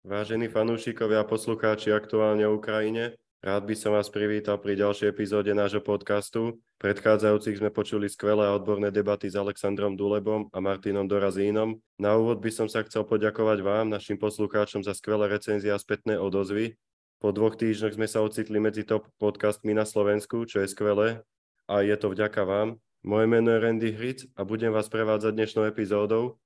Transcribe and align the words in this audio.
Vážení 0.00 0.48
fanúšikovia 0.48 1.20
a 1.20 1.28
poslucháči 1.28 1.92
aktuálne 1.92 2.48
o 2.48 2.56
Ukrajine, 2.56 3.20
rád 3.44 3.68
by 3.68 3.76
som 3.76 3.92
vás 3.92 4.08
privítal 4.08 4.56
pri 4.56 4.72
ďalšej 4.72 5.12
epizóde 5.12 5.52
nášho 5.52 5.84
podcastu. 5.84 6.56
V 6.56 6.88
predchádzajúcich 6.88 7.60
sme 7.60 7.68
počuli 7.68 8.08
skvelé 8.08 8.48
a 8.48 8.56
odborné 8.56 8.88
debaty 8.88 9.28
s 9.28 9.36
Alexandrom 9.36 10.00
Dulebom 10.00 10.48
a 10.56 10.58
Martinom 10.64 11.04
Dorazínom. 11.04 11.76
Na 12.00 12.16
úvod 12.16 12.40
by 12.40 12.48
som 12.48 12.64
sa 12.64 12.80
chcel 12.88 13.04
poďakovať 13.04 13.60
vám, 13.60 13.92
našim 13.92 14.16
poslucháčom, 14.16 14.80
za 14.80 14.96
skvelé 14.96 15.28
recenzie 15.28 15.68
a 15.68 15.76
spätné 15.76 16.16
odozvy. 16.16 16.80
Po 17.20 17.36
dvoch 17.36 17.60
týždňoch 17.60 18.00
sme 18.00 18.08
sa 18.08 18.24
ocitli 18.24 18.56
medzi 18.56 18.88
top 18.88 19.04
podcastmi 19.20 19.76
na 19.76 19.84
Slovensku, 19.84 20.48
čo 20.48 20.64
je 20.64 20.72
skvelé 20.72 21.20
a 21.68 21.84
je 21.84 21.92
to 22.00 22.08
vďaka 22.08 22.40
vám. 22.48 22.80
Moje 23.04 23.28
meno 23.28 23.52
je 23.52 23.60
Randy 23.60 23.92
Hric 23.92 24.24
a 24.32 24.48
budem 24.48 24.72
vás 24.72 24.88
prevádzať 24.88 25.36
dnešnou 25.36 25.68
epizódou 25.68 26.40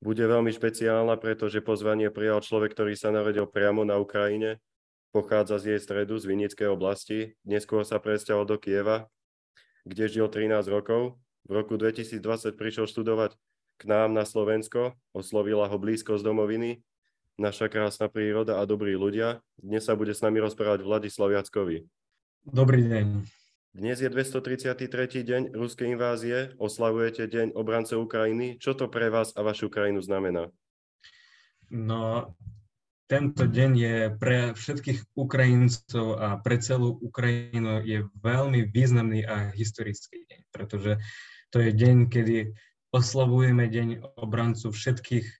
bude 0.00 0.24
veľmi 0.24 0.48
špeciálna, 0.48 1.20
pretože 1.20 1.60
pozvanie 1.60 2.08
prijal 2.08 2.40
človek, 2.40 2.72
ktorý 2.72 2.96
sa 2.96 3.12
narodil 3.12 3.44
priamo 3.44 3.84
na 3.84 4.00
Ukrajine, 4.00 4.56
pochádza 5.12 5.60
z 5.60 5.76
jej 5.76 5.80
stredu, 5.80 6.16
z 6.16 6.24
Vinickej 6.24 6.68
oblasti, 6.72 7.36
neskôr 7.44 7.84
sa 7.84 8.00
presťahol 8.00 8.48
do 8.48 8.56
Kieva, 8.56 9.12
kde 9.84 10.08
žil 10.08 10.26
13 10.26 10.66
rokov. 10.72 11.20
V 11.44 11.52
roku 11.52 11.76
2020 11.76 12.20
prišiel 12.56 12.88
študovať 12.88 13.36
k 13.80 13.82
nám 13.88 14.12
na 14.12 14.28
Slovensko, 14.28 14.96
oslovila 15.16 15.68
ho 15.68 15.76
blízko 15.80 16.20
z 16.20 16.22
domoviny, 16.24 16.70
naša 17.40 17.72
krásna 17.72 18.12
príroda 18.12 18.60
a 18.60 18.68
dobrí 18.68 18.92
ľudia. 18.92 19.40
Dnes 19.56 19.88
sa 19.88 19.96
bude 19.96 20.12
s 20.12 20.20
nami 20.20 20.40
rozprávať 20.40 20.84
Vladislav 20.84 21.32
Jackovi. 21.32 21.88
Dobrý 22.44 22.84
deň. 22.88 23.39
Dnes 23.70 24.02
je 24.02 24.10
233. 24.10 25.22
deň 25.22 25.42
ruskej 25.54 25.94
invázie, 25.94 26.50
oslavujete 26.58 27.30
Deň 27.30 27.54
obrancov 27.54 28.02
Ukrajiny. 28.02 28.58
Čo 28.58 28.74
to 28.74 28.90
pre 28.90 29.14
vás 29.14 29.30
a 29.38 29.46
vašu 29.46 29.70
krajinu 29.70 30.02
znamená? 30.02 30.50
No, 31.70 32.34
tento 33.06 33.46
deň 33.46 33.70
je 33.78 33.96
pre 34.18 34.58
všetkých 34.58 35.14
Ukrajincov 35.14 36.18
a 36.18 36.42
pre 36.42 36.58
celú 36.58 36.98
Ukrajinu 36.98 37.78
je 37.86 38.10
veľmi 38.18 38.66
významný 38.74 39.22
a 39.22 39.54
historický 39.54 40.26
deň, 40.26 40.40
pretože 40.50 40.98
to 41.54 41.62
je 41.62 41.70
deň, 41.70 42.10
kedy 42.10 42.50
oslavujeme 42.90 43.70
Deň 43.70 44.18
obrancu 44.18 44.74
všetkých 44.74 45.26
e, 45.30 45.34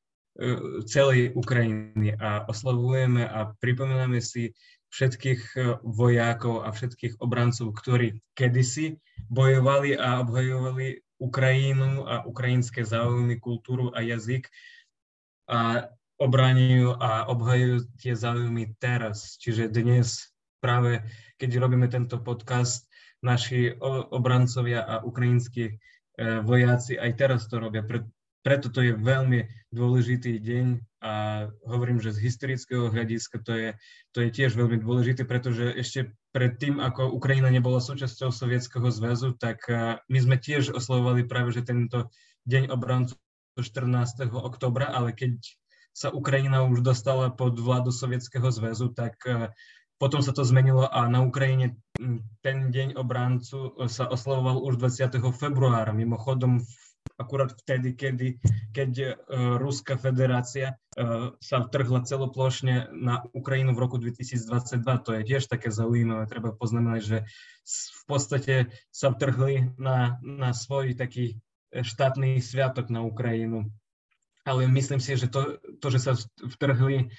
celej 0.86 1.34
Ukrajiny 1.34 2.14
a 2.14 2.46
oslavujeme 2.46 3.26
a 3.26 3.58
pripomíname 3.58 4.22
si 4.22 4.54
všetkých 4.90 5.40
e, 5.54 5.58
vojakov 5.86 6.66
a 6.66 6.74
všetkých 6.74 7.22
obrancov, 7.22 7.74
ktorí 7.78 8.18
kedysi 8.34 8.98
bojovali 9.30 9.94
a 9.94 10.22
obhajovali 10.22 11.02
Ukrajinu 11.20 12.08
a 12.08 12.24
ukrajinské 12.24 12.82
záujmy, 12.82 13.38
kultúru 13.38 13.92
a 13.92 14.00
jazyk 14.00 14.48
a 15.46 15.90
obraňujú 16.20 16.96
a 17.00 17.28
obhajujú 17.32 17.76
tie 18.00 18.12
záujmy 18.12 18.76
teraz. 18.76 19.40
Čiže 19.40 19.72
dnes 19.72 20.32
práve, 20.60 21.04
keď 21.40 21.50
robíme 21.60 21.88
tento 21.88 22.20
podcast, 22.20 22.90
naši 23.20 23.76
obrancovia 24.10 24.80
a 24.80 25.04
ukrajinskí 25.04 25.64
e, 25.68 25.74
vojaci 26.40 26.96
aj 26.96 27.10
teraz 27.20 27.44
to 27.52 27.60
robia. 27.60 27.84
Preto 28.40 28.72
to 28.72 28.80
je 28.80 28.96
veľmi 28.96 29.44
dôležitý 29.68 30.40
deň 30.40 30.66
a 31.04 31.12
hovorím, 31.68 32.00
že 32.00 32.16
z 32.16 32.24
historického 32.24 32.88
hľadiska 32.88 33.40
to 33.44 33.52
je, 33.52 33.70
to 34.16 34.24
je 34.24 34.28
tiež 34.32 34.56
veľmi 34.56 34.80
dôležité, 34.80 35.28
pretože 35.28 35.68
ešte 35.76 36.16
predtým, 36.32 36.80
ako 36.80 37.12
Ukrajina 37.12 37.52
nebola 37.52 37.84
súčasťou 37.84 38.32
Sovietskeho 38.32 38.88
zväzu, 38.88 39.36
tak 39.36 39.64
my 40.08 40.18
sme 40.20 40.36
tiež 40.40 40.72
oslovovali 40.72 41.28
práve, 41.28 41.52
že 41.52 41.68
tento 41.68 42.08
deň 42.48 42.72
obrancu 42.72 43.16
14. 43.60 44.32
oktobra, 44.32 44.88
ale 44.88 45.12
keď 45.12 45.36
sa 45.92 46.08
Ukrajina 46.08 46.64
už 46.64 46.80
dostala 46.80 47.28
pod 47.28 47.60
vládu 47.60 47.92
Sovietskeho 47.92 48.48
zväzu, 48.48 48.88
tak 48.94 49.20
potom 50.00 50.24
sa 50.24 50.32
to 50.32 50.48
zmenilo 50.48 50.88
a 50.88 51.04
na 51.12 51.20
Ukrajine 51.20 51.76
ten 52.40 52.72
deň 52.72 52.96
obrancu 52.96 53.76
sa 53.84 54.08
oslavoval 54.08 54.64
už 54.64 54.80
20. 54.80 55.20
februára. 55.36 55.92
Mimochodom 55.92 56.64
v 56.64 56.72
akurát 57.20 57.52
vtedy, 57.52 57.92
kedy, 57.92 58.28
keď 58.72 58.90
uh, 58.96 59.60
Ruská 59.60 60.00
federácia 60.00 60.72
uh, 60.96 61.36
sa 61.36 61.60
vtrhla 61.60 62.08
celoplošne 62.08 62.88
na 62.96 63.20
Ukrajinu 63.36 63.76
v 63.76 63.82
roku 63.84 63.96
2022. 64.00 65.04
To 65.04 65.10
je 65.20 65.22
tiež 65.28 65.44
také 65.44 65.68
zaujímavé. 65.68 66.24
Treba 66.24 66.56
poznamenať, 66.56 67.00
že 67.04 67.18
v 68.00 68.02
podstate 68.08 68.54
sa 68.88 69.12
vtrhli 69.12 69.76
na, 69.76 70.16
na 70.24 70.50
svoj 70.56 70.96
taký 70.96 71.38
e, 71.70 71.84
štátny 71.86 72.42
sviatok 72.42 72.90
na 72.90 73.04
Ukrajinu. 73.06 73.70
Ale 74.42 74.66
myslím 74.66 74.98
si, 74.98 75.14
že 75.14 75.30
to, 75.30 75.60
to 75.78 75.86
že 75.92 76.00
sa 76.00 76.12
vtrhli 76.40 77.12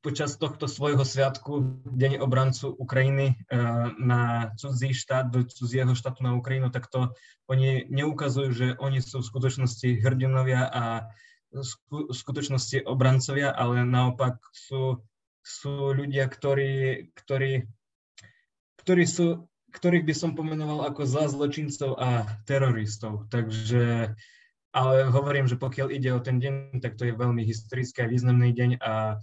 počas 0.00 0.36
tohto 0.36 0.68
svojho 0.68 1.04
sviatku, 1.04 1.84
Deň 1.88 2.20
obrancu 2.20 2.72
Ukrajiny 2.72 3.36
eh, 3.36 3.58
na 4.00 4.52
cudzí 4.56 4.92
štát, 4.92 5.28
do 5.28 5.44
cudzieho 5.44 5.92
štátu 5.92 6.24
na 6.24 6.36
Ukrajinu, 6.36 6.72
tak 6.72 6.88
to 6.88 7.12
oni 7.48 7.88
neukazujú, 7.88 8.48
že 8.52 8.66
oni 8.80 9.00
sú 9.00 9.20
v 9.20 9.28
skutočnosti 9.28 9.88
hrdinovia 10.00 10.68
a 10.68 10.84
v 11.52 12.12
skutočnosti 12.16 12.88
obrancovia, 12.88 13.52
ale 13.52 13.84
naopak 13.84 14.40
sú, 14.56 15.04
sú 15.44 15.92
ľudia, 15.92 16.24
ktorí, 16.24 17.12
ktorí, 17.12 17.68
ktorí 18.80 19.04
sú, 19.04 19.52
ktorých 19.76 20.04
by 20.08 20.14
som 20.16 20.30
pomenoval 20.32 20.88
ako 20.88 21.04
zlá 21.04 21.28
zločincov 21.28 22.00
a 22.00 22.24
teroristov. 22.48 23.28
Takže 23.28 24.16
ale 24.72 25.04
hovorím, 25.12 25.44
že 25.44 25.60
pokiaľ 25.60 25.88
ide 25.92 26.10
o 26.16 26.20
ten 26.20 26.40
deň, 26.40 26.80
tak 26.80 26.96
to 26.96 27.04
je 27.04 27.12
veľmi 27.12 27.44
historický 27.44 28.04
a 28.04 28.10
významný 28.10 28.56
deň 28.56 28.70
a 28.80 29.20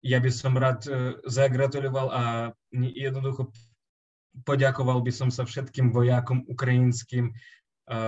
ja 0.00 0.16
by 0.16 0.30
som 0.32 0.56
rád 0.56 0.88
e, 0.88 1.20
zagratuloval 1.28 2.08
a 2.08 2.22
jednoducho 2.72 3.52
poďakoval 4.48 5.04
by 5.04 5.12
som 5.12 5.28
sa 5.28 5.44
všetkým 5.44 5.92
vojakom 5.92 6.48
ukrajinským, 6.48 7.28
e, 7.28 7.32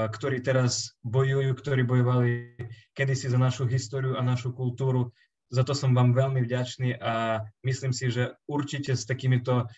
ktorí 0.08 0.40
teraz 0.40 0.96
bojujú, 1.04 1.52
ktorí 1.52 1.84
bojovali 1.84 2.56
kedysi 2.96 3.28
za 3.28 3.36
našu 3.36 3.68
históriu 3.68 4.16
a 4.16 4.24
našu 4.24 4.56
kultúru. 4.56 5.12
Za 5.52 5.68
to 5.68 5.76
som 5.76 5.92
vám 5.92 6.16
veľmi 6.16 6.40
vďačný 6.48 6.96
a 6.96 7.44
myslím 7.60 7.92
si, 7.92 8.08
že 8.08 8.32
určite 8.48 8.96
s 8.96 9.04
takýmito, 9.04 9.68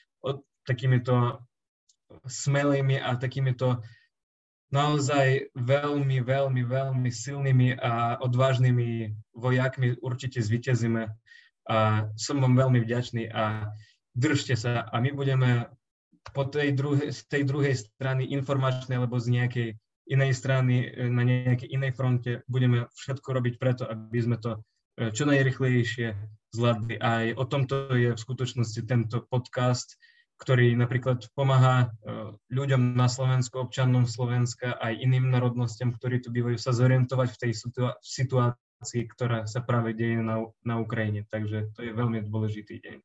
takýmito 0.62 1.42
smelými 2.30 3.02
a 3.02 3.18
takýmito 3.18 3.82
naozaj 4.72 5.52
veľmi, 5.54 6.24
veľmi, 6.24 6.62
veľmi 6.64 7.10
silnými 7.10 7.78
a 7.78 8.22
odvážnymi 8.22 9.12
vojakmi 9.36 9.98
určite 10.00 10.40
zvíťazíme. 10.40 11.10
A 11.64 11.76
som 12.16 12.36
vám 12.40 12.56
veľmi 12.56 12.84
vďačný 12.84 13.32
a 13.32 13.72
držte 14.12 14.54
sa 14.54 14.84
a 14.84 14.96
my 15.00 15.10
budeme 15.16 15.68
po 16.32 16.48
tej 16.48 16.72
druhej, 16.72 17.12
z 17.12 17.20
tej 17.28 17.42
druhej 17.44 17.74
strany 17.76 18.32
informačnej 18.32 18.96
alebo 18.96 19.20
z 19.20 19.28
nejakej 19.32 19.68
inej 20.08 20.32
strany, 20.36 20.92
na 21.08 21.24
nejakej 21.24 21.68
inej 21.68 21.92
fronte 21.96 22.32
budeme 22.48 22.88
všetko 22.92 23.28
robiť 23.28 23.54
preto, 23.56 23.88
aby 23.88 24.18
sme 24.20 24.36
to 24.36 24.60
e, 25.00 25.12
čo 25.12 25.24
najrychlejšie 25.24 26.12
zvládli. 26.52 27.00
Aj 27.00 27.32
o 27.36 27.44
tomto 27.48 27.92
je 27.96 28.12
v 28.12 28.20
skutočnosti 28.20 28.80
tento 28.84 29.24
podcast, 29.28 29.96
ktorý 30.38 30.74
napríklad 30.74 31.30
pomáha 31.38 31.86
e, 31.86 32.36
ľuďom 32.50 32.98
na 32.98 33.06
Slovensku, 33.06 33.62
občanom 33.62 34.04
Slovenska 34.04 34.74
aj 34.82 34.98
iným 34.98 35.30
národnostiam, 35.30 35.94
ktorí 35.94 36.18
tu 36.18 36.34
bývajú, 36.34 36.58
sa 36.58 36.74
zorientovať 36.74 37.28
v 37.30 37.40
tej 37.40 37.52
situácii, 38.02 39.02
ktorá 39.14 39.46
sa 39.46 39.62
práve 39.62 39.94
deje 39.94 40.18
na, 40.18 40.42
na 40.66 40.82
Ukrajine. 40.82 41.22
Takže 41.30 41.70
to 41.78 41.86
je 41.86 41.94
veľmi 41.94 42.26
dôležitý 42.26 42.82
deň. 42.82 42.98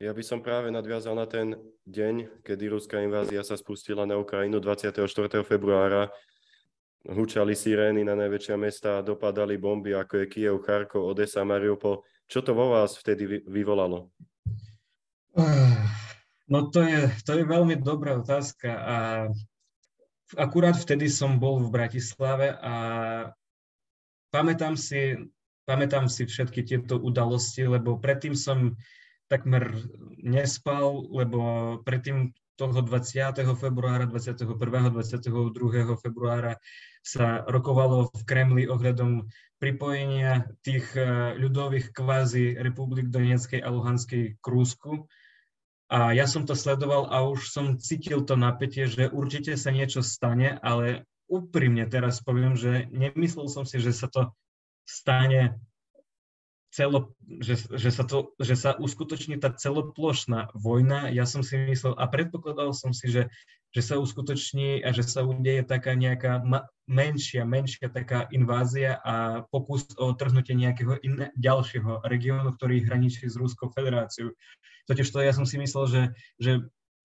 Ja 0.00 0.16
by 0.16 0.24
som 0.24 0.40
práve 0.40 0.72
nadviazal 0.72 1.12
na 1.12 1.28
ten 1.28 1.60
deň, 1.84 2.40
kedy 2.40 2.72
ruská 2.72 3.04
invázia 3.04 3.44
sa 3.44 3.52
spustila 3.60 4.08
na 4.08 4.16
Ukrajinu 4.16 4.56
24. 4.56 5.04
februára. 5.44 6.08
Hučali 7.04 7.52
sirény 7.52 8.04
na 8.04 8.16
najväčšie 8.16 8.56
mesta, 8.56 9.04
dopadali 9.04 9.60
bomby, 9.60 9.92
ako 9.92 10.24
je 10.24 10.26
Kiev, 10.28 10.56
Charkov, 10.64 11.04
Odesa, 11.04 11.44
Mariupol. 11.44 12.00
Čo 12.24 12.40
to 12.40 12.56
vo 12.56 12.72
vás 12.72 12.96
vtedy 12.96 13.44
vyvolalo? 13.44 14.08
No 16.50 16.66
to 16.74 16.82
je, 16.82 17.06
to 17.22 17.38
je 17.38 17.44
veľmi 17.46 17.78
dobrá 17.78 18.18
otázka 18.18 18.70
a 18.74 18.96
akurát 20.34 20.74
vtedy 20.74 21.06
som 21.06 21.38
bol 21.38 21.62
v 21.62 21.70
Bratislave 21.70 22.54
a 22.58 22.74
pamätám 24.34 24.74
si, 24.74 25.14
pamätám 25.66 26.10
si 26.10 26.26
všetky 26.26 26.66
tieto 26.66 26.98
udalosti, 26.98 27.66
lebo 27.70 28.02
predtým 28.02 28.34
som 28.34 28.74
takmer 29.30 29.70
nespal, 30.18 31.06
lebo 31.14 31.40
predtým 31.86 32.34
toho 32.58 32.82
20. 32.82 33.30
februára, 33.56 34.04
21. 34.04 34.58
22. 34.90 35.96
februára 35.96 36.60
sa 37.00 37.40
rokovalo 37.48 38.12
v 38.12 38.22
Kremli 38.28 38.64
ohľadom 38.68 39.30
pripojenia 39.56 40.44
tých 40.60 40.92
eh, 40.92 41.32
ľudových 41.40 41.96
kvázi 41.96 42.60
republik 42.60 43.08
Donetskej 43.08 43.64
a 43.64 43.72
Luhanskej 43.72 44.36
k 44.36 44.44
Rúsku. 44.44 45.08
A 45.90 46.14
ja 46.14 46.30
som 46.30 46.46
to 46.46 46.54
sledoval 46.54 47.10
a 47.10 47.26
už 47.26 47.50
som 47.50 47.74
cítil 47.82 48.22
to 48.22 48.38
napätie, 48.38 48.86
že 48.86 49.10
určite 49.10 49.58
sa 49.58 49.74
niečo 49.74 50.06
stane, 50.06 50.54
ale 50.62 51.02
úprimne 51.26 51.82
teraz 51.90 52.22
poviem, 52.22 52.54
že 52.54 52.86
nemyslel 52.94 53.50
som 53.50 53.66
si, 53.66 53.82
že 53.82 53.90
sa 53.90 54.06
to 54.06 54.30
stane 54.86 55.58
celo, 56.70 57.18
že, 57.26 57.58
že, 57.74 57.90
sa 57.90 58.06
to, 58.06 58.30
že 58.38 58.54
sa 58.54 58.78
uskutoční 58.78 59.42
tá 59.42 59.50
celoplošná 59.50 60.54
vojna. 60.54 61.10
Ja 61.10 61.26
som 61.26 61.42
si 61.42 61.58
myslel 61.58 61.98
a 61.98 62.06
predpokladal 62.06 62.70
som 62.70 62.94
si, 62.94 63.10
že, 63.10 63.26
že 63.70 63.82
sa 63.86 64.02
uskutoční 64.02 64.82
a 64.82 64.90
že 64.90 65.06
sa 65.06 65.22
udeje 65.22 65.62
taká 65.62 65.94
nejaká 65.94 66.42
ma, 66.42 66.66
menšia, 66.90 67.46
menšia 67.46 67.86
taká 67.86 68.26
invázia 68.34 68.98
a 69.06 69.46
pokus 69.46 69.86
o 69.94 70.10
trhnutie 70.10 70.58
nejakého 70.58 70.98
iné, 71.06 71.30
ďalšieho 71.38 72.02
regiónu, 72.02 72.50
ktorý 72.58 72.82
hraničí 72.82 73.30
s 73.30 73.38
Ruskou 73.38 73.70
federáciou. 73.70 74.34
Totiž 74.90 75.06
to 75.06 75.22
ja 75.22 75.30
som 75.30 75.46
si 75.46 75.54
myslel, 75.62 75.86
že, 75.86 76.02
že 76.42 76.52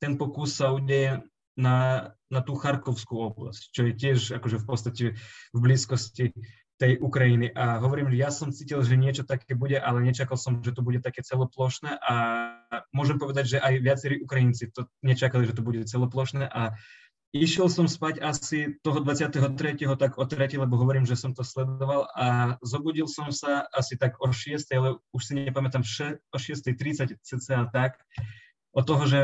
ten 0.02 0.18
pokus 0.18 0.58
sa 0.58 0.74
udeje 0.74 1.22
na, 1.54 2.12
na 2.34 2.42
tú 2.42 2.58
Charkovskú 2.58 3.32
oblasť, 3.32 3.62
čo 3.72 3.82
je 3.88 3.94
tiež 3.94 4.20
akože 4.42 4.58
v 4.60 4.66
podstate 4.66 5.06
v 5.54 5.60
blízkosti 5.62 6.34
tej 6.76 7.00
Ukrajiny. 7.00 7.56
A 7.56 7.80
hovorím, 7.80 8.12
ja 8.12 8.28
som 8.28 8.52
cítil, 8.52 8.84
že 8.84 9.00
niečo 9.00 9.24
také 9.24 9.56
bude, 9.56 9.80
ale 9.80 10.04
nečakal 10.04 10.36
som, 10.36 10.60
že 10.60 10.76
to 10.76 10.84
bude 10.84 11.00
také 11.00 11.24
celoplošné 11.24 11.96
a 12.04 12.16
môžem 12.92 13.16
povedať, 13.16 13.56
že 13.56 13.58
aj 13.62 13.74
viacerí 13.80 14.16
Ukrajinci 14.20 14.74
to 14.74 14.90
nečakali, 15.06 15.48
že 15.48 15.56
to 15.56 15.64
bude 15.64 15.86
celoplošné 15.86 16.50
a 16.50 16.76
Išiel 17.36 17.68
som 17.68 17.84
spať 17.84 18.24
asi 18.24 18.80
toho 18.80 19.04
23. 19.04 19.28
tak 20.00 20.16
o 20.16 20.24
3. 20.24 20.56
lebo 20.56 20.80
hovorím, 20.80 21.04
že 21.04 21.20
som 21.20 21.36
to 21.36 21.44
sledoval 21.44 22.08
a 22.16 22.56
zobudil 22.64 23.12
som 23.12 23.28
sa 23.28 23.68
asi 23.76 24.00
tak 24.00 24.16
o 24.24 24.32
6. 24.32 24.64
ale 24.72 25.04
už 25.12 25.20
si 25.20 25.36
nepamätám, 25.36 25.84
o 26.32 26.38
6.30 26.40 27.20
cca 27.20 27.68
tak, 27.76 28.00
o 28.72 28.80
toho, 28.80 29.04
že 29.04 29.20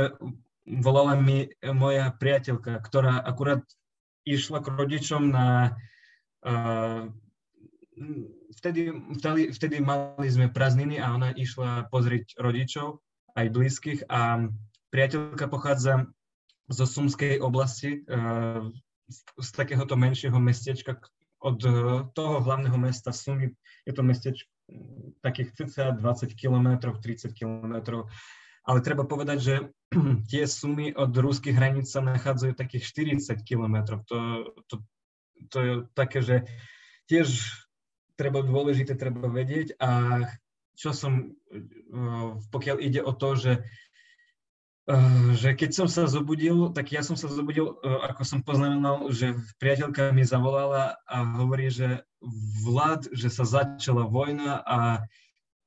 volala 0.68 1.16
mi 1.16 1.56
moja 1.64 2.12
priateľka, 2.12 2.84
ktorá 2.84 3.16
akurát 3.16 3.64
išla 4.28 4.60
k 4.60 4.68
rodičom 4.76 5.32
na 5.32 5.80
uh, 6.44 7.08
vtedy, 8.60 8.92
vtedy, 9.24 9.42
vtedy 9.56 9.76
mali 9.80 10.28
sme 10.28 10.52
prázdniny 10.52 11.00
a 11.00 11.16
ona 11.16 11.32
išla 11.32 11.88
pozrieť 11.88 12.36
rodičov, 12.44 13.00
aj 13.36 13.48
blízkych 13.50 14.00
a 14.12 14.50
priateľka 14.92 15.48
pochádza 15.48 16.10
zo 16.72 16.86
Sumskej 16.88 17.40
oblasti, 17.44 18.04
uh, 18.08 18.68
z 19.40 19.50
takéhoto 19.52 20.00
menšieho 20.00 20.40
mestečka 20.40 21.00
od 21.44 21.60
uh, 21.68 21.74
toho 22.16 22.40
hlavného 22.40 22.78
mesta 22.80 23.12
Sumy. 23.12 23.52
Je 23.84 23.92
to 23.92 24.04
mestečko 24.06 24.52
takých 25.22 25.54
cca 25.54 25.92
20 25.92 26.34
km, 26.36 26.96
30 26.96 27.36
km. 27.36 28.06
Ale 28.62 28.80
treba 28.86 29.04
povedať, 29.04 29.38
že 29.42 29.56
tie 30.32 30.46
sumy 30.46 30.94
od 30.94 31.12
ruských 31.12 31.56
hraníc 31.58 31.90
sa 31.90 32.00
nachádzajú 32.06 32.54
takých 32.56 32.84
40 33.20 33.42
km. 33.42 34.00
To, 34.08 34.18
to, 34.70 34.76
to 35.50 35.58
je 35.60 35.74
také, 35.98 36.20
že 36.22 36.36
tiež 37.10 37.28
treba 38.16 38.46
dôležité, 38.46 38.94
treba 38.94 39.26
vedieť 39.26 39.82
a 39.82 40.22
čo 40.76 40.92
som, 40.96 41.34
eh, 41.52 42.30
pokiaľ 42.52 42.78
ide 42.82 43.02
o 43.04 43.12
to, 43.16 43.36
že 43.36 43.54
eh, 44.90 45.28
že 45.38 45.54
keď 45.56 45.72
som 45.72 45.88
sa 45.88 46.10
zobudil, 46.10 46.74
tak 46.74 46.92
ja 46.92 47.06
som 47.06 47.16
sa 47.16 47.30
zobudil, 47.30 47.80
ako 47.84 48.24
som 48.26 48.40
poznamenal, 48.42 49.08
že 49.14 49.38
priateľka 49.62 50.12
mi 50.12 50.26
zavolala 50.26 50.98
a 51.08 51.18
hovorí, 51.38 51.70
že 51.72 52.04
vlád, 52.66 53.14
že 53.14 53.30
sa 53.30 53.46
začala 53.46 54.06
vojna 54.06 54.62
a 54.66 55.06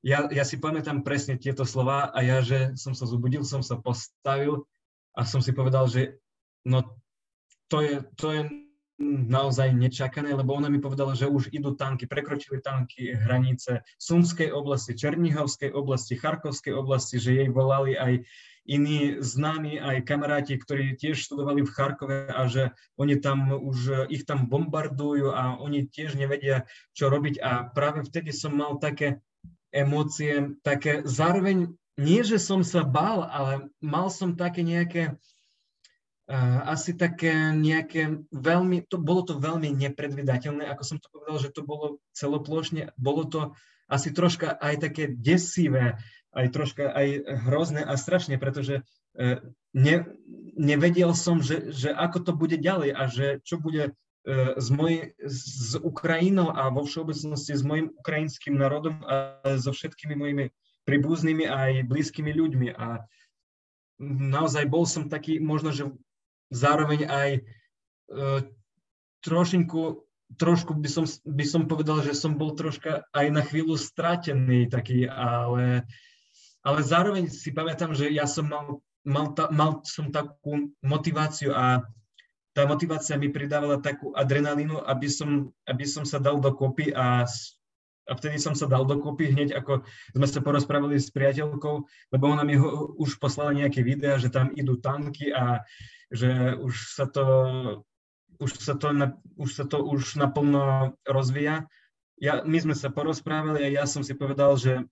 ja, 0.05 0.29
ja 0.29 0.45
si 0.45 0.61
pamätám 0.61 1.01
presne 1.01 1.33
tieto 1.33 1.65
slova 1.65 2.13
a 2.13 2.21
ja, 2.21 2.45
že 2.45 2.77
som 2.77 2.93
sa 2.93 3.09
zobudil, 3.09 3.41
som 3.41 3.65
sa 3.65 3.81
postavil 3.81 4.69
a 5.17 5.25
som 5.25 5.41
si 5.41 5.49
povedal, 5.49 5.89
že 5.89 6.21
no 6.61 6.85
to 7.65 7.81
je, 7.81 7.95
to 8.13 8.27
je 8.29 8.41
naozaj 9.03 9.75
nečakané, 9.75 10.31
lebo 10.31 10.55
ona 10.55 10.71
mi 10.71 10.79
povedala, 10.79 11.11
že 11.15 11.27
už 11.27 11.51
idú 11.51 11.75
tanky, 11.75 12.07
prekročili 12.07 12.63
tanky 12.63 13.11
hranice 13.11 13.83
Sumskej 13.99 14.55
oblasti, 14.55 14.95
Černihovskej 14.95 15.75
oblasti, 15.75 16.15
Charkovskej 16.15 16.71
oblasti, 16.71 17.19
že 17.19 17.35
jej 17.35 17.49
volali 17.51 17.99
aj 17.99 18.23
iní 18.65 19.21
známi, 19.21 19.77
aj 19.77 20.07
kamaráti, 20.09 20.57
ktorí 20.57 20.97
tiež 20.97 21.21
študovali 21.21 21.61
v 21.61 21.73
Charkove 21.75 22.33
a 22.33 22.49
že 22.49 22.73
oni 22.97 23.21
tam 23.21 23.53
už, 23.53 24.09
ich 24.09 24.25
tam 24.25 24.49
bombardujú 24.49 25.29
a 25.35 25.59
oni 25.61 25.85
tiež 25.85 26.17
nevedia, 26.17 26.65
čo 26.97 27.13
robiť. 27.13 27.37
A 27.45 27.69
práve 27.69 28.01
vtedy 28.01 28.33
som 28.33 28.57
mal 28.57 28.81
také 28.81 29.21
emócie, 29.69 30.57
také 30.65 31.05
zároveň 31.05 31.77
nie, 31.95 32.21
že 32.27 32.41
som 32.41 32.59
sa 32.65 32.83
bál, 32.83 33.23
ale 33.27 33.71
mal 33.79 34.11
som 34.11 34.35
také 34.35 34.65
nejaké 34.65 35.15
asi 36.65 36.97
také 36.97 37.53
nejaké 37.53 38.25
veľmi, 38.33 38.89
to, 38.89 38.97
bolo 38.97 39.21
to 39.21 39.37
veľmi 39.37 39.69
nepredvydateľné, 39.69 40.65
ako 40.65 40.83
som 40.83 40.97
to 40.97 41.07
povedal, 41.13 41.37
že 41.37 41.53
to 41.53 41.61
bolo 41.61 42.01
celoplošne, 42.17 42.89
bolo 42.97 43.29
to 43.29 43.53
asi 43.85 44.09
troška 44.09 44.57
aj 44.57 44.89
také 44.89 45.13
desivé, 45.13 46.01
aj 46.33 46.49
troška 46.49 46.89
aj 46.89 47.07
hrozné 47.45 47.85
a 47.85 47.93
strašne, 47.93 48.41
pretože 48.41 48.81
e, 49.13 49.37
ne, 49.77 49.95
nevedel 50.57 51.13
som, 51.13 51.45
že, 51.45 51.69
že 51.69 51.93
ako 51.93 52.17
to 52.25 52.31
bude 52.33 52.57
ďalej 52.57 52.89
a 52.97 53.03
že 53.05 53.27
čo 53.45 53.61
bude 53.61 53.83
e, 53.85 53.91
s, 54.57 54.67
moj, 54.73 55.13
s 55.21 55.77
Ukrajinou 55.77 56.49
a 56.49 56.73
vo 56.73 56.89
všeobecnosti 56.89 57.53
s 57.53 57.61
mojim 57.61 57.93
ukrajinským 58.01 58.57
národom 58.57 58.97
a 59.05 59.45
so 59.61 59.69
všetkými 59.69 60.17
mojimi 60.17 60.45
príbuznými 60.89 61.45
a 61.45 61.69
aj 61.69 61.73
blízkymi 61.85 62.33
ľuďmi. 62.33 62.69
A 62.73 63.05
naozaj 64.01 64.65
bol 64.65 64.89
som 64.89 65.05
taký 65.07 65.37
možno, 65.37 65.69
že 65.69 65.87
zároveň 66.53 67.05
aj 67.09 67.29
e, 67.37 67.41
trošinku, 69.25 70.05
trošku 70.37 70.77
by 70.77 70.89
som, 70.89 71.05
by 71.25 71.45
som 71.45 71.61
povedal, 71.65 72.01
že 72.05 72.13
som 72.13 72.37
bol 72.37 72.53
troška 72.53 73.05
aj 73.13 73.25
na 73.33 73.41
chvíľu 73.41 73.77
stratený 73.77 74.69
taký, 74.69 75.09
ale, 75.09 75.85
ale 76.61 76.79
zároveň 76.81 77.29
si 77.29 77.53
pamätám, 77.53 77.93
že 77.97 78.09
ja 78.13 78.29
som 78.29 78.49
mal, 78.49 78.81
mal, 79.05 79.33
ta, 79.33 79.49
mal 79.49 79.81
som 79.85 80.13
takú 80.13 80.73
motiváciu 80.85 81.53
a 81.53 81.85
tá 82.55 82.63
motivácia 82.63 83.19
mi 83.19 83.27
pridávala 83.27 83.83
takú 83.83 84.15
adrenalínu, 84.15 84.79
aby 84.87 85.11
som, 85.11 85.51
aby 85.67 85.83
som 85.83 86.07
sa 86.07 86.23
dal 86.23 86.39
dokopy 86.39 86.95
a 86.95 87.27
a 88.05 88.13
vtedy 88.13 88.37
som 88.37 88.53
sa 88.53 88.69
dal 88.69 88.85
dokopy 88.85 89.33
hneď, 89.33 89.57
ako 89.57 89.81
sme 90.13 90.27
sa 90.29 90.39
porozprávali 90.41 91.01
s 91.01 91.09
priateľkou, 91.09 91.75
lebo 92.13 92.25
ona 92.29 92.45
mi 92.45 92.53
ho, 92.53 92.93
už 93.01 93.17
poslala 93.17 93.57
nejaké 93.57 93.81
videá, 93.81 94.21
že 94.21 94.29
tam 94.29 94.53
idú 94.53 94.77
tanky 94.77 95.33
a 95.33 95.65
že 96.11 96.57
už 96.59 96.73
sa 96.93 97.05
to, 97.09 97.25
už 98.37 98.51
sa 98.59 98.75
to, 98.75 98.91
už 99.37 99.49
sa 99.53 99.65
to 99.65 99.77
už 99.81 100.19
naplno 100.19 100.97
rozvíja. 101.07 101.69
Ja, 102.19 102.43
my 102.43 102.57
sme 102.61 102.75
sa 102.75 102.91
porozprávali 102.91 103.63
a 103.63 103.69
ja 103.69 103.83
som 103.85 104.03
si 104.03 104.15
povedal, 104.15 104.55
že 104.55 104.87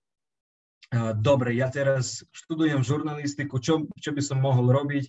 dobre, 1.18 1.56
ja 1.56 1.72
teraz 1.72 2.22
študujem 2.30 2.84
žurnalistiku, 2.84 3.58
čo, 3.58 3.88
čo 3.98 4.10
by 4.12 4.22
som 4.22 4.38
mohol 4.38 4.70
robiť, 4.70 5.08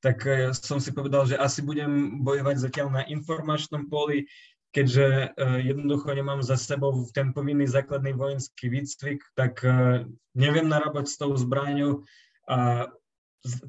tak 0.00 0.22
uh, 0.24 0.52
som 0.52 0.78
si 0.78 0.92
povedal, 0.92 1.26
že 1.26 1.40
asi 1.40 1.64
budem 1.64 2.22
bojovať 2.22 2.56
zatiaľ 2.60 2.88
na 2.92 3.02
informačnom 3.08 3.88
poli, 3.88 4.28
keďže 4.70 5.32
uh, 5.32 5.58
jednoducho 5.60 6.12
nemám 6.12 6.44
za 6.44 6.60
sebou 6.60 6.92
ten 7.16 7.32
povinný 7.32 7.64
základný 7.64 8.12
vojenský 8.12 8.68
výcvik, 8.68 9.24
tak 9.34 9.64
uh, 9.64 10.04
neviem 10.36 10.68
narábať 10.68 11.08
s 11.08 11.16
tou 11.16 11.32
zbraňou 11.34 12.04
a 12.46 12.86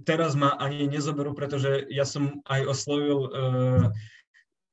teraz 0.04 0.34
ma 0.34 0.58
ani 0.58 0.88
nezoberú, 0.90 1.38
pretože 1.38 1.86
ja 1.92 2.04
som 2.04 2.42
aj 2.50 2.62
oslovil 2.66 3.18
uh, 3.30 3.86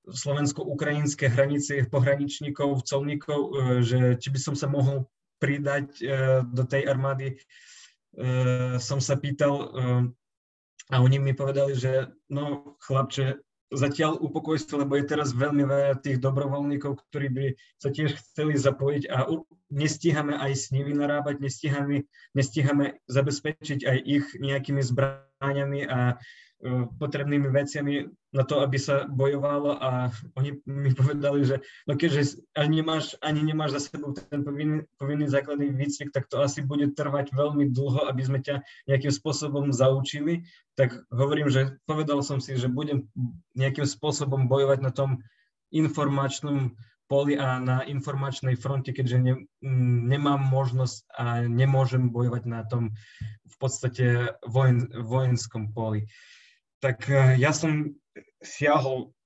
slovensko-ukrajinské 0.09 1.29
hranice 1.29 1.85
pohraničníkov, 1.89 2.85
colníkov, 2.89 3.41
uh, 3.51 3.51
že 3.85 4.17
či 4.17 4.29
by 4.33 4.39
som 4.41 4.55
sa 4.57 4.67
mohol 4.67 5.07
pridať 5.39 5.87
uh, 6.01 6.41
do 6.45 6.65
tej 6.65 6.89
armády. 6.89 7.37
Uh, 8.15 8.81
som 8.81 9.03
sa 9.03 9.19
pýtal 9.19 9.55
uh, 9.55 10.05
a 10.93 11.01
oni 11.01 11.17
mi 11.17 11.33
povedali, 11.33 11.73
že 11.77 12.13
no 12.29 12.77
chlapče, 12.85 13.41
zatiaľ 13.73 14.21
upokoj 14.21 14.61
sa, 14.61 14.81
lebo 14.81 14.99
je 14.99 15.09
teraz 15.09 15.33
veľmi 15.33 15.65
veľa 15.65 16.03
tých 16.05 16.21
dobrovoľníkov, 16.21 17.01
ktorí 17.09 17.29
by 17.33 17.47
sa 17.81 17.89
tiež 17.89 18.17
chceli 18.19 18.59
zapojiť 18.61 19.09
a 19.09 19.31
nestíhame 19.73 20.37
aj 20.37 20.53
s 20.53 20.65
nimi 20.71 20.93
narábať, 20.93 21.41
nestíhame, 21.41 22.05
nestíhame 22.37 23.01
zabezpečiť 23.09 23.81
aj 23.87 23.99
ich 24.05 24.27
nejakými 24.37 24.83
zbraniami 24.85 25.81
a 25.89 26.21
potrebnými 26.97 27.53
veciami 27.53 28.09
na 28.33 28.43
to, 28.43 28.65
aby 28.65 28.81
sa 28.81 29.05
bojovalo 29.05 29.77
a 29.77 30.09
oni 30.41 30.65
mi 30.65 30.97
povedali, 30.97 31.45
že 31.45 31.61
no 31.85 31.93
keďže 31.95 32.41
ani 32.57 32.81
nemáš, 32.81 33.15
ani 33.21 33.45
nemáš 33.45 33.77
za 33.77 33.81
sebou 33.93 34.17
ten 34.17 34.41
povinný, 34.41 34.89
povinný 34.97 35.29
základný 35.29 35.77
výcvik, 35.77 36.09
tak 36.09 36.27
to 36.33 36.41
asi 36.41 36.65
bude 36.65 36.97
trvať 36.97 37.37
veľmi 37.37 37.69
dlho, 37.69 38.09
aby 38.09 38.23
sme 38.25 38.41
ťa 38.41 38.65
nejakým 38.89 39.13
spôsobom 39.13 39.77
zaučili. 39.77 40.49
Tak 40.75 41.05
hovorím, 41.13 41.53
že 41.53 41.77
povedal 41.85 42.25
som 42.25 42.41
si, 42.41 42.57
že 42.57 42.73
budem 42.73 43.13
nejakým 43.53 43.85
spôsobom 43.85 44.49
bojovať 44.49 44.81
na 44.81 44.91
tom 44.91 45.21
informačnom 45.69 46.73
poli 47.05 47.37
a 47.37 47.61
na 47.61 47.85
informačnej 47.85 48.57
fronte, 48.57 48.97
keďže 48.97 49.21
ne, 49.21 49.35
nemám 50.09 50.41
možnosť 50.41 50.97
a 51.13 51.45
nemôžem 51.45 52.09
bojovať 52.09 52.43
na 52.49 52.65
tom 52.65 52.97
v 53.45 53.57
podstate 53.61 54.33
vojen, 54.49 54.89
vojenskom 54.89 55.77
poli. 55.77 56.09
Tak 56.85 57.09
eh, 57.09 57.41
ja 57.41 57.57
som 57.57 57.97
siahol 58.45 59.17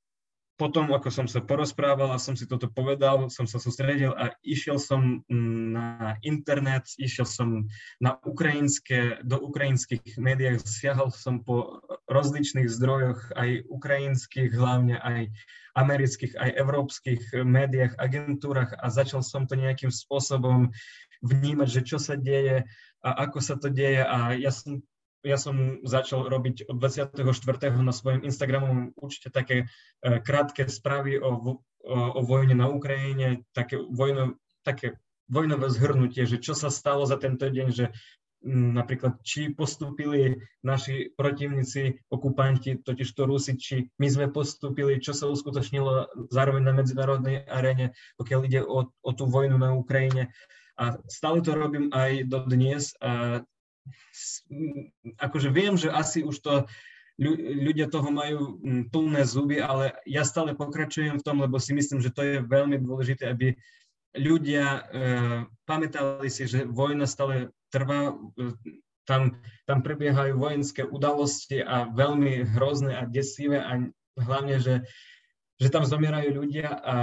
potom, 0.59 0.91
ako 0.91 1.11
som 1.15 1.27
sa 1.31 1.39
porozprával 1.39 2.11
a 2.11 2.19
som 2.19 2.35
si 2.35 2.43
toto 2.43 2.67
povedal, 2.67 3.31
som 3.31 3.47
sa 3.47 3.63
sústredil 3.63 4.11
a 4.19 4.35
išiel 4.43 4.75
som 4.83 5.23
na 5.31 6.19
internet, 6.27 6.91
išiel 6.99 7.23
som 7.23 7.71
na 8.03 8.19
ukrajinské, 8.27 9.23
do 9.23 9.39
ukrajinských 9.39 10.19
médiách, 10.19 10.59
siahal 10.67 11.15
som 11.15 11.47
po 11.47 11.79
rozličných 12.11 12.67
zdrojoch, 12.67 13.39
aj 13.39 13.71
ukrajinských, 13.71 14.51
hlavne 14.51 14.99
aj 14.99 15.31
amerických, 15.79 16.35
aj 16.35 16.51
európskych 16.59 17.23
médiách, 17.47 17.95
agentúrach 17.95 18.75
a 18.83 18.91
začal 18.91 19.23
som 19.23 19.47
to 19.47 19.55
nejakým 19.55 19.95
spôsobom 19.95 20.75
vnímať, 21.23 21.69
že 21.71 21.83
čo 21.87 22.03
sa 22.03 22.19
deje 22.19 22.67
a 23.07 23.31
ako 23.31 23.39
sa 23.39 23.55
to 23.55 23.71
deje 23.71 24.03
a 24.03 24.35
ja 24.35 24.51
som 24.51 24.83
ja 25.27 25.39
som 25.41 25.83
začal 25.83 26.31
robiť 26.31 26.71
od 26.71 26.77
24. 26.79 27.19
na 27.83 27.95
svojom 27.95 28.23
Instagramovom 28.23 28.95
účte 28.99 29.31
také 29.31 29.67
uh, 29.67 30.23
krátke 30.23 30.71
správy 30.71 31.19
o, 31.19 31.31
o, 31.39 31.55
o 31.91 32.21
vojne 32.23 32.55
na 32.55 32.71
Ukrajine, 32.71 33.47
také, 33.51 33.79
vojno, 33.79 34.39
také 34.63 34.99
vojnové 35.29 35.69
zhrnutie, 35.69 36.25
že 36.25 36.41
čo 36.41 36.57
sa 36.57 36.73
stalo 36.73 37.05
za 37.05 37.21
tento 37.21 37.47
deň, 37.47 37.69
že 37.69 37.93
napríklad 38.49 39.19
či 39.27 39.51
postúpili 39.51 40.39
naši 40.63 41.11
protivníci, 41.11 42.07
okupanti, 42.07 42.79
totiž 42.79 43.09
to 43.11 43.27
Rusi, 43.27 43.59
či 43.59 43.91
my 43.99 44.07
sme 44.07 44.27
postúpili, 44.31 45.03
čo 45.03 45.11
sa 45.11 45.27
uskutočnilo 45.27 46.07
zároveň 46.31 46.63
na 46.63 46.75
medzinárodnej 46.79 47.43
arene, 47.51 47.99
pokiaľ 48.15 48.41
ide 48.47 48.61
o, 48.63 48.87
o 48.95 49.11
tú 49.11 49.27
vojnu 49.27 49.59
na 49.59 49.75
Ukrajine. 49.75 50.31
A 50.79 50.95
stále 51.11 51.43
to 51.43 51.59
robím 51.59 51.91
aj 51.91 52.31
do 52.31 52.47
dnes. 52.47 52.95
A 53.03 53.43
akože 55.19 55.49
viem, 55.53 55.75
že 55.77 55.93
asi 55.93 56.25
už 56.25 56.37
to 56.41 56.53
ľudia 57.19 57.91
toho 57.91 58.15
majú 58.15 58.63
plné 58.95 59.27
zuby, 59.27 59.59
ale 59.59 59.99
ja 60.07 60.23
stále 60.23 60.55
pokračujem 60.55 61.19
v 61.19 61.27
tom, 61.27 61.43
lebo 61.43 61.59
si 61.59 61.75
myslím, 61.75 61.99
že 61.99 62.15
to 62.15 62.23
je 62.23 62.37
veľmi 62.47 62.79
dôležité, 62.79 63.35
aby 63.35 63.59
ľudia 64.15 64.65
e, 64.67 64.81
pamätali 65.67 66.31
si, 66.31 66.47
že 66.47 66.63
vojna 66.63 67.11
stále 67.11 67.51
trvá, 67.75 68.15
e, 68.39 68.47
tam, 69.03 69.35
tam 69.67 69.83
prebiehajú 69.83 70.39
vojenské 70.39 70.87
udalosti 70.87 71.59
a 71.59 71.91
veľmi 71.91 72.55
hrozné 72.55 72.95
a 72.95 73.03
desivé 73.03 73.59
a 73.67 73.83
hlavne, 74.15 74.63
že, 74.63 74.87
že 75.59 75.69
tam 75.75 75.83
zomierajú 75.83 76.39
ľudia 76.39 76.71
a 76.71 76.97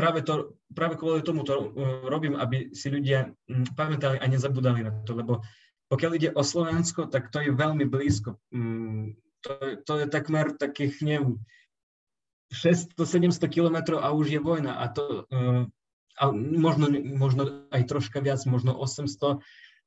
práve, 0.00 0.24
to, 0.24 0.56
práve 0.72 0.96
kvôli 0.96 1.20
tomu 1.20 1.44
to 1.44 1.52
uh, 1.52 2.08
robím, 2.08 2.40
aby 2.40 2.72
si 2.72 2.88
ľudia 2.88 3.28
um, 3.28 3.68
pamätali 3.76 4.16
a 4.16 4.24
nezabudali 4.24 4.80
na 4.80 4.96
to, 5.04 5.12
lebo 5.12 5.44
pokiaľ 5.92 6.12
ide 6.16 6.30
o 6.32 6.40
Slovensko, 6.40 7.12
tak 7.12 7.28
to 7.28 7.44
je 7.44 7.52
veľmi 7.52 7.84
blízko. 7.84 8.40
Um, 8.48 9.20
to, 9.44 9.52
to 9.84 9.92
je 10.00 10.06
takmer 10.08 10.56
takých, 10.56 11.04
neviem, 11.04 11.36
600-700 12.56 13.44
kilometrov 13.52 14.00
a 14.00 14.10
už 14.10 14.32
je 14.32 14.40
vojna 14.40 14.80
a 14.80 14.88
to 14.88 15.28
uh, 15.28 15.68
a 16.20 16.24
možno, 16.36 16.92
možno 17.16 17.64
aj 17.72 17.88
troška 17.88 18.20
viac, 18.20 18.44
možno 18.44 18.76
800 18.76 19.40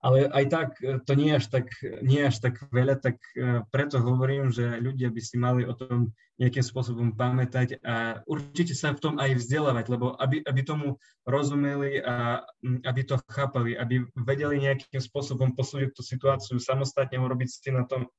ale 0.04 0.28
aj 0.28 0.46
tak 0.52 0.70
e, 0.84 1.00
to 1.00 1.16
nie 1.16 1.32
až 1.32 1.48
tak, 1.48 1.72
nie 2.04 2.28
až 2.28 2.44
tak 2.44 2.60
veľa, 2.76 3.00
tak 3.00 3.24
e, 3.40 3.64
preto 3.72 4.04
hovorím, 4.04 4.52
že 4.52 4.84
ľudia 4.84 5.08
by 5.08 5.22
si 5.24 5.40
mali 5.40 5.64
o 5.64 5.72
tom 5.72 6.12
nejakým 6.36 6.66
spôsobom 6.66 7.16
pamätať 7.16 7.80
a 7.88 8.20
určite 8.28 8.76
sa 8.76 8.92
v 8.92 9.00
tom 9.00 9.16
aj 9.16 9.40
vzdelávať, 9.40 9.86
lebo 9.88 10.12
aby, 10.20 10.44
aby 10.44 10.62
tomu 10.68 11.00
rozumeli 11.24 12.04
a 12.04 12.44
aby 12.84 13.02
to 13.08 13.16
chápali, 13.32 13.80
aby 13.80 14.04
vedeli 14.20 14.60
nejakým 14.60 15.00
spôsobom 15.00 15.56
posúdiť 15.56 15.96
tú 15.96 16.04
situáciu 16.04 16.60
samostatne, 16.60 17.24
urobiť 17.24 17.48
si 17.48 17.72
na 17.72 17.88
tom 17.88 18.12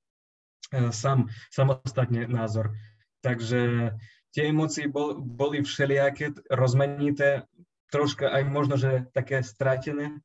e, 0.73 0.89
sám, 0.89 1.29
samostatne 1.53 2.25
názor. 2.33 2.73
Takže 3.21 3.93
tie 4.33 4.49
emócie 4.49 4.89
bol, 4.89 5.21
boli 5.21 5.61
všelijaké, 5.61 6.33
rozmanité, 6.49 7.45
troška 7.93 8.33
aj 8.33 8.43
možno, 8.49 8.81
že 8.81 9.05
také 9.13 9.45
stratené, 9.45 10.19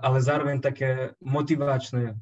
ale 0.00 0.18
zároveň 0.24 0.64
také 0.64 1.12
motivačné. 1.20 2.16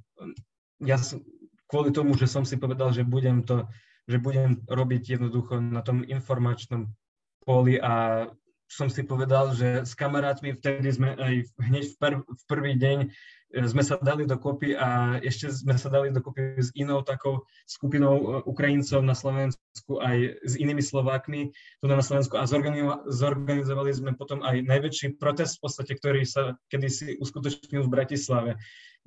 Ja 0.83 0.99
som, 0.99 1.23
kvôli 1.71 1.95
tomu, 1.95 2.18
že 2.18 2.26
som 2.26 2.42
si 2.42 2.59
povedal, 2.59 2.90
že 2.90 3.07
budem 3.07 3.47
to, 3.47 3.66
že 4.11 4.18
budem 4.18 4.59
robiť 4.66 5.21
jednoducho 5.21 5.62
na 5.62 5.85
tom 5.87 6.02
informačnom 6.02 6.90
poli 7.47 7.78
a 7.78 8.26
som 8.68 8.92
si 8.92 9.00
povedal, 9.00 9.57
že 9.57 9.88
s 9.88 9.97
kamarátmi 9.97 10.52
vtedy 10.59 10.92
sme 10.92 11.16
aj 11.16 11.35
hneď 11.57 11.85
v, 11.88 11.95
prv, 11.97 12.18
v 12.21 12.42
prvý 12.45 12.73
deň 12.76 12.99
sme 13.49 13.81
sa 13.81 13.97
dali 13.97 14.28
dokopy 14.28 14.76
a 14.76 15.17
ešte 15.25 15.49
sme 15.49 15.81
sa 15.81 15.88
dali 15.88 16.12
dokopy 16.12 16.61
s 16.61 16.69
inou 16.76 17.00
takou 17.00 17.49
skupinou 17.64 18.14
e, 18.21 18.25
Ukrajincov 18.45 19.00
na 19.00 19.17
Slovensku 19.17 19.97
aj 20.05 20.37
s 20.45 20.52
inými 20.61 20.85
Slovákmi 20.85 21.49
tu 21.81 21.85
na 21.88 22.05
Slovensku 22.05 22.37
a 22.37 22.45
zorganizovali 23.09 23.93
sme 23.97 24.12
potom 24.12 24.45
aj 24.45 24.69
najväčší 24.69 25.17
protest 25.17 25.59
v 25.59 25.62
podstate, 25.64 25.97
ktorý 25.97 26.28
sa 26.28 26.61
kedysi 26.69 27.17
uskutočnil 27.25 27.88
v 27.88 27.93
Bratislave 27.93 28.50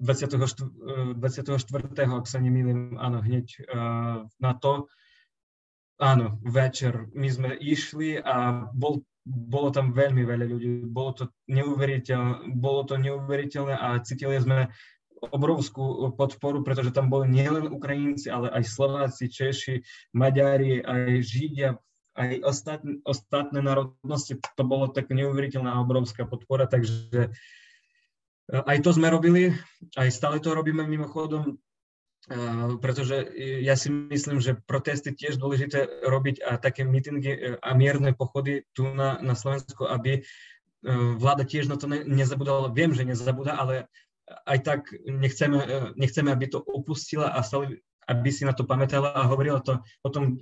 24. 0.02 1.22
24. 1.22 1.54
ak 1.94 2.26
sa 2.26 2.42
nemýlim, 2.42 2.98
áno, 2.98 3.22
hneď 3.22 3.46
uh, 3.70 4.26
na 4.42 4.52
to. 4.58 4.90
Áno, 6.02 6.42
večer 6.42 7.06
my 7.14 7.30
sme 7.30 7.52
išli 7.62 8.18
a 8.18 8.66
bol 8.74 9.06
bolo 9.26 9.70
tam 9.70 9.94
veľmi 9.94 10.26
veľa 10.26 10.46
ľudí, 10.50 10.70
bolo 10.90 11.12
to 11.14 11.24
neuveriteľné, 11.46 12.58
bolo 12.58 12.82
to 12.86 12.98
neuveriteľné 12.98 13.76
a 13.78 14.02
cítili 14.02 14.42
sme 14.42 14.74
obrovskú 15.22 16.10
podporu, 16.18 16.66
pretože 16.66 16.90
tam 16.90 17.14
boli 17.14 17.30
nielen 17.30 17.70
Ukrajinci, 17.70 18.34
ale 18.34 18.50
aj 18.50 18.64
Slováci, 18.66 19.30
Češi, 19.30 19.86
Maďari, 20.18 20.82
aj 20.82 21.22
Židia, 21.22 21.78
aj 22.18 22.42
ostatné, 22.42 22.92
ostatné 23.06 23.62
národnosti. 23.62 24.42
To 24.58 24.64
bolo 24.66 24.90
tak 24.90 25.14
neuveriteľná 25.14 25.78
obrovská 25.78 26.26
podpora, 26.26 26.66
takže 26.66 27.30
aj 28.50 28.78
to 28.82 28.90
sme 28.98 29.14
robili, 29.14 29.54
aj 29.94 30.10
stále 30.10 30.42
to 30.42 30.58
robíme 30.58 30.82
mimochodom 30.84 31.62
pretože 32.82 33.34
ja 33.66 33.74
si 33.74 33.90
myslím, 33.90 34.38
že 34.38 34.60
protesty 34.70 35.10
tiež 35.10 35.42
dôležité 35.42 36.06
robiť 36.06 36.46
a 36.46 36.62
také 36.62 36.86
mítingy 36.86 37.34
e, 37.34 37.42
a 37.58 37.74
mierne 37.74 38.14
pochody 38.14 38.62
tu 38.78 38.86
na, 38.94 39.18
na 39.26 39.34
Slovensku, 39.34 39.90
aby 39.90 40.22
e, 40.22 40.22
vláda 41.18 41.42
tiež 41.42 41.66
na 41.66 41.82
to 41.82 41.90
ne, 41.90 42.06
nezabudala. 42.06 42.70
Viem, 42.70 42.94
že 42.94 43.10
nezabúda, 43.10 43.58
ale 43.58 43.90
aj 44.46 44.60
tak 44.62 44.82
nechceme, 45.02 45.58
e, 45.66 45.78
nechceme, 45.98 46.30
aby 46.30 46.46
to 46.46 46.62
opustila 46.62 47.34
a 47.34 47.42
stále 47.42 47.82
aby 48.10 48.30
si 48.34 48.44
na 48.44 48.52
to 48.52 48.68
pamätala 48.68 49.14
a 49.14 49.30
hovorila 49.30 49.64
to 49.64 49.80
potom 50.04 50.36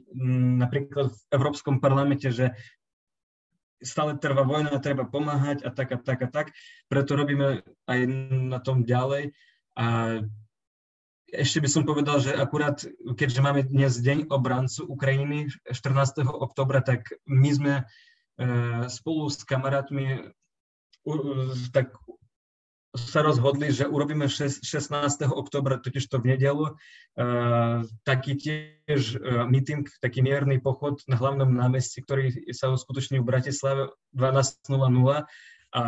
napríklad 0.58 1.14
v 1.14 1.20
Európskom 1.30 1.78
parlamente, 1.78 2.32
že 2.34 2.56
stále 3.78 4.18
trvá 4.18 4.42
vojna, 4.42 4.82
treba 4.82 5.06
pomáhať 5.06 5.64
a 5.64 5.70
tak 5.70 5.94
a 5.94 5.98
tak 6.02 6.20
a 6.24 6.28
tak. 6.28 6.48
Preto 6.90 7.14
robíme 7.14 7.62
aj 7.86 8.00
na 8.50 8.60
tom 8.60 8.84
ďalej. 8.84 9.32
A 9.78 10.20
ešte 11.34 11.62
by 11.62 11.70
som 11.70 11.84
povedal, 11.86 12.22
že 12.22 12.34
akurát, 12.34 12.82
keďže 13.16 13.42
máme 13.42 13.62
dnes 13.66 13.98
Deň 14.02 14.30
obrancu 14.30 14.86
Ukrajiny 14.86 15.50
14. 15.70 16.26
oktobra, 16.26 16.82
tak 16.82 17.10
my 17.30 17.50
sme 17.50 17.74
e, 17.80 17.84
spolu 18.90 19.30
s 19.30 19.42
kamarátmi 19.46 20.34
tak 21.72 21.96
sa 22.98 23.22
rozhodli, 23.22 23.70
že 23.70 23.86
urobíme 23.86 24.26
16. 24.26 24.66
oktobra, 25.30 25.78
totiž 25.78 26.10
to 26.10 26.18
v 26.18 26.34
nedelu, 26.34 26.66
e, 26.66 26.74
taký 28.02 28.34
tiež 28.34 29.02
e, 29.14 29.46
meeting, 29.46 29.86
taký 30.02 30.26
mierny 30.26 30.58
pochod 30.58 30.98
na 31.06 31.14
hlavnom 31.14 31.54
námestí, 31.54 32.02
ktorý 32.02 32.34
sa 32.50 32.74
uskutoční 32.74 33.22
v 33.22 33.30
Bratislave 33.30 33.94
12.00 34.18 35.30
a 35.70 35.84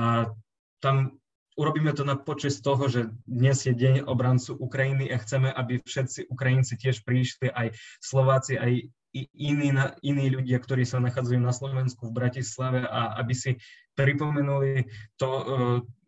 tam 0.78 1.21
urobíme 1.60 1.92
to 1.94 2.08
na 2.08 2.16
počas 2.16 2.64
toho, 2.64 2.88
že 2.88 3.12
dnes 3.28 3.64
je 3.68 3.74
deň 3.76 4.08
obrancu 4.08 4.56
Ukrajiny 4.56 5.12
a 5.12 5.20
chceme, 5.20 5.52
aby 5.52 5.84
všetci 5.84 6.32
Ukrajinci 6.32 6.80
tiež 6.80 7.04
prišli, 7.04 7.52
aj 7.52 7.76
Slováci, 8.00 8.56
aj 8.56 8.88
iní, 9.36 9.70
iní 10.02 10.26
ľudia, 10.32 10.58
ktorí 10.60 10.88
sa 10.88 11.04
nachádzajú 11.04 11.40
na 11.44 11.52
Slovensku 11.52 12.08
v 12.08 12.16
Bratislave 12.16 12.88
a 12.88 13.20
aby 13.20 13.34
si 13.36 13.52
pripomenuli 14.00 14.88
to, 15.20 15.30
e, 15.30 15.44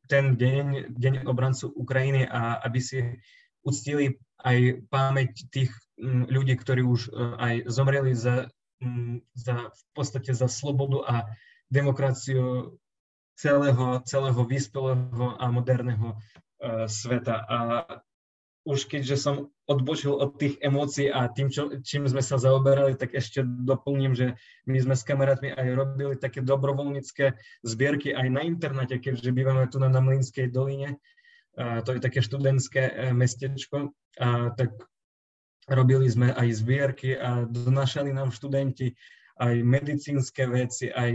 ten 0.08 0.40
deň, 0.40 0.96
deň 0.96 1.14
obrancu 1.28 1.68
Ukrajiny 1.76 2.24
a 2.28 2.64
aby 2.64 2.80
si 2.80 3.00
uctili 3.64 4.20
aj 4.44 4.88
pamäť 4.88 5.48
tých 5.52 5.72
ľudí, 6.04 6.56
ktorí 6.56 6.84
už 6.84 7.02
e, 7.08 7.12
aj 7.40 7.54
zomreli 7.68 8.16
za, 8.16 8.48
za, 9.36 9.56
v 9.72 9.84
podstate 9.92 10.32
za 10.32 10.48
slobodu 10.48 11.00
a 11.04 11.16
demokraciu 11.68 12.78
celého, 13.36 14.02
celého 14.06 14.42
vyspelého 14.46 15.38
a 15.40 15.46
moderného 15.50 16.16
uh, 16.16 16.86
sveta. 16.86 17.46
A 17.50 17.58
už 18.64 18.88
keďže 18.88 19.20
som 19.20 19.52
odbočil 19.68 20.16
od 20.16 20.40
tých 20.40 20.56
emócií 20.64 21.12
a 21.12 21.28
tým, 21.28 21.52
čo, 21.52 21.68
čím 21.84 22.08
sme 22.08 22.24
sa 22.24 22.40
zaoberali, 22.40 22.96
tak 22.96 23.12
ešte 23.12 23.44
doplním, 23.44 24.16
že 24.16 24.40
my 24.68 24.80
sme 24.80 24.96
s 24.96 25.04
kamarátmi 25.04 25.52
aj 25.52 25.68
robili 25.76 26.16
také 26.16 26.40
dobrovoľnícke 26.40 27.36
zbierky 27.64 28.16
aj 28.16 28.28
na 28.32 28.42
internete, 28.48 29.04
keďže 29.04 29.36
bývame 29.36 29.68
tu 29.68 29.84
na 29.84 29.92
Namlinskej 29.92 30.48
doline. 30.48 30.96
A 31.60 31.84
to 31.84 31.94
je 31.94 32.02
také 32.02 32.24
študentské 32.24 32.82
e, 32.82 32.94
mestečko. 33.12 33.92
A 34.18 34.56
tak 34.56 34.74
robili 35.68 36.08
sme 36.08 36.32
aj 36.32 36.48
zbierky 36.56 37.20
a 37.20 37.44
donášali 37.44 38.16
nám 38.16 38.32
študenti 38.32 38.96
aj 39.40 39.56
medicínske 39.66 40.46
veci, 40.46 40.94
aj 40.94 41.12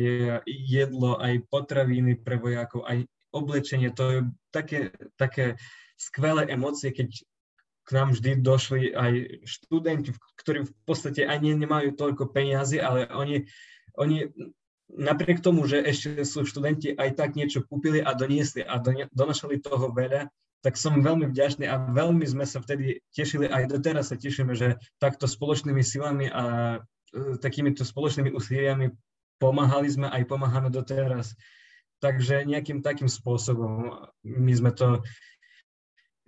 jedlo, 0.47 1.19
aj 1.23 1.47
potraviny 1.47 2.19
pre 2.19 2.39
vojakov, 2.39 2.83
aj 2.87 3.07
oblečenie. 3.31 3.95
To 3.95 4.05
je 4.11 4.19
také, 4.51 4.91
také 5.15 5.55
skvelé 5.95 6.51
emócie, 6.51 6.91
keď 6.91 7.15
k 7.89 7.91
nám 7.97 8.13
vždy 8.13 8.45
došli 8.45 8.93
aj 8.93 9.13
študenti, 9.49 10.13
ktorí 10.37 10.69
v 10.69 10.73
podstate 10.85 11.25
ani 11.25 11.57
nemajú 11.57 11.97
toľko 11.97 12.29
peniazy, 12.29 12.77
ale 12.77 13.09
oni, 13.09 13.49
oni 13.97 14.29
napriek 14.93 15.41
tomu, 15.41 15.65
že 15.65 15.81
ešte 15.81 16.21
sú 16.25 16.45
študenti, 16.45 16.93
aj 16.93 17.17
tak 17.17 17.37
niečo 17.37 17.65
kúpili 17.65 18.05
a 18.05 18.13
doniesli 18.13 18.61
a 18.61 18.77
donašali 19.13 19.65
toho 19.65 19.89
veľa, 19.93 20.29
tak 20.61 20.75
som 20.75 21.01
veľmi 21.01 21.31
vďačný 21.31 21.65
a 21.71 21.81
veľmi 21.95 22.27
sme 22.27 22.43
sa 22.43 22.59
vtedy 22.59 23.01
tešili, 23.15 23.47
aj 23.47 23.71
doteraz 23.71 24.11
sa 24.11 24.17
tešíme, 24.19 24.53
že 24.59 24.77
takto 24.99 25.31
spoločnými 25.31 25.81
silami 25.87 26.27
a 26.29 26.45
e, 26.77 26.79
takýmito 27.41 27.85
spoločnými 27.85 28.33
úsiliami 28.35 28.93
pomáhali 29.39 29.89
sme 29.89 30.07
aj 30.11 30.23
pomáhame 30.27 30.69
doteraz. 30.69 31.35
Takže 31.99 32.47
nejakým 32.47 32.83
takým 32.83 33.11
spôsobom 33.11 33.91
my 34.23 34.53
sme 34.55 34.71
to 34.71 35.03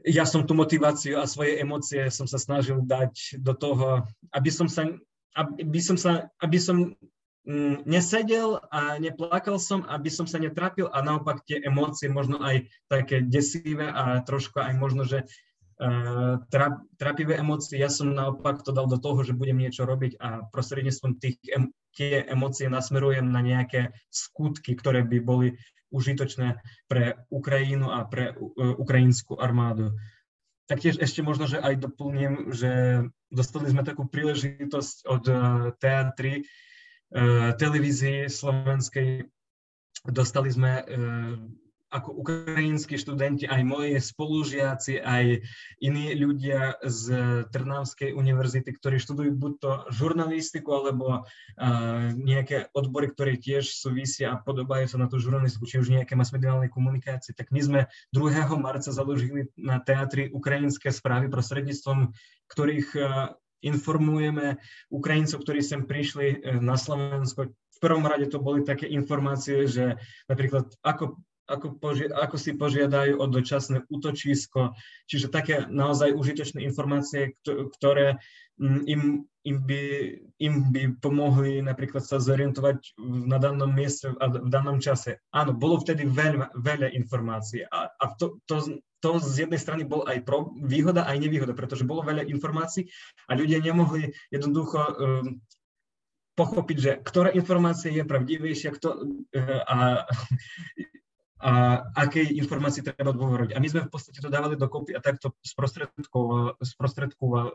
ja 0.06 0.24
som 0.24 0.48
tú 0.48 0.56
motiváciu 0.56 1.20
a 1.20 1.28
svoje 1.28 1.60
emócie 1.60 2.08
som 2.08 2.24
sa 2.24 2.40
snažil 2.40 2.80
dať 2.80 3.40
do 3.40 3.52
toho, 3.52 4.08
aby 4.32 4.48
som 4.48 4.64
sa, 4.64 4.88
aby 5.36 5.80
som 5.80 5.96
sa, 6.00 6.32
aby 6.40 6.56
som 6.56 6.96
mm, 7.44 7.84
nesedel 7.84 8.64
a 8.72 8.96
neplakal 8.96 9.60
som, 9.60 9.84
aby 9.84 10.08
som 10.08 10.24
sa 10.24 10.40
netrapil 10.40 10.88
a 10.88 11.04
naopak 11.04 11.44
tie 11.44 11.60
emócie 11.60 12.08
možno 12.08 12.40
aj 12.40 12.64
také 12.88 13.20
desivé 13.20 13.92
a 13.92 14.24
trošku 14.24 14.56
aj 14.60 14.74
možno, 14.80 15.04
že 15.04 15.28
trap, 16.52 16.84
trapivé 17.00 17.40
emócie, 17.40 17.80
ja 17.80 17.88
som 17.88 18.12
naopak 18.12 18.60
to 18.60 18.70
dal 18.70 18.84
do 18.84 19.00
toho, 19.00 19.24
že 19.24 19.32
budem 19.32 19.64
niečo 19.64 19.88
robiť 19.88 20.20
a 20.20 20.44
prostredníctvom 20.52 21.12
tých 21.16 21.40
em, 21.48 21.72
tie 21.96 22.22
emócie 22.28 22.68
nasmerujem 22.68 23.24
na 23.24 23.40
nejaké 23.40 23.96
skutky, 24.12 24.76
ktoré 24.76 25.02
by 25.02 25.18
boli 25.24 25.48
užitočné 25.90 26.60
pre 26.86 27.18
Ukrajinu 27.32 27.90
a 27.90 28.06
pre 28.06 28.30
uh, 28.30 28.78
ukrajinskú 28.78 29.40
armádu. 29.40 29.96
Taktiež 30.70 31.02
ešte 31.02 31.26
možno, 31.26 31.50
že 31.50 31.58
aj 31.58 31.82
doplním, 31.82 32.54
že 32.54 33.02
dostali 33.26 33.66
sme 33.74 33.82
takú 33.82 34.06
príležitosť 34.06 34.96
od 35.08 35.24
uh, 35.26 35.36
teatry, 35.82 36.46
televízii 37.58 38.30
slovenskej, 38.30 39.26
dostali 40.06 40.46
sme 40.46 40.86
ako 41.90 42.22
ukrajinskí 42.22 42.94
študenti, 42.94 43.50
aj 43.50 43.66
moji 43.66 43.98
spolužiaci, 43.98 45.02
aj 45.02 45.42
iní 45.82 46.14
ľudia 46.14 46.78
z 46.86 47.04
Trnavskej 47.50 48.14
univerzity, 48.14 48.70
ktorí 48.70 49.02
študujú 49.02 49.34
buď 49.34 49.52
to 49.58 49.72
žurnalistiku, 49.90 50.70
alebo 50.78 51.06
uh, 51.10 52.14
nejaké 52.14 52.70
odbory, 52.70 53.10
ktoré 53.10 53.34
tiež 53.34 53.74
súvisia 53.74 54.30
a 54.30 54.40
podobajú 54.40 54.86
sa 54.86 55.02
na 55.02 55.10
tú 55.10 55.18
žurnalistiku, 55.18 55.66
či 55.66 55.82
už 55.82 55.90
nejaké 55.90 56.14
masmediálne 56.14 56.70
komunikácie, 56.70 57.34
tak 57.34 57.50
my 57.50 57.60
sme 57.60 57.80
2. 58.14 58.54
marca 58.62 58.94
založili 58.94 59.50
na 59.58 59.82
teatri 59.82 60.30
ukrajinské 60.30 60.94
správy 60.94 61.26
prostredníctvom, 61.26 62.14
ktorých 62.46 62.88
uh, 63.02 63.34
informujeme 63.60 64.56
Ukrajincov, 64.88 65.44
ktorí 65.44 65.60
sem 65.60 65.84
prišli 65.84 66.40
na 66.64 66.80
Slovensko. 66.80 67.52
V 67.52 67.78
prvom 67.80 68.04
rade 68.08 68.28
to 68.28 68.40
boli 68.40 68.64
také 68.64 68.88
informácie, 68.88 69.68
že 69.68 70.00
napríklad 70.28 70.72
ako 70.80 71.20
ako, 71.50 71.76
poži- 71.82 72.14
ako 72.14 72.36
si 72.38 72.54
požiadajú 72.54 73.18
o 73.18 73.26
dočasné 73.26 73.82
útočisko, 73.90 74.78
čiže 75.10 75.34
také 75.34 75.66
naozaj 75.66 76.14
užitočné 76.14 76.62
informácie, 76.62 77.34
ktoré 77.42 78.22
mm, 78.62 78.82
im, 78.86 79.02
im, 79.42 79.56
by, 79.66 79.82
im 80.38 80.54
by 80.70 80.82
pomohli 81.02 81.58
napríklad 81.58 82.06
sa 82.06 82.22
zorientovať 82.22 82.94
na 83.02 83.42
danom 83.42 83.74
mieste 83.74 84.14
a 84.22 84.24
v 84.30 84.48
danom 84.48 84.78
čase. 84.78 85.18
Áno, 85.34 85.50
bolo 85.50 85.82
vtedy 85.82 86.06
veľa, 86.06 86.54
veľa 86.54 86.94
informácií 86.94 87.66
a, 87.66 87.90
a 87.90 88.04
to, 88.14 88.38
to, 88.46 88.80
to 89.00 89.16
z 89.18 89.48
jednej 89.48 89.60
strany 89.60 89.82
bol 89.82 90.04
aj 90.04 90.22
pro, 90.28 90.52
výhoda, 90.60 91.08
aj 91.08 91.18
nevýhoda, 91.18 91.56
pretože 91.56 91.88
bolo 91.88 92.04
veľa 92.04 92.28
informácií 92.28 92.86
a 93.26 93.34
ľudia 93.34 93.64
nemohli 93.64 94.12
jednoducho 94.28 94.78
um, 94.78 95.40
pochopiť, 96.36 96.76
že 96.76 96.92
ktorá 97.00 97.32
informácia 97.32 97.88
je 97.88 98.04
pravdivejšia 98.04 98.70
kto, 98.76 98.88
uh, 99.00 99.60
a 99.64 99.76
a 101.40 101.52
akej 101.96 102.36
informácii 102.36 102.84
treba 102.84 103.16
dôveriť. 103.16 103.56
A 103.56 103.58
my 103.58 103.68
sme 103.68 103.88
v 103.88 103.92
podstate 103.92 104.20
to 104.20 104.28
dávali 104.28 104.60
dokopy 104.60 104.92
a 104.92 105.00
takto 105.00 105.32
sprostredkovali, 106.60 107.50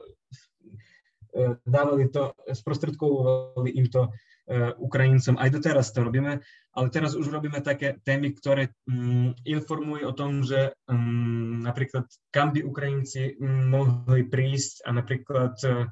e, 1.30 1.54
dávali 1.62 2.10
to, 2.10 2.34
sprostredkovali 2.50 3.70
im 3.78 3.86
to 3.94 4.10
e, 4.10 4.74
Ukrajincom. 4.82 5.38
Aj 5.38 5.54
doteraz 5.54 5.94
to 5.94 6.02
robíme, 6.02 6.42
ale 6.74 6.88
teraz 6.90 7.14
už 7.14 7.30
robíme 7.30 7.62
také 7.62 8.02
témy, 8.02 8.34
ktoré 8.34 8.74
um, 8.90 9.38
informujú 9.46 10.10
o 10.10 10.18
tom, 10.18 10.42
že 10.42 10.74
um, 10.90 11.62
napríklad 11.62 12.10
kam 12.34 12.58
by 12.58 12.66
Ukrajinci 12.66 13.38
mohli 13.70 14.26
prísť 14.26 14.82
a 14.84 14.98
napríklad 14.98 15.56
uh, 15.62 15.86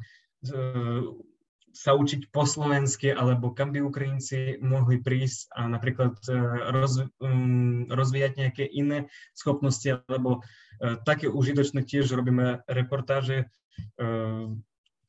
sa 1.73 1.97
učiť 1.97 2.29
po 2.29 2.45
slovensky, 2.45 3.09
alebo 3.09 3.49
kam 3.49 3.73
by 3.73 3.81
Ukrajinci 3.81 4.61
mohli 4.61 5.01
prísť 5.01 5.49
a 5.57 5.65
napríklad 5.65 6.21
e, 6.29 6.33
roz, 6.69 7.01
um, 7.17 7.89
rozvíjať 7.89 8.31
nejaké 8.37 8.63
iné 8.69 9.09
schopnosti, 9.33 9.89
alebo 10.05 10.39
uh, 10.39 11.01
také 11.01 11.25
užitočné 11.25 11.81
tiež 11.81 12.13
robíme 12.13 12.61
reportáže, 12.69 13.49
uh, 13.97 14.53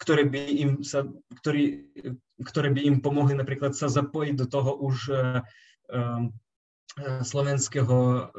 ktoré 0.00 0.24
by 0.24 0.40
im 0.40 0.70
sa, 0.80 1.04
ktorý, 1.44 1.84
ktoré 2.40 2.72
by 2.72 2.80
im 2.80 2.96
pomohli 3.04 3.36
napríklad 3.36 3.76
sa 3.76 3.92
zapojiť 3.92 4.34
do 4.40 4.46
toho 4.48 4.72
už 4.80 4.96
uh, 5.12 5.44
um, 5.92 6.32
slovenského 7.26 8.30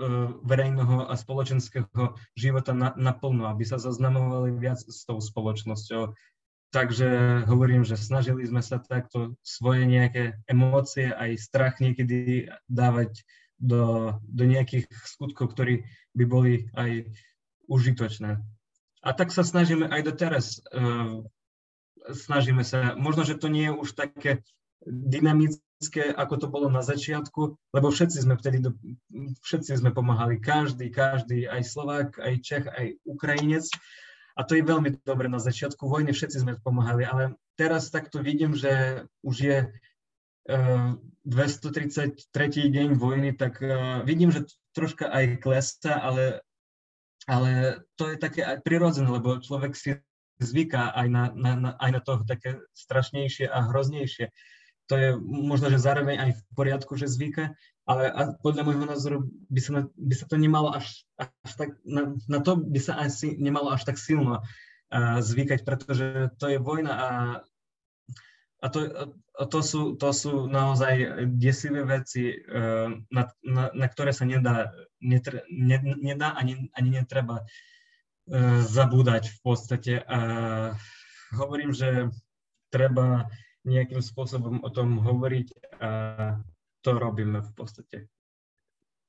verejného 0.47 1.11
a 1.11 1.13
spoločenského 1.19 2.15
života 2.39 2.71
na, 2.71 2.95
naplno, 2.95 3.51
aby 3.51 3.67
sa 3.67 3.75
zaznamovali 3.75 4.55
viac 4.55 4.79
s 4.79 5.03
tou 5.03 5.19
spoločnosťou, 5.19 6.15
Takže 6.75 7.07
hovorím, 7.47 7.88
že 7.88 7.95
snažili 7.95 8.43
sme 8.43 8.59
sa 8.59 8.83
takto 8.83 9.39
svoje 9.39 9.88
nejaké 9.88 10.43
emócie, 10.43 11.07
aj 11.07 11.39
strach 11.39 11.79
niekedy 11.79 12.51
dávať 12.67 13.23
do, 13.55 14.11
do 14.27 14.43
nejakých 14.43 14.83
skutkov, 15.07 15.55
ktorí 15.55 15.88
by 16.11 16.25
boli 16.27 16.67
aj 16.75 17.07
užitočné. 17.71 18.43
A 18.99 19.09
tak 19.15 19.31
sa 19.31 19.47
snažíme 19.47 19.88
aj 19.88 20.01
doteraz. 20.03 20.59
Uh, 20.75 21.23
snažíme 22.11 22.67
sa, 22.67 22.91
možno, 22.99 23.23
že 23.23 23.39
to 23.39 23.47
nie 23.47 23.71
je 23.71 23.77
už 23.79 23.95
také 23.95 24.43
dynamické, 24.83 26.11
ako 26.11 26.35
to 26.43 26.47
bolo 26.51 26.67
na 26.67 26.83
začiatku, 26.83 27.55
lebo 27.71 27.88
všetci 27.88 28.19
sme 28.19 28.35
vtedy, 28.35 28.59
do, 28.59 28.75
všetci 29.47 29.79
sme 29.79 29.95
pomáhali, 29.95 30.43
každý, 30.43 30.91
každý, 30.91 31.47
aj 31.47 31.61
Slovák, 31.63 32.09
aj 32.19 32.33
Čech, 32.43 32.67
aj 32.67 32.99
Ukrajinec. 33.07 33.71
A 34.36 34.43
to 34.43 34.60
je 34.60 34.67
veľmi 34.67 35.00
dobre 35.08 35.32
na 35.32 35.39
začiatku 35.39 35.88
vojny, 35.88 36.12
všetci 36.12 36.43
sme 36.43 36.60
pomáhali, 36.60 37.08
ale 37.08 37.39
teraz 37.56 37.88
takto 37.88 38.19
vidím, 38.19 38.52
že 38.52 39.04
už 39.24 39.36
je 39.39 39.58
uh, 40.52 40.91
e, 40.93 41.32
233. 41.32 42.19
deň 42.67 43.00
vojny, 43.00 43.32
tak 43.32 43.63
uh, 43.63 44.04
vidím, 44.04 44.36
že 44.36 44.43
troška 44.76 45.08
aj 45.08 45.39
klesa, 45.39 45.95
ale, 45.95 46.43
ale 47.32 47.80
to 47.95 48.12
je 48.12 48.19
také 48.19 48.43
aj 48.43 48.60
prirodzené, 48.67 49.08
lebo 49.08 49.39
človek 49.39 49.71
si 49.71 49.95
zvyká 50.43 50.91
aj 50.91 51.08
na, 51.08 51.24
na, 51.32 51.52
na, 51.56 51.71
aj 51.80 51.91
na 51.95 52.02
to 52.04 52.19
také 52.28 52.60
strašnejšie 52.76 53.48
a 53.48 53.71
hroznejšie. 53.71 54.36
To 54.91 54.93
je 55.00 55.10
možno, 55.24 55.71
že 55.71 55.82
zároveň 55.82 56.19
aj 56.19 56.32
v 56.36 56.41
poriadku, 56.54 56.93
že 57.00 57.08
zvyka, 57.08 57.56
ale 57.86 58.10
podľa 58.41 58.65
môjho 58.65 58.86
názoru 58.89 59.17
by 59.50 59.62
sa, 59.62 59.86
by 59.93 60.13
sa 60.17 60.26
to 60.26 60.36
nemalo 60.41 60.74
až, 60.74 61.06
až 61.21 61.52
tak, 61.54 61.69
na, 61.86 62.17
na 62.26 62.39
to 62.41 62.58
by 62.58 62.82
sa 62.82 62.98
asi 62.98 63.38
nemalo 63.38 63.69
až 63.69 63.86
tak 63.86 64.02
silno 64.02 64.41
uh, 64.41 65.17
zvykať, 65.21 65.62
pretože 65.62 66.34
to 66.41 66.45
je 66.50 66.58
vojna 66.58 66.93
a, 66.98 67.10
a, 68.65 68.67
to, 68.74 68.80
a 69.38 69.43
to, 69.45 69.60
sú, 69.62 69.93
to 70.02 70.10
sú 70.10 70.50
naozaj 70.50 71.30
desivé 71.38 71.86
veci, 71.86 72.34
uh, 72.34 72.89
na, 73.13 73.30
na, 73.45 73.69
na 73.69 73.86
ktoré 73.86 74.17
sa 74.17 74.26
nedá, 74.26 74.74
netre, 74.98 75.45
ne, 75.54 75.78
nedá 76.02 76.34
ani, 76.34 76.74
ani 76.74 76.89
netreba 76.89 77.45
uh, 77.45 78.60
zabúdať 78.65 79.30
v 79.30 79.39
podstate. 79.45 79.93
A 80.10 80.19
hovorím, 81.38 81.69
že 81.69 82.10
treba 82.74 83.30
nejakým 83.62 84.02
spôsobom 84.02 84.62
o 84.65 84.69
tom 84.74 85.02
hovoriť 85.02 85.48
a 85.82 85.89
to 86.86 86.93
robíme 86.93 87.41
v 87.41 87.52
podstate. 87.58 87.98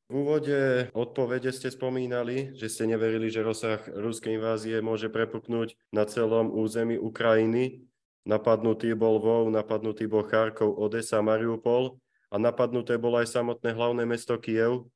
V 0.06 0.22
úvode 0.22 0.88
odpovede 0.94 1.50
ste 1.50 1.68
spomínali, 1.68 2.54
že 2.54 2.70
ste 2.70 2.86
neverili, 2.86 3.26
že 3.26 3.42
rozsah 3.42 3.82
ruskej 3.90 4.38
invázie 4.38 4.78
môže 4.78 5.10
prepuknúť 5.10 5.74
na 5.90 6.06
celom 6.06 6.48
území 6.54 6.94
Ukrajiny. 6.96 7.84
Napadnutý 8.22 8.94
bol 8.94 9.18
Vov, 9.18 9.50
napadnutý 9.50 10.06
bol 10.06 10.22
Charkov, 10.24 10.78
Odesa, 10.78 11.20
Mariupol 11.20 11.98
a 12.30 12.38
napadnuté 12.38 12.96
bolo 12.96 13.18
aj 13.18 13.34
samotné 13.34 13.74
hlavné 13.74 14.06
mesto 14.06 14.38
Kiev, 14.38 14.86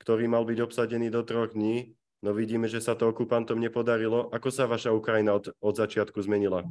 ktorý 0.00 0.24
mal 0.24 0.48
byť 0.48 0.58
obsadený 0.64 1.12
do 1.12 1.20
troch 1.20 1.52
dní. 1.52 1.92
No 2.24 2.32
vidíme, 2.32 2.64
že 2.64 2.80
sa 2.80 2.96
to 2.96 3.12
okupantom 3.12 3.60
nepodarilo. 3.60 4.32
Ako 4.32 4.48
sa 4.48 4.64
vaša 4.64 4.88
Ukrajina 4.96 5.36
od, 5.36 5.52
od 5.60 5.74
začiatku 5.76 6.16
zmenila? 6.24 6.64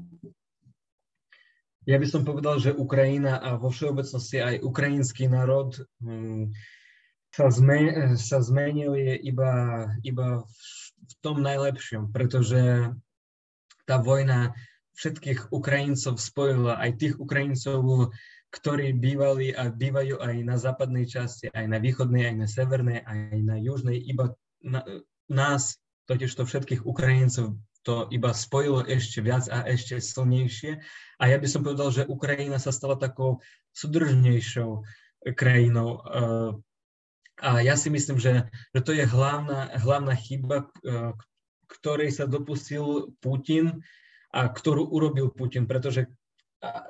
Ja 1.86 2.02
by 2.02 2.08
som 2.10 2.26
povedal, 2.26 2.58
že 2.58 2.74
Ukrajina 2.74 3.38
a 3.38 3.62
vo 3.62 3.70
všeobecnosti 3.70 4.42
aj 4.42 4.66
ukrajinský 4.66 5.30
národ 5.30 5.78
um, 6.02 6.50
sa, 7.30 7.54
zmen, 7.54 8.18
sa 8.18 8.42
zmenili 8.42 9.22
iba, 9.22 9.86
iba 10.02 10.42
v 11.06 11.14
tom 11.22 11.46
najlepšom, 11.46 12.10
pretože 12.10 12.90
tá 13.86 14.02
vojna 14.02 14.58
všetkých 14.98 15.54
Ukrajincov 15.54 16.18
spojila, 16.18 16.82
aj 16.82 16.92
tých 16.98 17.16
Ukrajincov, 17.22 18.10
ktorí 18.50 18.96
bývali 18.96 19.52
a 19.52 19.68
bývajú 19.68 20.24
aj 20.24 20.36
na 20.48 20.56
západnej 20.56 21.06
časti, 21.06 21.52
aj 21.52 21.66
na 21.68 21.78
východnej, 21.78 22.32
aj 22.32 22.36
na 22.40 22.48
severnej, 22.48 23.00
aj 23.04 23.38
na 23.44 23.60
južnej, 23.60 24.00
iba 24.00 24.32
na, 24.64 24.82
nás, 25.28 25.78
totiž 26.08 26.32
to 26.32 26.48
všetkých 26.48 26.88
Ukrajincov, 26.88 27.60
to 27.86 28.10
iba 28.10 28.34
spojilo 28.34 28.82
ešte 28.90 29.22
viac 29.22 29.46
a 29.54 29.62
ešte 29.70 30.02
silnejšie. 30.02 30.82
A 31.22 31.24
ja 31.30 31.38
by 31.38 31.48
som 31.48 31.62
povedal, 31.62 31.94
že 31.94 32.10
Ukrajina 32.10 32.58
sa 32.58 32.74
stala 32.74 32.98
takou 32.98 33.46
súdržnejšou 33.78 34.82
krajinou. 35.38 36.02
Eh, 36.02 36.52
a 37.46 37.50
ja 37.62 37.78
si 37.78 37.94
myslím, 37.94 38.18
že, 38.18 38.50
že 38.74 38.82
to 38.82 38.92
je 38.92 39.06
hlavná, 39.06 39.70
hlavná 39.78 40.18
chyba, 40.18 40.66
eh, 40.82 41.14
ktorej 41.70 42.10
sa 42.10 42.26
dopustil 42.26 43.14
Putin 43.22 43.86
a 44.34 44.50
ktorú 44.50 44.90
urobil 44.90 45.30
Putin, 45.30 45.70
pretože 45.70 46.10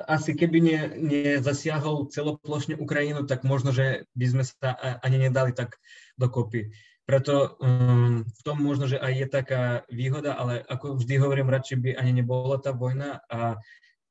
asi 0.08 0.38
keby 0.38 0.58
ne, 0.62 0.79
nezasiahol 0.95 2.08
celoplošne 2.08 2.79
Ukrajinu, 2.79 3.27
tak 3.27 3.43
možno, 3.43 3.75
že 3.75 4.08
by 4.15 4.25
sme 4.31 4.43
sa 4.47 4.71
ani 5.03 5.27
nedali 5.27 5.51
tak 5.51 5.75
dokopy. 6.15 6.71
Preto 7.05 7.53
um, 7.61 8.25
v 8.25 8.41
tom 8.41 8.57
možno, 8.65 8.89
že 8.89 8.97
aj 8.97 9.13
je 9.13 9.27
taká 9.29 9.63
výhoda, 9.93 10.33
ale 10.33 10.65
ako 10.65 10.97
vždy 10.97 11.21
hovorím, 11.21 11.53
radšej 11.53 11.77
by 11.77 11.89
ani 12.01 12.25
nebola 12.25 12.57
tá 12.57 12.73
vojna 12.73 13.21
a 13.29 13.61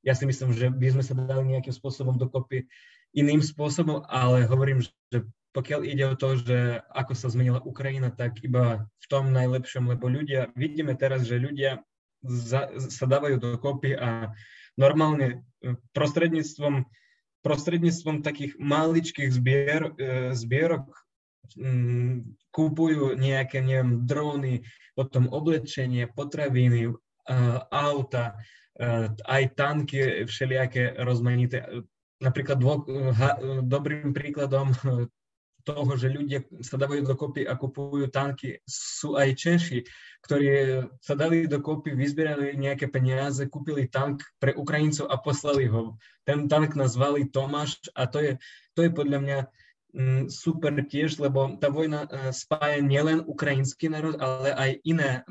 ja 0.07 0.14
si 0.14 0.28
myslím, 0.28 0.54
že 0.54 0.70
by 0.70 0.94
sme 0.94 1.02
sa 1.02 1.14
dali 1.16 1.42
nejakým 1.48 1.74
spôsobom 1.74 2.14
dokopy 2.14 2.70
iným 3.16 3.40
spôsobom, 3.40 4.07
ale 4.07 4.46
hovorím, 4.46 4.85
že 4.85 5.26
pokiaľ 5.54 5.80
ide 5.87 6.04
o 6.11 6.18
to, 6.18 6.35
že 6.38 6.83
ako 6.90 7.14
sa 7.14 7.30
zmenila 7.30 7.62
Ukrajina, 7.62 8.11
tak 8.11 8.42
iba 8.42 8.87
v 8.87 9.07
tom 9.07 9.30
najlepšom, 9.30 9.87
lebo 9.87 10.11
ľudia, 10.11 10.50
vidíme 10.59 10.98
teraz, 10.98 11.26
že 11.26 11.38
ľudia 11.38 11.83
za, 12.26 12.74
sa 12.90 13.07
dávajú 13.07 13.38
dokopy 13.38 13.94
a 13.94 14.35
normálne 14.74 15.46
e, 15.62 15.78
prostredníctvom, 15.94 16.90
prostredníctvom 17.46 18.26
takých 18.26 18.59
maličkých 18.59 19.30
zbier, 19.30 19.94
e, 19.94 20.35
zbierok 20.35 20.90
kúpujú 22.54 23.18
nejaké, 23.18 23.61
neviem, 23.61 24.07
dróny, 24.07 24.62
potom 24.94 25.26
oblečenie, 25.30 26.07
potraviny, 26.11 26.94
auta, 27.70 28.38
aj 29.26 29.42
tanky 29.54 30.28
všelijaké 30.28 30.98
rozmanité. 31.02 31.66
Napríklad 32.22 32.62
dobrým 33.66 34.14
príkladom 34.14 34.70
toho, 35.64 35.96
že 35.96 36.12
ľudia 36.12 36.44
sa 36.61 36.76
dávajú 36.76 37.09
dokopy 37.09 37.48
a 37.48 37.57
kupujú 37.57 38.12
tanky, 38.12 38.61
sú 38.68 39.16
aj 39.16 39.33
Češi, 39.33 39.80
ktorí 40.20 40.46
sa 41.00 41.16
dali 41.16 41.48
dokopy, 41.48 41.96
vyzbierali 41.96 42.52
nejaké 42.61 42.92
peniaze, 42.92 43.48
kúpili 43.48 43.88
tank 43.88 44.20
pre 44.37 44.52
Ukrajincov 44.52 45.09
a 45.09 45.16
poslali 45.16 45.64
ho. 45.64 45.96
Ten 46.28 46.52
tank 46.52 46.76
nazvali 46.76 47.33
Tomáš 47.33 47.80
a 47.96 48.04
to 48.04 48.20
je, 48.20 48.33
to 48.76 48.85
je 48.85 48.90
podľa 48.92 49.20
mňa 49.24 49.38
Mm, 49.40 49.63
super 50.26 50.74
tiež, 50.74 51.22
lebo 51.22 51.54
tá 51.62 51.70
vojna 51.70 52.07
e, 52.07 52.35
spája 52.35 52.83
nielen 52.83 53.22
ukrajinský 53.22 53.87
národ, 53.87 54.18
ale 54.18 54.50
aj 54.50 54.70
iné 54.83 55.22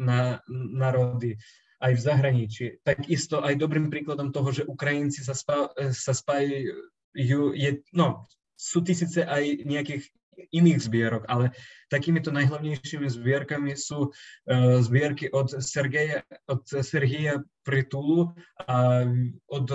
národy 0.49 1.35
aj 1.83 1.99
v 1.99 2.01
zahraničí. 2.01 2.65
Takisto 2.79 3.43
aj 3.43 3.59
dobrým 3.59 3.91
príkladom 3.91 4.31
toho, 4.31 4.55
že 4.55 4.63
Ukrajinci 4.63 5.19
sa, 5.19 5.35
spá, 5.35 5.67
e, 5.75 5.91
sa 5.91 6.15
spájajú, 6.15 7.51
je, 7.51 7.83
no, 7.91 8.23
sú 8.55 8.79
tisíce 8.79 9.27
aj 9.27 9.67
nejakých 9.67 10.07
iných 10.49 10.79
zbierok, 10.81 11.23
ale 11.29 11.53
takýmito 11.93 12.33
najhlavnejšími 12.33 13.05
zbierkami 13.05 13.77
sú 13.77 14.09
uh, 14.09 14.81
zbierky 14.81 15.29
od 15.29 15.61
Sergeja, 15.61 16.25
od 16.49 16.65
Sergeja 16.65 17.45
Pritulu 17.61 18.33
a 18.65 19.05
od 19.45 19.67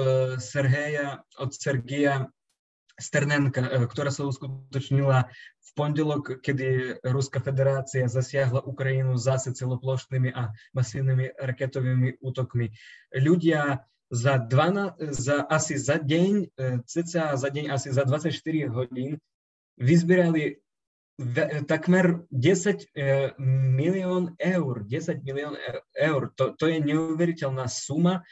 Sergeja, 0.43 1.23
od 1.39 1.51
Sergeja 1.55 2.27
Sternenka, 2.99 3.63
e, 3.63 3.87
ktorá 3.87 4.11
sa 4.11 4.27
uskutočnila 4.27 5.31
v 5.63 5.71
pondelok, 5.79 6.43
kedy 6.43 6.99
Ruská 7.07 7.39
federácia 7.39 8.11
zasiahla 8.11 8.67
Ukrajinu 8.67 9.15
zase 9.15 9.55
celoplošnými 9.55 10.35
a 10.35 10.51
masívnymi 10.75 11.39
raketovými 11.39 12.19
útokmi. 12.19 12.75
Ľudia 13.15 13.87
za, 14.11 14.35
12, 14.43 15.15
za 15.15 15.47
asi 15.47 15.79
za 15.79 15.97
deň, 16.03 16.33
e, 16.53 16.67
cca 16.83 17.39
za 17.39 17.49
deň, 17.49 17.65
asi 17.71 17.89
za 17.95 18.03
24 18.03 18.69
hodín 18.69 19.23
vyzbierali 19.79 20.59
takmer 21.67 22.23
10 22.31 22.87
e, 22.95 23.35
milión 23.75 24.35
eur. 24.39 24.87
10 24.87 25.23
milión 25.27 25.59
eur. 25.95 26.31
To, 26.39 26.55
to 26.55 26.71
je 26.71 26.79
neuveriteľná 26.79 27.67
suma 27.67 28.23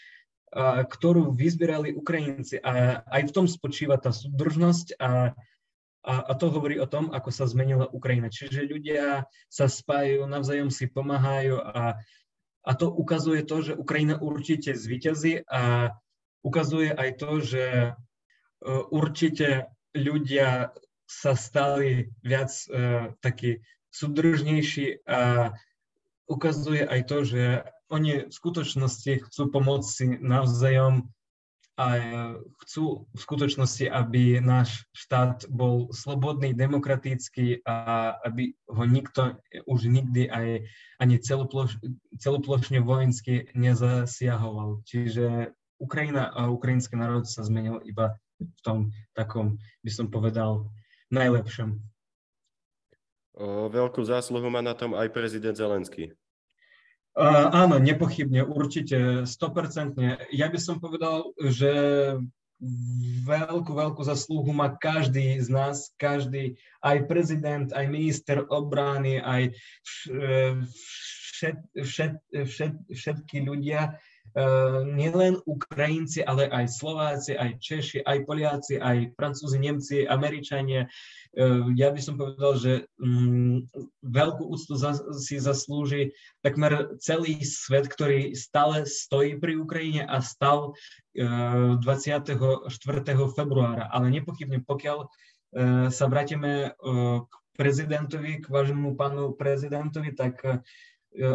ktorú 0.54 1.34
vyzbierali 1.34 1.92
Ukrajinci. 1.92 2.62
A 2.62 3.02
aj 3.06 3.22
v 3.28 3.34
tom 3.34 3.46
spočíva 3.50 3.98
tá 3.98 4.14
súdržnosť 4.14 4.96
a, 4.96 5.34
a, 6.06 6.12
a 6.30 6.32
to 6.38 6.48
hovorí 6.48 6.78
o 6.78 6.88
tom, 6.88 7.10
ako 7.10 7.30
sa 7.34 7.44
zmenila 7.50 7.90
Ukrajina. 7.90 8.30
Čiže 8.30 8.70
ľudia 8.70 9.26
sa 9.50 9.66
spájajú, 9.66 10.24
navzájom 10.24 10.70
si 10.70 10.86
pomáhajú 10.86 11.60
a, 11.60 11.98
a 12.62 12.70
to 12.78 12.88
ukazuje 12.88 13.42
to, 13.42 13.62
že 13.62 13.78
Ukrajina 13.78 14.16
určite 14.22 14.72
zvíťazí 14.74 15.44
a 15.50 15.92
ukazuje 16.46 16.94
aj 16.94 17.10
to, 17.18 17.30
že 17.42 17.64
e, 17.66 17.90
určite 18.94 19.70
ľudia 19.96 20.70
sa 21.06 21.38
stali 21.38 22.10
viac 22.20 22.50
uh, 22.66 23.14
takí 23.22 23.62
súdržnejší 23.94 25.06
a 25.06 25.54
ukazuje 26.26 26.82
aj 26.82 27.00
to, 27.06 27.18
že 27.22 27.42
oni 27.90 28.26
v 28.26 28.32
skutočnosti 28.32 29.30
chcú 29.30 29.42
pomôcť 29.50 29.88
si 29.88 30.04
navzájom 30.18 31.06
a 31.76 31.86
chcú 32.64 33.04
v 33.12 33.20
skutočnosti, 33.20 33.84
aby 33.92 34.40
náš 34.40 34.88
štát 34.96 35.44
bol 35.52 35.92
slobodný, 35.92 36.56
demokratický 36.56 37.60
a 37.68 38.16
aby 38.24 38.56
ho 38.72 38.84
nikto 38.88 39.36
už 39.68 39.92
nikdy 39.92 40.24
aj 40.32 40.64
ani 40.96 41.20
celoploš, 41.20 41.76
celoplošne 42.16 42.80
vojensky 42.80 43.52
nezasiahoval. 43.52 44.88
Čiže 44.88 45.52
Ukrajina 45.76 46.32
a 46.32 46.48
ukrajinský 46.48 46.96
národ 46.96 47.28
sa 47.28 47.44
zmenil 47.44 47.84
iba 47.84 48.16
v 48.40 48.60
tom 48.64 48.78
takom, 49.12 49.60
by 49.84 49.90
som 49.92 50.08
povedal, 50.08 50.72
najlepšom. 51.12 51.76
O 53.36 53.68
veľkú 53.68 54.00
zásluhu 54.00 54.48
má 54.48 54.64
na 54.64 54.72
tom 54.72 54.96
aj 54.96 55.12
prezident 55.12 55.52
Zelenský. 55.52 56.16
Uh, 57.16 57.48
áno, 57.48 57.80
nepochybne, 57.80 58.44
určite, 58.44 59.24
100%. 59.24 60.28
Ja 60.36 60.52
by 60.52 60.58
som 60.60 60.76
povedal, 60.84 61.32
že 61.40 61.72
veľkú, 63.24 63.72
veľkú 63.72 64.02
zaslúhu 64.04 64.52
má 64.52 64.76
každý 64.76 65.40
z 65.40 65.48
nás, 65.48 65.92
každý, 65.96 66.60
aj 66.80 67.08
prezident, 67.08 67.68
aj 67.72 67.88
minister 67.88 68.44
obrany, 68.48 69.20
aj 69.20 69.52
všet, 70.04 71.56
všet, 71.72 72.14
všet, 72.44 72.74
všetky 72.92 73.44
ľudia, 73.44 73.96
nielen 74.84 75.40
Ukrajinci, 75.48 76.20
ale 76.20 76.52
aj 76.52 76.68
Slováci, 76.68 77.32
aj 77.40 77.56
Češi, 77.56 78.04
aj 78.04 78.28
Poliaci, 78.28 78.76
aj 78.76 79.16
Francúzi, 79.16 79.56
Nemci, 79.56 80.04
Američania, 80.04 80.84
Ehm, 81.36 81.76
ja 81.76 81.92
by 81.92 82.00
som 82.00 82.16
povedal, 82.16 82.56
že 82.56 82.72
mm, 82.96 83.68
veľkú 84.00 84.42
úctu 84.48 84.72
si 85.20 85.36
zaslúži 85.36 86.16
takmer 86.40 86.96
celý 86.96 87.44
svet, 87.44 87.92
ktorý 87.92 88.32
stále 88.32 88.88
stojí 88.88 89.36
pri 89.36 89.60
Ukrajine 89.60 90.08
a 90.08 90.24
stal 90.24 90.72
e, 91.12 91.20
ehm, 91.20 91.84
24. 91.84 92.64
februára. 93.36 93.84
Ale 93.92 94.08
nepochybne, 94.08 94.64
pokiaľ 94.64 94.98
e, 95.04 95.08
sa 95.92 96.04
vrátime 96.08 96.72
e, 96.72 96.90
k 97.20 97.32
prezidentovi, 97.52 98.40
k 98.40 98.46
váženému 98.48 98.96
pánu 98.96 99.36
prezidentovi, 99.36 100.16
tak 100.16 100.40
e, 100.40 100.64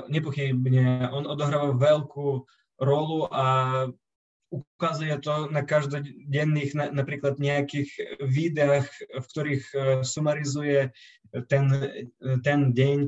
nepochybne 0.10 1.14
on 1.14 1.30
odohráva 1.30 1.78
veľkú 1.78 2.42
rolu 2.82 3.30
a 3.30 3.46
ukazuje 4.52 5.16
to 5.24 5.48
na 5.48 5.64
každodenných 5.64 6.72
na, 6.76 6.92
napríklad 6.92 7.40
nejakých 7.40 8.20
videách, 8.20 8.90
v 9.16 9.26
ktorých 9.26 9.64
uh, 9.72 9.82
sumarizuje 10.04 10.92
ten, 11.48 11.66
ten 12.44 12.60
deň 12.76 13.00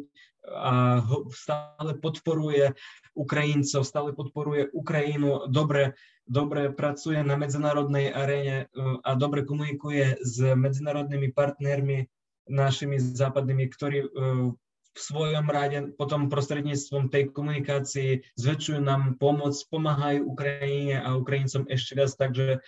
a 0.44 1.00
stále 1.32 1.96
podporuje 2.00 2.76
Ukrajincov, 3.16 3.88
stále 3.88 4.12
podporuje 4.12 4.72
Ukrajinu, 4.76 5.48
dobre, 5.48 5.96
dobre 6.28 6.72
pracuje 6.72 7.20
na 7.24 7.36
medzinárodnej 7.36 8.12
aréne 8.12 8.72
uh, 8.72 9.04
a 9.04 9.20
dobre 9.20 9.44
komunikuje 9.44 10.16
s 10.24 10.40
medzinárodnými 10.40 11.36
partnermi 11.36 12.08
našimi 12.48 13.00
západnými, 13.00 13.68
ktorí 13.68 13.98
uh, 14.04 14.56
v 14.94 15.00
svojom 15.02 15.50
rade 15.50 15.98
potom 15.98 16.30
prostredníctvom 16.30 17.10
tej 17.10 17.34
komunikácii 17.34 18.38
zväčšujú 18.38 18.78
nám 18.78 19.18
pomoc, 19.18 19.58
pomáhajú 19.74 20.30
Ukrajine 20.30 21.02
a 21.02 21.18
Ukrajincom 21.18 21.66
ešte 21.66 21.98
viac, 21.98 22.14
takže 22.14 22.62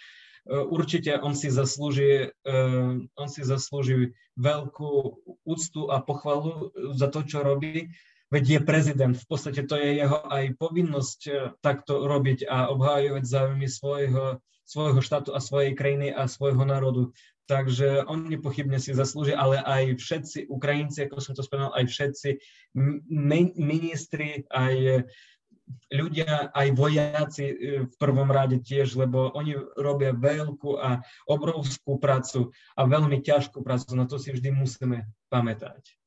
určite 0.50 1.18
on 1.22 1.38
si 1.38 1.54
zaslúži, 1.54 2.34
on 3.14 3.30
si 3.30 3.42
zaslúži 3.46 4.18
veľkú 4.38 4.92
úctu 5.46 5.82
a 5.90 6.02
pochvalu 6.02 6.74
za 6.98 7.14
to, 7.14 7.26
čo 7.26 7.46
robí, 7.46 7.94
veď 8.34 8.44
je 8.58 8.60
prezident. 8.62 9.16
V 9.18 9.26
podstate 9.30 9.62
to 9.66 9.78
je 9.78 10.02
jeho 10.02 10.22
aj 10.26 10.58
povinnosť 10.58 11.20
takto 11.62 12.10
robiť 12.10 12.50
a 12.50 12.74
obhájovať 12.74 13.24
záujmy 13.26 13.70
svojho, 13.70 14.42
svojho 14.66 15.02
štátu 15.02 15.30
a 15.34 15.42
svojej 15.42 15.78
krajiny 15.78 16.10
a 16.10 16.26
svojho 16.26 16.66
národu. 16.66 17.14
Takže 17.46 18.10
on 18.10 18.26
nepochybne 18.26 18.82
si 18.82 18.98
zaslúži, 18.98 19.38
ale 19.38 19.62
aj 19.62 20.02
všetci 20.02 20.50
Ukrajinci, 20.50 21.06
ako 21.06 21.22
som 21.22 21.38
to 21.38 21.46
spomínal, 21.46 21.70
aj 21.78 21.86
všetci 21.86 22.30
ministri, 23.54 24.42
aj 24.50 25.06
ľudia, 25.94 26.54
aj 26.54 26.68
vojaci 26.78 27.46
e, 27.46 27.56
v 27.86 27.96
prvom 27.98 28.30
rade 28.30 28.62
tiež, 28.62 28.98
lebo 28.98 29.34
oni 29.34 29.58
robia 29.78 30.14
veľkú 30.14 30.78
a 30.78 31.02
obrovskú 31.26 31.98
prácu 31.98 32.54
a 32.78 32.82
veľmi 32.86 33.22
ťažkú 33.22 33.62
prácu. 33.66 33.98
Na 33.98 34.06
to 34.06 34.22
si 34.22 34.30
vždy 34.34 34.54
musíme 34.54 35.10
pamätať. 35.30 35.98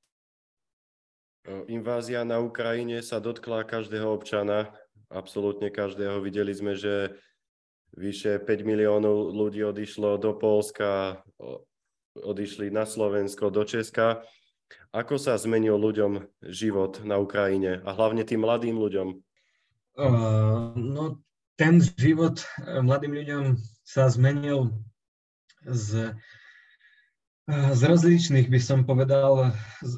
Invázia 1.66 2.29
na 2.29 2.44
Ukrajine 2.44 3.01
sa 3.01 3.24
dotkla 3.24 3.64
každého 3.64 4.05
občana, 4.05 4.68
absolútne 5.09 5.72
každého. 5.72 6.20
Videli 6.20 6.53
sme, 6.53 6.77
že 6.77 7.16
Vyše 7.96 8.42
5 8.42 8.68
miliónov 8.68 9.33
ľudí 9.33 9.64
odišlo 9.64 10.20
do 10.20 10.37
Polska, 10.37 11.22
odišli 12.18 12.68
na 12.68 12.85
Slovensko, 12.85 13.48
do 13.48 13.64
Česka. 13.64 14.27
Ako 14.92 15.16
sa 15.16 15.38
zmenil 15.40 15.81
ľuďom 15.81 16.29
život 16.44 17.01
na 17.07 17.16
Ukrajine 17.16 17.81
a 17.85 17.90
hlavne 17.96 18.24
tým 18.27 18.44
mladým 18.44 18.77
ľuďom? 18.77 19.09
Uh, 19.98 20.70
no, 20.77 21.18
ten 21.59 21.83
život 21.83 22.38
e, 22.38 22.79
mladým 22.81 23.18
ľuďom 23.18 23.44
sa 23.83 24.07
zmenil 24.07 24.70
z, 25.66 26.14
e, 27.51 27.55
z 27.74 27.81
rozličných, 27.83 28.46
by 28.46 28.61
som 28.62 28.87
povedal, 28.87 29.51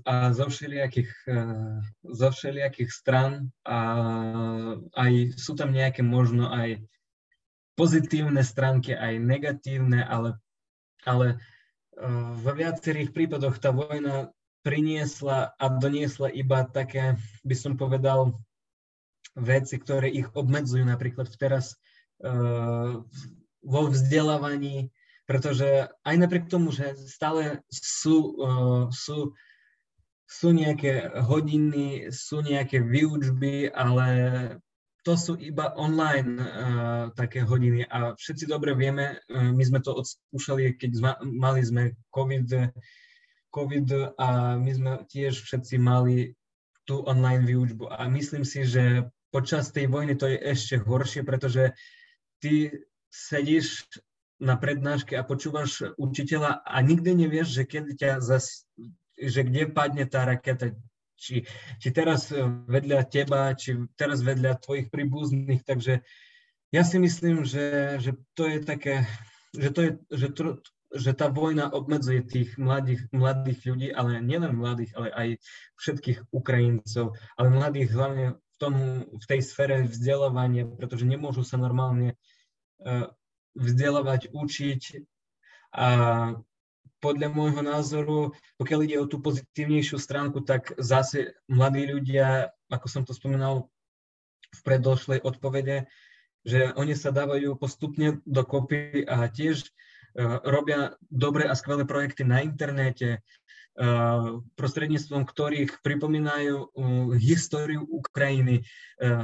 a 0.09 0.15
zo 0.33 0.49
všelijakých, 0.49 1.13
e, 1.29 1.41
zo 2.17 2.29
všelijakých 2.33 2.91
stran 2.91 3.53
a 3.69 3.79
aj 4.97 5.37
sú 5.37 5.53
tam 5.53 5.77
nejaké 5.77 6.01
možno 6.01 6.49
aj 6.49 6.81
pozitívne 7.81 8.45
stránky, 8.45 8.93
aj 8.93 9.17
negatívne, 9.17 10.05
ale, 10.05 10.37
ale 11.09 11.41
eh, 11.97 12.33
v 12.37 12.47
viacerých 12.61 13.17
prípadoch 13.17 13.57
tá 13.57 13.73
vojna 13.73 14.37
priniesla 14.61 15.57
a 15.57 15.67
doniesla 15.73 16.29
iba 16.29 16.69
také, 16.69 17.17
by 17.41 17.57
som 17.57 17.81
povedal, 17.81 18.37
veci, 19.33 19.81
ktoré 19.81 20.13
ich 20.13 20.29
obmedzujú 20.37 20.85
napríklad 20.85 21.33
teraz 21.41 21.81
uh, 22.21 23.01
vo 23.65 23.83
vzdelávaní, 23.89 24.93
pretože 25.25 25.89
aj 26.05 26.17
napriek 26.19 26.51
tomu, 26.51 26.75
že 26.75 26.93
stále 27.09 27.65
sú, 27.73 28.37
uh, 28.37 28.85
sú, 28.93 29.33
sú 30.29 30.49
nejaké 30.53 31.09
hodiny, 31.25 32.13
sú 32.13 32.45
nejaké 32.45 32.83
výučby, 32.85 33.73
ale 33.73 34.09
to 35.01 35.17
sú 35.17 35.33
iba 35.41 35.73
online 35.81 36.37
uh, 36.37 37.09
také 37.17 37.41
hodiny 37.41 37.89
a 37.89 38.13
všetci 38.13 38.45
dobre 38.49 38.77
vieme, 38.77 39.17
uh, 39.17 39.49
my 39.53 39.65
sme 39.65 39.81
to 39.81 39.97
odskúšali, 39.97 40.77
keď 40.77 40.91
zma, 40.93 41.13
mali 41.25 41.65
sme 41.65 41.97
COVID, 42.13 42.75
COVID 43.51 43.87
a 44.21 44.61
my 44.61 44.71
sme 44.71 44.93
tiež 45.09 45.41
všetci 45.41 45.81
mali 45.81 46.37
tú 46.85 47.03
online 47.07 47.47
výučbu. 47.47 47.89
A 47.91 48.11
myslím 48.11 48.45
si, 48.45 48.67
že 48.67 49.09
počas 49.31 49.71
tej 49.71 49.87
vojny 49.87 50.19
to 50.19 50.27
je 50.27 50.39
ešte 50.39 50.83
horšie, 50.83 51.23
pretože 51.23 51.73
ty 52.43 52.71
sedíš 53.11 53.87
na 54.41 54.57
prednáške 54.57 55.15
a 55.15 55.27
počúvaš 55.27 55.93
učiteľa 56.01 56.65
a 56.65 56.77
nikdy 56.81 57.13
nevieš, 57.13 57.61
že 57.61 57.63
keď 57.69 57.85
ťa 57.95 58.11
zas, 58.25 58.65
že 59.21 59.45
kde 59.45 59.69
padne 59.69 60.09
tá 60.09 60.25
raketa, 60.25 60.73
či, 61.21 61.45
či 61.77 61.89
teraz 61.93 62.33
e, 62.33 62.41
vedľa 62.65 63.05
teba, 63.13 63.53
či 63.53 63.77
teraz 63.95 64.25
vedľa 64.25 64.57
tvojich 64.65 64.89
príbuzných, 64.89 65.61
takže 65.69 66.01
ja 66.73 66.83
si 66.83 66.97
myslím, 66.97 67.45
že, 67.45 68.01
že 68.01 68.17
to 68.33 68.49
je 68.49 68.59
také, 68.65 69.05
že, 69.53 69.69
to 69.69 69.81
je, 69.85 69.91
že, 70.09 70.29
to, 70.33 70.43
že 70.97 71.13
tá 71.13 71.29
vojna 71.29 71.69
obmedzuje 71.69 72.25
tých 72.25 72.57
mladých, 72.57 73.05
mladých 73.13 73.61
ľudí, 73.69 73.89
ale 73.93 74.25
nielen 74.25 74.57
mladých, 74.57 74.97
ale 74.97 75.09
aj 75.13 75.29
všetkých 75.77 76.33
Ukrajincov, 76.33 77.19
ale 77.37 77.49
mladých 77.53 77.91
hlavne 77.93 78.27
v, 78.39 78.57
tom, 78.57 78.75
v 79.03 79.25
tej 79.27 79.41
sfére 79.43 79.83
vzdelávania, 79.85 80.65
pretože 80.67 81.11
nemôžu 81.11 81.43
sa 81.43 81.59
normálne 81.59 82.15
uh, 82.87 83.11
vzdelávať, 83.59 84.31
učiť 84.31 84.83
a 85.75 85.87
podľa 87.01 87.33
môjho 87.33 87.65
názoru, 87.65 88.37
pokiaľ 88.61 88.81
ide 88.85 88.97
o 89.01 89.09
tú 89.09 89.19
pozitívnejšiu 89.25 89.97
stránku, 89.97 90.45
tak 90.45 90.77
zase 90.77 91.33
mladí 91.49 91.89
ľudia, 91.89 92.53
ako 92.69 92.87
som 92.87 93.03
to 93.09 93.17
spomínal 93.17 93.73
v 94.53 94.61
predošlej 94.61 95.25
odpovede, 95.25 95.89
že 96.45 96.73
oni 96.77 96.93
sa 96.97 97.13
dávajú 97.13 97.57
postupne 97.57 98.21
dokopy 98.25 99.05
a 99.09 99.29
tiež 99.29 99.65
uh, 99.65 100.41
robia 100.45 100.97
dobré 101.09 101.49
a 101.49 101.57
skvelé 101.57 101.89
projekty 101.89 102.25
na 102.25 102.45
internete, 102.45 103.21
uh, 103.21 104.41
prostredníctvom 104.57 105.25
ktorých 105.25 105.81
pripomínajú 105.85 106.57
uh, 106.57 106.69
históriu 107.17 107.85
Ukrajiny, 107.89 108.65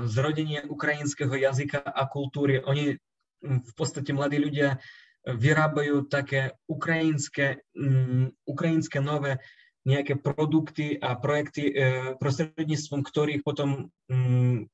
zrodenie 0.09 0.65
ukrajinského 0.65 1.37
jazyka 1.37 1.85
a 1.85 2.09
kultúry. 2.09 2.65
Oni 2.65 2.97
v 3.45 3.73
podstate 3.77 4.17
mladí 4.17 4.41
ľudia 4.41 4.81
vyrábajú 5.27 6.07
také 6.07 6.55
ukrajinské, 6.71 7.59
um, 7.75 8.31
ukrajinské 8.47 9.03
nové 9.03 9.43
nejaké 9.87 10.19
produkty 10.19 10.99
a 10.99 11.15
projekty, 11.15 11.71
e, 11.71 11.75
prostredníctvom 12.19 13.07
ktorých 13.07 13.47
potom 13.47 13.87
um, 14.11 14.67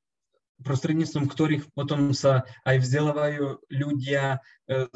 prostredníctvom 0.64 1.28
ktorých 1.28 1.68
potom 1.76 2.16
sa 2.16 2.48
aj 2.64 2.80
vzdelávajú 2.80 3.60
ľudia 3.68 4.40
e, 4.40 4.88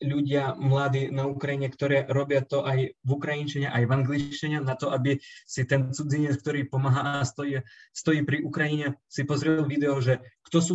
ľudia 0.00 0.56
mladí 0.56 1.12
na 1.12 1.28
Ukrajine, 1.28 1.68
ktoré 1.68 2.08
robia 2.08 2.40
to 2.40 2.64
aj 2.64 2.96
v 2.96 3.10
ukrajinčine, 3.12 3.68
aj 3.68 3.84
v 3.84 3.94
angličtine, 3.94 4.56
na 4.64 4.74
to, 4.74 4.88
aby 4.88 5.20
si 5.44 5.68
ten 5.68 5.92
cudzinec, 5.92 6.40
ktorý 6.40 6.66
pomáha 6.66 7.20
a 7.20 7.28
stojí, 7.28 7.60
stojí 7.92 8.24
pri 8.24 8.40
Ukrajine, 8.42 8.96
si 9.06 9.28
pozrel 9.28 9.62
video, 9.68 10.00
že 10.00 10.24
kto 10.48 10.58
sú, 10.64 10.74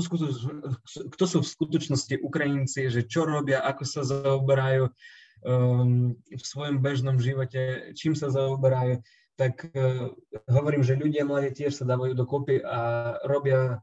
kto 1.10 1.26
sú 1.26 1.38
v 1.42 1.52
skutočnosti 1.58 2.22
Ukrajinci, 2.22 2.88
že 2.94 3.04
čo 3.10 3.26
robia, 3.26 3.66
ako 3.66 3.84
sa 3.84 4.02
zaoberajú 4.06 4.94
um, 5.42 6.14
v 6.16 6.44
svojom 6.46 6.80
bežnom 6.80 7.18
živote, 7.18 7.92
čím 7.98 8.14
sa 8.14 8.30
zaoberajú, 8.30 9.02
tak 9.36 9.68
uh, 9.74 10.14
hovorím, 10.48 10.86
že 10.86 10.96
ľudia 10.96 11.28
mladí 11.28 11.52
tiež 11.52 11.76
sa 11.76 11.90
dávajú 11.90 12.14
dokopy 12.16 12.62
a 12.64 12.80
robia 13.28 13.82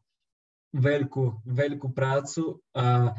veľkú, 0.73 1.45
veľkú 1.45 1.93
prácu 1.93 2.65
a 2.73 3.13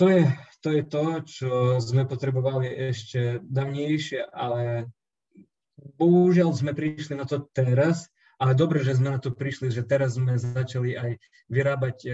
to 0.00 0.08
je, 0.08 0.24
to 0.64 0.68
je 0.72 0.82
to, 0.88 1.04
čo 1.28 1.50
sme 1.84 2.08
potrebovali 2.08 2.72
ešte 2.88 3.44
dávnejšie, 3.44 4.32
ale 4.32 4.88
bohužiaľ 6.00 6.56
sme 6.56 6.72
prišli 6.72 7.20
na 7.20 7.28
to 7.28 7.44
teraz, 7.52 8.08
ale 8.40 8.56
dobre, 8.56 8.80
že 8.80 8.96
sme 8.96 9.12
na 9.12 9.20
to 9.20 9.36
prišli, 9.36 9.68
že 9.68 9.84
teraz 9.84 10.16
sme 10.16 10.40
začali 10.40 10.96
aj 10.96 11.10
vyrábať 11.52 11.96
e, 12.08 12.10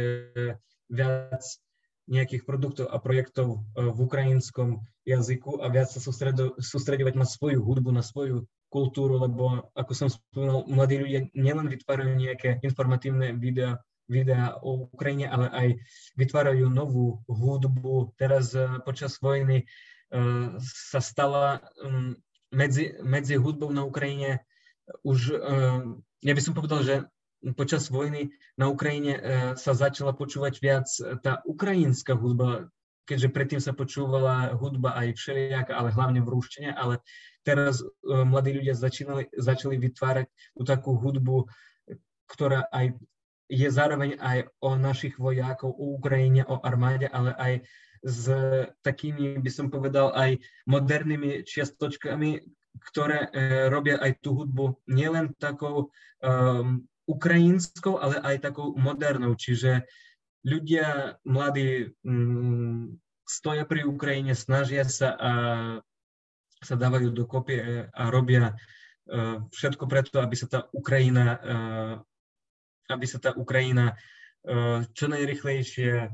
viac 0.90 1.42
nejakých 2.11 2.42
produktov 2.42 2.90
a 2.90 2.99
projektov 2.99 3.62
e, 3.79 3.87
v 3.87 3.99
ukrajinskom 4.03 4.83
jazyku 5.07 5.62
a 5.62 5.70
viac 5.70 5.87
sa 5.87 6.03
sústredo, 6.03 6.59
sústredovať 6.59 7.14
na 7.14 7.22
svoju 7.22 7.62
hudbu, 7.62 7.94
na 7.94 8.03
svoju 8.03 8.51
kultúru, 8.66 9.22
lebo 9.22 9.70
ako 9.79 9.92
som 9.94 10.11
spomínal, 10.11 10.66
mladí 10.66 10.99
ľudia 10.99 11.31
nielen 11.38 11.70
vytvárajú 11.70 12.18
nejaké 12.18 12.59
informatívne 12.66 13.31
videá, 13.38 13.79
videa 14.07 14.59
o 14.62 14.90
Ukrajine, 14.90 15.27
ale 15.29 15.47
aj 15.51 15.69
vytvárajú 16.16 16.71
novú 16.71 17.21
hudbu. 17.27 18.14
Teraz 18.19 18.55
uh, 18.55 18.79
počas 18.87 19.19
vojny 19.19 19.66
uh, 19.66 20.57
sa 20.62 21.03
stala 21.03 21.61
medzi, 22.55 22.95
medzi 23.03 23.35
hudbou 23.37 23.75
na 23.75 23.83
Ukrajine 23.83 24.47
už, 25.03 25.35
uh, 25.35 25.83
ja 26.23 26.33
by 26.33 26.42
som 26.42 26.55
povedal, 26.55 26.81
že 26.87 26.97
počas 27.55 27.87
vojny 27.92 28.35
na 28.59 28.66
Ukrajine 28.66 29.23
sa 29.55 29.71
začala 29.77 30.16
počúvať 30.16 30.55
viac 30.59 30.88
tá 31.23 31.45
ukrajinská 31.47 32.19
hudba, 32.19 32.73
keďže 33.07 33.29
predtým 33.31 33.61
sa 33.62 33.71
počúvala 33.71 34.51
hudba 34.57 34.99
aj 34.99 35.14
všelijaká, 35.14 35.71
ale 35.71 35.95
hlavne 35.95 36.27
v 36.27 36.33
rúštine, 36.33 36.75
ale 36.75 36.99
teraz 37.47 37.87
mladí 38.03 38.51
ľudia 38.51 38.75
začínali, 38.75 39.31
začali 39.31 39.79
vytvárať 39.79 40.27
tú 40.59 40.62
takú 40.66 40.99
hudbu, 40.99 41.47
ktorá 42.27 42.66
aj 42.75 42.99
je 43.46 43.68
zároveň 43.70 44.18
aj 44.18 44.50
o 44.59 44.74
našich 44.74 45.14
vojákov, 45.18 45.70
o 45.70 45.98
Ukrajine, 45.98 46.42
o 46.46 46.59
armáde, 46.62 47.06
ale 47.06 47.32
aj 47.38 47.52
s 48.06 48.30
takými, 48.82 49.38
by 49.42 49.50
som 49.50 49.66
povedal, 49.70 50.14
aj 50.14 50.38
modernými 50.66 51.42
čiastočkami, 51.42 52.42
ktoré 52.92 53.26
e, 53.26 53.28
robia 53.72 53.96
aj 53.98 54.20
tú 54.20 54.37
hudbu 54.37 54.85
nielen 54.87 55.32
takou 55.40 55.88
um, 56.20 56.85
ukrajinskou, 57.09 57.96
ale 57.98 58.20
aj 58.20 58.46
takou 58.46 58.76
modernou. 58.76 59.32
Čiže 59.32 59.88
ľudia 60.44 61.18
mladí 61.24 61.96
um, 62.04 63.00
stoja 63.26 63.64
pri 63.64 63.88
Ukrajine, 63.88 64.37
snažia 64.37 64.87
sa 64.87 65.16
a 65.16 65.32
sa 66.56 66.74
dávajú 66.74 67.12
dokopy 67.12 67.88
a 67.92 68.02
robia 68.09 68.54
uh, 68.54 69.44
všetko 69.52 69.85
preto, 69.88 70.20
aby 70.20 70.37
sa 70.37 70.46
tá 70.48 70.59
Ukrajina, 70.72 71.24
uh, 71.37 71.94
aby 72.90 73.05
sa 73.07 73.18
tá 73.18 73.31
Ukrajina 73.35 73.94
uh, 73.94 74.87
čo 74.94 75.11
najrychlejšie 75.11 76.11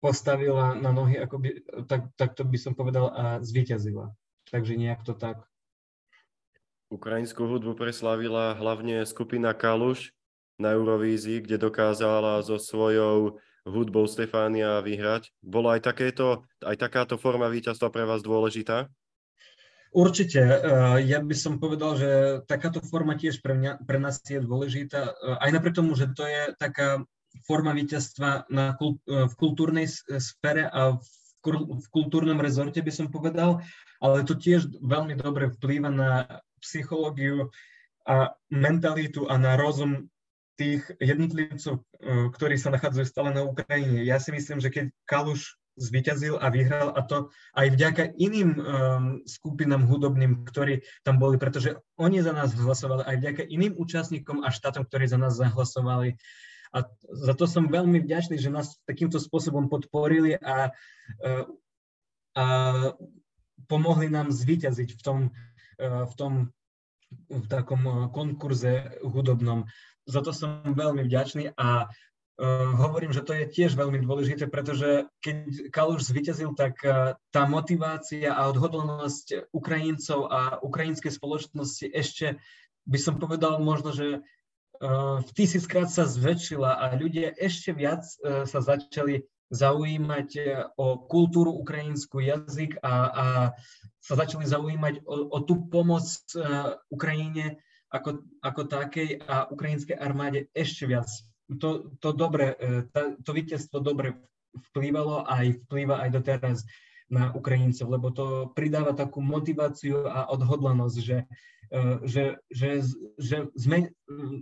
postavila 0.00 0.76
na 0.76 0.92
nohy, 0.92 1.18
ako 1.18 1.36
by, 1.40 1.48
tak, 1.88 2.02
tak 2.14 2.30
to 2.36 2.44
by 2.46 2.58
som 2.60 2.76
povedal, 2.76 3.10
a 3.10 3.40
zvíťazila. 3.42 4.12
Takže 4.46 4.78
nejak 4.78 5.02
to 5.02 5.16
tak. 5.16 5.42
Ukrajinskú 6.86 7.50
hudbu 7.50 7.74
preslavila 7.74 8.54
hlavne 8.54 9.02
skupina 9.02 9.50
Kaluš 9.50 10.14
na 10.54 10.70
Eurovízii, 10.70 11.42
kde 11.42 11.58
dokázala 11.58 12.38
so 12.46 12.62
svojou 12.62 13.42
hudbou 13.66 14.06
Stefánia 14.06 14.78
vyhrať. 14.78 15.34
Bolo 15.42 15.74
aj, 15.74 15.82
takéto, 15.82 16.46
aj 16.62 16.78
takáto 16.78 17.18
forma 17.18 17.50
víťazstva 17.50 17.90
pre 17.90 18.06
vás 18.06 18.22
dôležitá? 18.22 18.86
Určite. 19.94 20.40
E, 20.40 20.56
ja 21.06 21.22
by 21.22 21.36
som 21.36 21.62
povedal, 21.62 21.96
že 21.96 22.10
takáto 22.50 22.82
forma 22.82 23.14
tiež 23.14 23.40
pre, 23.40 23.54
mňa, 23.54 23.86
pre 23.86 23.98
nás 24.02 24.18
je 24.24 24.42
dôležitá. 24.42 25.12
E, 25.12 25.12
aj 25.40 25.50
napriek 25.54 25.78
tomu, 25.78 25.94
že 25.94 26.10
to 26.12 26.26
je 26.26 26.52
taká 26.58 27.04
forma 27.46 27.72
víťazstva 27.76 28.50
na, 28.50 28.74
e, 28.76 28.94
v 29.06 29.34
kultúrnej 29.38 29.86
sfére 30.20 30.66
a 30.66 30.98
v, 30.98 31.06
v 31.56 31.86
kultúrnom 31.94 32.40
rezorte 32.42 32.82
by 32.82 32.92
som 32.92 33.06
povedal, 33.12 33.62
ale 34.02 34.26
to 34.26 34.34
tiež 34.34 34.66
veľmi 34.82 35.14
dobre 35.14 35.54
vplýva 35.54 35.88
na 35.88 36.10
psychológiu 36.58 37.48
a 38.06 38.34
mentalitu 38.50 39.30
a 39.30 39.38
na 39.38 39.54
rozum 39.54 40.10
tých 40.56 40.88
jednotlivcov, 40.98 41.84
ktorí 42.32 42.56
sa 42.56 42.72
nachádzajú 42.72 43.06
stále 43.06 43.30
na 43.30 43.44
Ukrajine. 43.44 44.08
Ja 44.08 44.16
si 44.16 44.32
myslím, 44.32 44.56
že 44.56 44.72
keď 44.72 44.88
Kaluš 45.04 45.60
zvíťazil 45.76 46.40
a 46.40 46.48
vyhral 46.48 46.92
a 46.96 47.00
to 47.04 47.28
aj 47.52 47.66
vďaka 47.76 48.02
iným 48.16 48.50
um, 48.56 48.60
skupinám 49.28 49.84
hudobným, 49.84 50.48
ktorí 50.48 50.82
tam 51.04 51.20
boli, 51.20 51.36
pretože 51.36 51.76
oni 52.00 52.24
za 52.24 52.32
nás 52.32 52.56
hlasovali, 52.56 53.04
aj 53.04 53.16
vďaka 53.20 53.42
iným 53.44 53.76
účastníkom 53.76 54.40
a 54.40 54.48
štátom, 54.48 54.88
ktorí 54.88 55.04
za 55.06 55.20
nás 55.20 55.36
zahlasovali. 55.36 56.16
A 56.72 56.88
za 57.12 57.34
to 57.36 57.44
som 57.46 57.68
veľmi 57.68 58.02
vďačný, 58.04 58.40
že 58.40 58.52
nás 58.52 58.76
takýmto 58.88 59.20
spôsobom 59.20 59.68
podporili 59.68 60.36
a, 60.40 60.72
uh, 61.22 61.44
a 62.36 62.46
pomohli 63.68 64.08
nám 64.08 64.32
zvíťaziť 64.32 64.96
v 64.96 65.00
tom, 65.04 65.18
uh, 65.80 66.04
v 66.08 66.14
tom 66.16 66.32
v 67.30 67.46
takom 67.46 68.10
konkurze 68.10 68.98
hudobnom 68.98 69.62
za 70.10 70.26
to 70.26 70.34
som 70.34 70.74
veľmi 70.74 71.06
vďačný 71.06 71.54
a 71.54 71.86
uh, 71.86 71.90
hovorím, 72.76 73.16
že 73.16 73.24
to 73.24 73.32
je 73.32 73.48
tiež 73.48 73.80
veľmi 73.80 74.04
dôležité, 74.04 74.44
pretože 74.52 75.08
keď 75.24 75.72
Kaluš 75.72 76.12
zvyťazil, 76.12 76.52
tak 76.52 76.76
uh, 76.84 77.16
tá 77.32 77.48
motivácia 77.48 78.28
a 78.28 78.52
odhodlnosť 78.52 79.52
Ukrajincov 79.56 80.28
a 80.28 80.60
ukrajinskej 80.60 81.16
spoločnosti 81.16 81.88
ešte 81.88 82.36
by 82.84 82.98
som 83.00 83.16
povedal 83.16 83.56
možno, 83.64 83.96
že 83.96 84.20
uh, 84.20 85.24
v 85.24 85.30
tisíckrát 85.32 85.88
sa 85.88 86.04
zväčšila 86.04 86.76
a 86.76 86.84
ľudia 86.92 87.32
ešte 87.40 87.72
viac 87.72 88.04
uh, 88.20 88.44
sa 88.44 88.60
začali 88.60 89.24
zaujímať 89.46 90.28
o 90.74 91.06
kultúru 91.06 91.54
ukrajinskú 91.54 92.18
jazyk 92.18 92.82
a, 92.82 92.94
a 93.06 93.26
sa 94.02 94.14
začali 94.18 94.42
zaujímať 94.42 95.06
o, 95.06 95.30
o 95.30 95.38
tú 95.46 95.70
pomoc 95.70 96.02
Ukrajine 96.90 97.62
ako, 97.86 98.26
ako 98.42 98.60
takej 98.66 99.22
a 99.22 99.46
ukrajinskej 99.46 99.94
armáde 100.02 100.50
ešte 100.50 100.90
viac. 100.90 101.06
To, 101.46 101.94
to, 102.02 102.10
dobre, 102.10 102.58
e, 102.58 102.82
to 103.22 103.30
víťazstvo 103.30 103.78
dobre 103.78 104.18
vplývalo 104.72 105.22
a 105.22 105.46
aj 105.46 105.62
vplýva 105.66 106.02
aj 106.02 106.10
doteraz 106.18 106.58
na 107.06 107.30
Ukrajincov, 107.30 107.86
lebo 107.86 108.10
to 108.10 108.50
pridáva 108.58 108.90
takú 108.90 109.22
motiváciu 109.22 110.10
a 110.10 110.26
odhodlanosť, 110.34 110.96
že, 110.98 111.18
e, 111.70 111.82
že, 112.02 112.24
že, 112.50 112.82
že 113.14 113.36
sme 113.54 113.94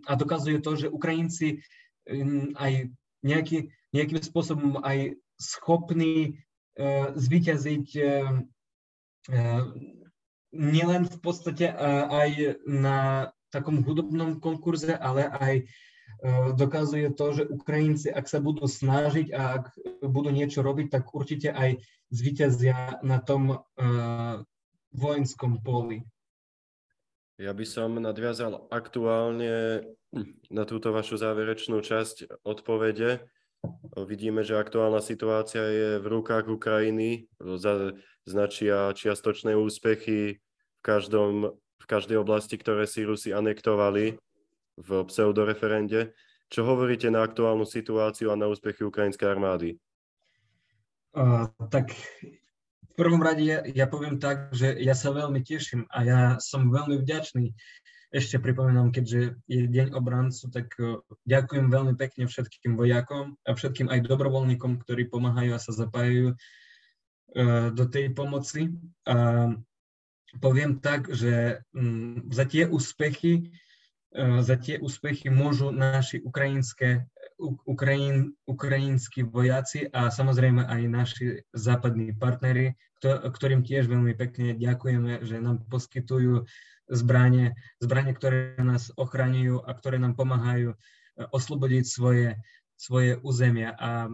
a 0.08 0.12
dokazuje 0.16 0.64
to, 0.64 0.80
že 0.80 0.88
Ukrajinci 0.88 1.60
aj 2.56 2.88
nejaký, 3.20 3.68
nejakým 3.92 4.20
spôsobom 4.24 4.80
aj 4.80 5.20
schopní 5.36 6.40
e, 6.76 7.12
zvíťaziť 7.12 7.86
nielen 10.54 11.02
v 11.08 11.16
podstate 11.20 11.66
aj 12.08 12.60
na 12.68 13.28
takom 13.54 13.82
hudobnom 13.86 14.42
konkurze, 14.42 14.94
ale 14.98 15.30
aj 15.30 15.54
dokazuje 16.54 17.10
to, 17.12 17.26
že 17.32 17.42
Ukrajinci, 17.50 18.08
ak 18.12 18.28
sa 18.28 18.38
budú 18.38 18.68
snažiť 18.68 19.32
a 19.34 19.60
ak 19.60 19.64
budú 20.04 20.30
niečo 20.30 20.62
robiť, 20.62 20.86
tak 20.92 21.10
určite 21.12 21.50
aj 21.50 21.80
zvíťazia 22.14 23.02
na 23.02 23.18
tom 23.18 23.58
uh, 23.58 24.40
vojenskom 24.94 25.64
poli. 25.64 26.06
Ja 27.34 27.50
by 27.50 27.66
som 27.66 27.98
nadviazal 27.98 28.70
aktuálne 28.70 29.82
na 30.46 30.62
túto 30.62 30.94
vašu 30.94 31.18
záverečnú 31.18 31.82
časť 31.82 32.46
odpovede. 32.46 33.26
Vidíme, 33.98 34.46
že 34.46 34.54
aktuálna 34.54 35.02
situácia 35.02 35.64
je 35.66 35.88
v 35.98 36.06
rukách 36.06 36.46
Ukrajiny, 36.46 37.26
značia 38.22 38.94
čiastočné 38.94 39.58
úspechy 39.58 40.38
v 40.38 40.80
každom 40.84 41.58
v 41.84 41.86
každej 41.86 42.16
oblasti, 42.16 42.56
ktoré 42.56 42.88
si 42.88 43.04
Rusi 43.04 43.36
anektovali 43.36 44.16
v 44.78 45.06
pseudoreferende. 45.06 46.14
Čo 46.52 46.66
hovoríte 46.68 47.08
na 47.08 47.24
aktuálnu 47.24 47.64
situáciu 47.66 48.30
a 48.30 48.38
na 48.38 48.46
úspechy 48.46 48.84
ukrajinskej 48.84 49.26
armády? 49.26 49.68
Uh, 51.14 51.46
tak 51.70 51.94
v 51.94 52.92
prvom 52.98 53.22
rade 53.22 53.42
ja, 53.46 53.62
ja 53.64 53.86
poviem 53.86 54.18
tak, 54.18 54.50
že 54.50 54.74
ja 54.78 54.94
sa 54.98 55.14
veľmi 55.14 55.40
teším 55.42 55.86
a 55.90 55.98
ja 56.02 56.20
som 56.42 56.70
veľmi 56.70 57.00
vďačný. 57.02 57.54
Ešte 58.14 58.38
pripomínam, 58.38 58.94
keďže 58.94 59.42
je 59.50 59.66
Deň 59.66 59.98
obrancu, 59.98 60.46
tak 60.50 60.70
uh, 60.78 61.02
ďakujem 61.26 61.70
veľmi 61.70 61.94
pekne 61.98 62.30
všetkým 62.30 62.78
vojakom 62.78 63.34
a 63.46 63.50
všetkým 63.54 63.90
aj 63.90 64.06
dobrovoľníkom, 64.06 64.82
ktorí 64.86 65.10
pomáhajú 65.10 65.54
a 65.54 65.62
sa 65.62 65.74
zapájajú 65.74 66.34
uh, 66.34 67.68
do 67.74 67.84
tej 67.90 68.14
pomoci. 68.14 68.74
Uh, 69.06 69.58
poviem 70.38 70.78
tak, 70.82 71.10
že 71.10 71.62
mm, 71.74 72.30
za 72.30 72.44
tie 72.46 72.66
úspechy 72.66 73.54
za 74.16 74.54
tie 74.56 74.78
úspechy 74.78 75.26
môžu 75.26 75.74
naši 75.74 76.22
ukrajinské, 76.22 77.10
Ukrajin, 77.66 78.30
ukrajinskí 78.46 79.26
vojaci 79.26 79.90
a 79.90 80.06
samozrejme 80.06 80.70
aj 80.70 80.82
naši 80.86 81.26
západní 81.50 82.14
partnery, 82.14 82.78
ktorým 83.02 83.66
tiež 83.66 83.90
veľmi 83.90 84.14
pekne 84.14 84.54
ďakujeme, 84.54 85.26
že 85.26 85.42
nám 85.42 85.66
poskytujú 85.66 86.46
zbranie, 86.86 87.58
zbranie, 87.82 88.14
ktoré 88.14 88.54
nás 88.62 88.94
ochraňujú 88.94 89.66
a 89.66 89.70
ktoré 89.74 89.98
nám 89.98 90.14
pomáhajú 90.14 90.72
e, 90.72 90.76
oslobodiť 91.32 91.84
svoje, 91.88 92.36
svoje 92.76 93.16
územia. 93.24 93.72
A 93.80 94.12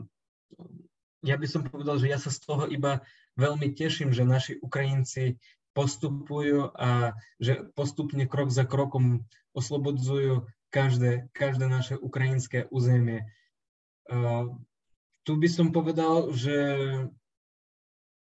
ja 1.26 1.36
by 1.36 1.46
som 1.50 1.66
povedal, 1.66 1.98
že 1.98 2.08
ja 2.08 2.16
sa 2.16 2.30
z 2.30 2.40
toho 2.46 2.70
iba 2.70 3.02
veľmi 3.36 3.74
teším, 3.74 4.14
že 4.14 4.22
naši 4.22 4.56
Ukrajinci 4.62 5.36
postupujú 5.72 6.74
a 6.74 7.14
že 7.38 7.70
postupne 7.78 8.26
krok 8.26 8.50
za 8.50 8.66
krokom 8.66 9.22
oslobodzujú 9.54 10.46
každé, 10.70 11.30
každé 11.34 11.66
naše 11.66 11.94
ukrajinské 11.98 12.66
územie. 12.70 13.26
Uh, 14.10 14.50
tu 15.22 15.38
by 15.38 15.48
som 15.50 15.70
povedal, 15.70 16.30
že, 16.34 16.58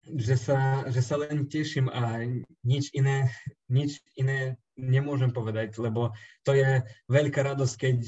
že, 0.04 0.36
sa, 0.36 0.84
že 0.88 1.00
sa 1.00 1.16
len 1.20 1.48
teším 1.48 1.88
a 1.88 2.24
nič 2.64 2.92
iné, 2.92 3.32
nič 3.68 4.00
iné 4.16 4.60
nemôžem 4.76 5.32
povedať, 5.32 5.76
lebo 5.80 6.12
to 6.44 6.52
je 6.56 6.84
veľká 7.08 7.40
radosť, 7.44 7.74
keď 7.76 7.98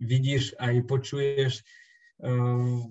vidíš 0.00 0.56
aj 0.60 0.74
počuješ 0.84 1.52
uh, 2.24 2.84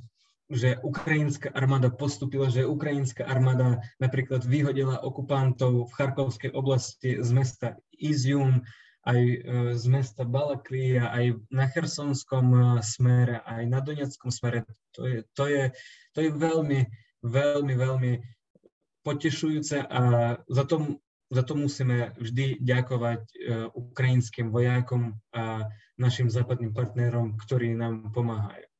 že 0.52 0.78
ukrajinská 0.84 1.50
armáda 1.56 1.88
postupila, 1.88 2.52
že 2.52 2.68
ukrajinská 2.68 3.24
armáda 3.24 3.80
napríklad 4.04 4.44
vyhodila 4.44 5.00
okupantov 5.00 5.88
v 5.88 5.96
Charkovskej 5.96 6.52
oblasti 6.52 7.24
z 7.24 7.30
mesta 7.32 7.68
Izium, 7.96 8.62
aj 9.08 9.22
e, 9.22 9.38
z 9.78 9.86
mesta 9.90 10.22
Balaklia, 10.28 11.10
aj 11.10 11.42
na 11.50 11.66
Chersonskom 11.66 12.46
e, 12.54 12.60
smere, 12.86 13.42
aj 13.42 13.64
na 13.66 13.80
Doneckom 13.82 14.30
smere. 14.30 14.68
To 14.94 15.08
je, 15.08 15.18
to 15.34 15.44
je, 15.50 15.64
to 16.14 16.20
je 16.22 16.30
veľmi, 16.30 16.86
veľmi, 17.26 17.74
veľmi 17.74 18.12
potešujúce 19.02 19.82
a 19.82 20.02
za 20.46 20.64
to, 20.70 21.02
za 21.34 21.42
to 21.42 21.54
musíme 21.58 22.14
vždy 22.22 22.62
ďakovať 22.62 23.22
e, 23.26 23.36
ukrajinským 23.74 24.54
vojakom 24.54 25.18
a 25.34 25.66
našim 25.98 26.30
západným 26.30 26.74
partnerom, 26.74 27.38
ktorí 27.42 27.74
nám 27.74 28.14
pomáhajú. 28.14 28.71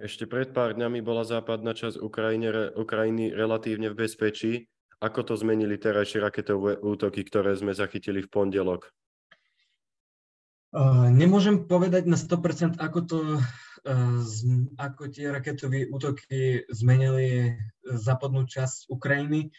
Ešte 0.00 0.24
pred 0.24 0.48
pár 0.56 0.72
dňami 0.80 1.04
bola 1.04 1.28
západná 1.28 1.76
časť 1.76 2.00
Ukrajine, 2.00 2.72
Ukrajiny 2.72 3.36
relatívne 3.36 3.92
v 3.92 4.08
bezpečí. 4.08 4.64
Ako 4.96 5.28
to 5.28 5.36
zmenili 5.36 5.76
terajšie 5.76 6.24
raketové 6.24 6.80
útoky, 6.80 7.20
ktoré 7.20 7.52
sme 7.52 7.76
zachytili 7.76 8.24
v 8.24 8.32
pondelok? 8.32 8.88
Nemôžem 11.12 11.68
povedať 11.68 12.08
na 12.08 12.16
100%, 12.16 12.80
ako 12.80 12.98
to, 13.04 13.18
ako 14.80 15.02
tie 15.12 15.28
raketové 15.28 15.92
útoky 15.92 16.64
zmenili 16.72 17.60
západnú 17.84 18.48
časť 18.48 18.88
Ukrajiny, 18.88 19.52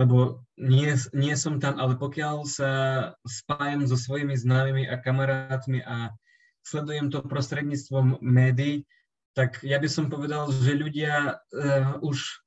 lebo 0.00 0.48
nie, 0.56 0.96
nie 1.12 1.36
som 1.36 1.60
tam, 1.60 1.76
ale 1.76 2.00
pokiaľ 2.00 2.48
sa 2.48 2.70
spájam 3.28 3.84
so 3.84 4.00
svojimi 4.00 4.32
známymi 4.32 4.88
a 4.88 4.96
kamarátmi 4.96 5.84
a 5.84 6.08
sledujem 6.64 7.12
to 7.12 7.20
prostredníctvom 7.20 8.24
médií, 8.24 8.88
tak 9.34 9.60
ja 9.66 9.82
by 9.82 9.88
som 9.90 10.06
povedal, 10.06 10.48
že 10.54 10.78
ľudia 10.78 11.42
uh, 11.42 11.98
už 12.00 12.44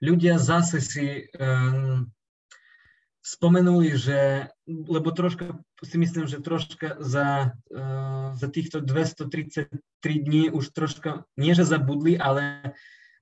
ľudia 0.00 0.36
zase 0.36 0.80
si 0.80 1.28
um, 1.36 2.08
spomenuli, 3.24 3.96
že, 3.96 4.48
lebo 4.68 5.10
troška 5.10 5.58
si 5.82 5.96
myslím, 5.98 6.28
že 6.28 6.44
troška 6.44 7.00
za, 7.00 7.56
uh, 7.72 8.32
za 8.36 8.48
týchto 8.48 8.80
233 8.80 9.68
dní 10.02 10.48
už 10.52 10.72
troška, 10.72 11.24
nie 11.36 11.52
že 11.56 11.64
zabudli, 11.66 12.16
ale 12.16 12.72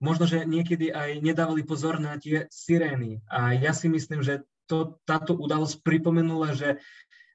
možno, 0.03 0.27
že 0.29 0.45
niekedy 0.45 0.91
aj 0.93 1.23
nedávali 1.23 1.65
pozor 1.65 2.03
na 2.03 2.19
tie 2.19 2.51
sirény. 2.51 3.23
A 3.31 3.55
ja 3.55 3.73
si 3.73 3.89
myslím, 3.89 4.21
že 4.21 4.45
to, 4.69 5.01
táto 5.09 5.37
udalosť 5.37 5.81
pripomenula, 5.81 6.57
že, 6.57 6.81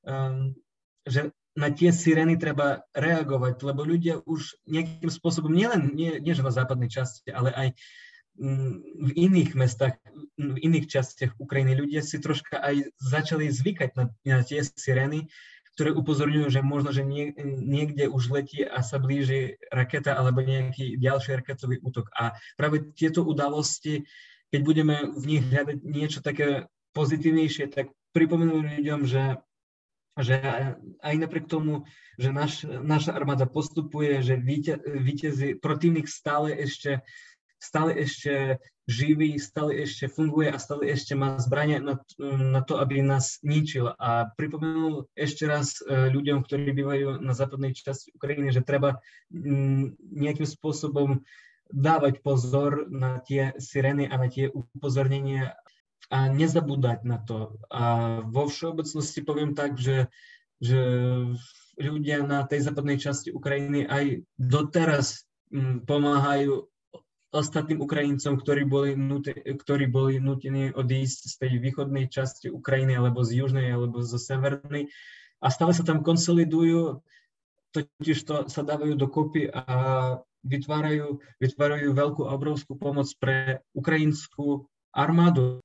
um, 0.05 0.53
že 1.07 1.31
na 1.57 1.73
tie 1.73 1.89
sirény 1.89 2.37
treba 2.37 2.85
reagovať, 2.93 3.61
lebo 3.65 3.81
ľudia 3.81 4.21
už 4.23 4.57
nejakým 4.69 5.09
spôsobom, 5.09 5.49
nielen, 5.49 5.91
nie, 5.97 6.21
nie 6.21 6.33
na 6.37 6.53
západnej 6.53 6.89
časti, 6.89 7.33
ale 7.33 7.49
aj 7.51 7.67
v 8.39 9.11
iných 9.19 9.51
mestách, 9.59 9.99
v 10.39 10.57
iných 10.63 10.87
častiach 10.87 11.35
Ukrajiny 11.35 11.75
ľudia 11.75 11.99
si 11.99 12.23
troška 12.23 12.63
aj 12.63 12.87
začali 12.95 13.51
zvykať 13.51 13.89
na, 13.99 14.03
na 14.23 14.39
tie 14.47 14.63
sirény, 14.63 15.27
ktoré 15.75 15.91
upozorňujú, 15.95 16.47
že 16.47 16.61
možno, 16.63 16.95
že 16.95 17.03
nie, 17.03 17.35
niekde 17.43 18.07
už 18.07 18.31
letí 18.31 18.63
a 18.63 18.79
sa 18.79 18.99
blíži 18.99 19.59
raketa 19.71 20.15
alebo 20.15 20.43
nejaký 20.43 20.95
ďalší 20.99 21.39
raketový 21.39 21.83
útok. 21.83 22.11
A 22.15 22.35
práve 22.55 22.91
tieto 22.95 23.23
udalosti, 23.27 24.07
keď 24.51 24.61
budeme 24.63 24.95
v 25.15 25.23
nich 25.23 25.43
hľadať 25.43 25.77
niečo 25.83 26.19
také 26.23 26.67
pozitívnejšie, 26.95 27.71
tak 27.71 27.91
pripomenú 28.11 28.59
ľuďom, 28.59 29.07
že 29.07 29.39
že 30.19 30.39
aj 30.99 31.15
napriek 31.15 31.47
tomu, 31.47 31.87
že 32.19 32.29
naš, 32.35 32.67
naša 32.67 33.15
armáda 33.15 33.47
postupuje, 33.47 34.19
že 34.19 34.35
víťazí, 34.39 35.57
protivník 35.59 36.05
stále 36.05 36.53
ešte 36.53 37.01
stále 37.59 37.91
ešte 37.91 38.57
živý, 38.87 39.37
stále 39.37 39.85
ešte 39.85 40.09
funguje 40.09 40.49
a 40.49 40.57
stále 40.57 40.89
ešte 40.89 41.13
má 41.13 41.37
zbranie 41.37 41.77
na, 41.83 41.99
na 42.39 42.63
to, 42.65 42.79
aby 42.81 43.03
nás 43.03 43.37
ničil. 43.45 43.93
A 43.99 44.31
pripomenul 44.33 45.05
ešte 45.13 45.45
raz 45.45 45.77
e, 45.83 46.09
ľuďom, 46.09 46.41
ktorí 46.41 46.71
bývajú 46.73 47.21
na 47.21 47.35
západnej 47.37 47.77
časti 47.77 48.15
Ukrajiny, 48.15 48.49
že 48.49 48.65
treba 48.65 48.97
nejakým 49.29 50.47
spôsobom 50.47 51.21
dávať 51.69 52.25
pozor 52.25 52.89
na 52.89 53.21
tie 53.21 53.53
sirény 53.61 54.09
a 54.09 54.17
na 54.17 54.25
tie 54.25 54.49
upozornenia 54.49 55.53
a 56.09 56.27
nezabúdať 56.29 57.05
na 57.05 57.21
to. 57.21 57.57
A 57.69 58.19
vo 58.25 58.49
všeobecnosti 58.49 59.21
poviem 59.21 59.53
tak, 59.53 59.77
že, 59.77 60.09
že 60.57 60.81
ľudia 61.77 62.25
na 62.25 62.43
tej 62.43 62.65
západnej 62.65 62.97
časti 62.97 63.29
Ukrajiny 63.29 63.85
aj 63.85 64.25
doteraz 64.35 65.29
pomáhajú 65.85 66.65
ostatným 67.29 67.77
Ukrajincom, 67.85 68.41
ktorí 68.41 68.65
boli, 68.65 68.97
nutí, 68.97 69.33
ktorí 69.37 69.85
boli 69.85 70.17
nutení 70.17 70.73
odísť 70.73 71.19
z 71.29 71.35
tej 71.37 71.51
východnej 71.61 72.09
časti 72.09 72.49
Ukrajiny, 72.49 72.97
alebo 72.97 73.21
z 73.21 73.45
južnej, 73.45 73.69
alebo 73.69 74.01
zo 74.01 74.17
severnej. 74.17 74.89
A 75.39 75.53
stále 75.53 75.71
sa 75.77 75.85
tam 75.85 76.01
konsolidujú, 76.01 77.05
totiž 77.69 78.17
to 78.25 78.49
sa 78.49 78.65
dávajú 78.65 78.97
dokopy 78.97 79.45
a 79.45 79.63
vytvárajú, 80.41 81.21
vytvárajú 81.37 81.89
veľkú 81.93 82.23
obrovskú 82.25 82.73
pomoc 82.75 83.07
pre 83.21 83.61
ukrajinskú 83.77 84.65
armádu. 84.89 85.61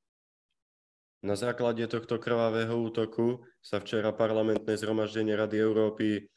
Na 1.24 1.40
základe 1.40 1.80
tohto 1.88 2.20
krvavého 2.20 2.76
útoku 2.84 3.40
sa 3.64 3.80
včera 3.80 4.12
parlamentné 4.12 4.76
zhromaždenie 4.76 5.32
Rady 5.32 5.56
Európy 5.56 6.28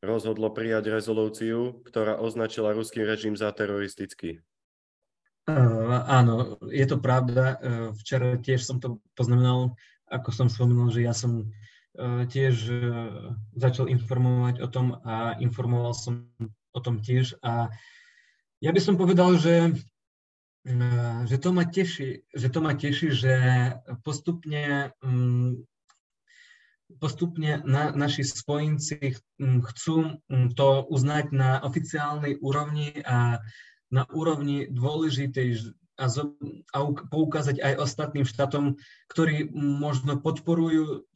rozhodlo 0.00 0.48
prijať 0.56 0.88
rezolúciu, 0.88 1.84
ktorá 1.84 2.16
označila 2.16 2.72
ruský 2.72 3.04
režim 3.04 3.36
za 3.36 3.52
teroristický. 3.52 4.40
Uh, 5.44 6.00
áno, 6.08 6.56
je 6.72 6.86
to 6.88 6.96
pravda. 6.96 7.60
Uh, 7.60 7.92
včera 8.00 8.40
tiež 8.40 8.64
som 8.64 8.80
to 8.80 9.04
poznamenal, 9.12 9.76
ako 10.08 10.32
som 10.32 10.48
spomenul, 10.48 10.88
že 10.88 11.04
ja 11.04 11.12
som 11.12 11.52
uh, 12.00 12.24
tiež 12.24 12.72
začal 13.52 13.92
informovať 13.92 14.64
o 14.64 14.68
tom 14.72 14.96
a 15.04 15.36
informoval 15.44 15.92
som 15.92 16.32
o 16.72 16.80
tom 16.80 17.04
tiež. 17.04 17.36
A 17.44 17.68
ja 18.64 18.72
by 18.72 18.80
som 18.80 18.96
povedal, 18.96 19.36
že, 19.36 19.76
že, 21.30 21.38
to, 21.38 21.54
ma 21.54 21.62
teší, 21.62 22.26
že 22.34 22.48
to 22.50 22.58
ma 22.58 22.74
teší, 22.74 23.14
že 23.14 23.34
postupne 24.02 24.90
um, 24.98 25.62
postupne 27.02 27.62
na, 27.66 27.90
naši 27.90 28.22
spojenci 28.22 29.18
chcú 29.42 30.22
to 30.54 30.68
uznať 30.86 31.34
na 31.34 31.58
oficiálnej 31.66 32.38
úrovni 32.38 32.94
a 33.02 33.42
na 33.90 34.02
úrovni 34.10 34.70
dôležitej 34.70 35.74
a, 35.96 36.06
zo, 36.12 36.36
a 36.76 36.78
poukázať 37.08 37.62
aj 37.62 37.80
ostatným 37.80 38.26
štátom, 38.28 38.76
ktorí 39.08 39.48
možno 39.54 40.20
podporujú 40.20 41.08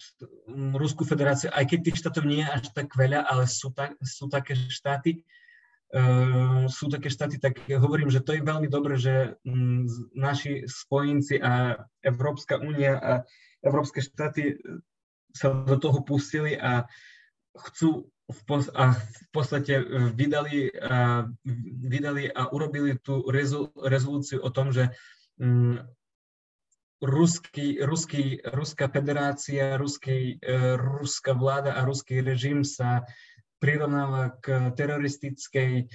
Ruskú 0.74 1.04
federáciu, 1.04 1.52
aj 1.52 1.68
keď 1.70 1.78
tých 1.90 2.00
štátov 2.00 2.24
nie 2.24 2.42
je 2.42 2.50
až 2.50 2.64
tak 2.72 2.88
veľa, 2.96 3.28
ale 3.28 3.44
sú, 3.44 3.70
tak, 3.70 3.94
sú 4.00 4.26
také 4.26 4.56
štáty, 4.56 5.22
sú 6.70 6.86
také 6.86 7.10
štáty, 7.10 7.42
tak 7.42 7.66
hovorím, 7.66 8.14
že 8.14 8.22
to 8.22 8.38
je 8.38 8.46
veľmi 8.46 8.70
dobré, 8.70 8.94
že 8.94 9.34
um, 9.42 9.90
naši 10.14 10.62
spojenci 10.62 11.42
a 11.42 11.82
Európska 12.06 12.62
únia 12.62 12.94
a 12.94 13.12
európske 13.58 13.98
štáty 13.98 14.54
sa 15.34 15.50
do 15.50 15.76
toho 15.82 16.02
pustili 16.06 16.54
a 16.54 16.86
chcú 17.54 18.06
v, 18.30 18.40
pos- 18.46 18.70
a 18.70 18.94
v 18.94 19.26
podstate 19.34 19.82
vydali 20.14 20.70
a, 20.78 21.26
vydali 21.82 22.30
a 22.30 22.46
urobili 22.54 22.94
tú 23.02 23.26
rezol- 23.26 23.74
rezolúciu 23.74 24.38
o 24.38 24.50
tom, 24.54 24.70
že 24.70 24.94
mm, 25.42 25.82
ruský, 27.02 27.80
ruský, 27.82 28.38
Ruská 28.44 28.88
federácia, 28.88 29.74
ruský, 29.80 30.36
e, 30.38 30.76
ruská 30.76 31.32
vláda 31.32 31.74
a 31.74 31.84
ruský 31.84 32.20
režim 32.20 32.60
sa 32.62 33.02
prirovnáva 33.60 34.40
k 34.40 34.72
teroristickej, 34.74 35.92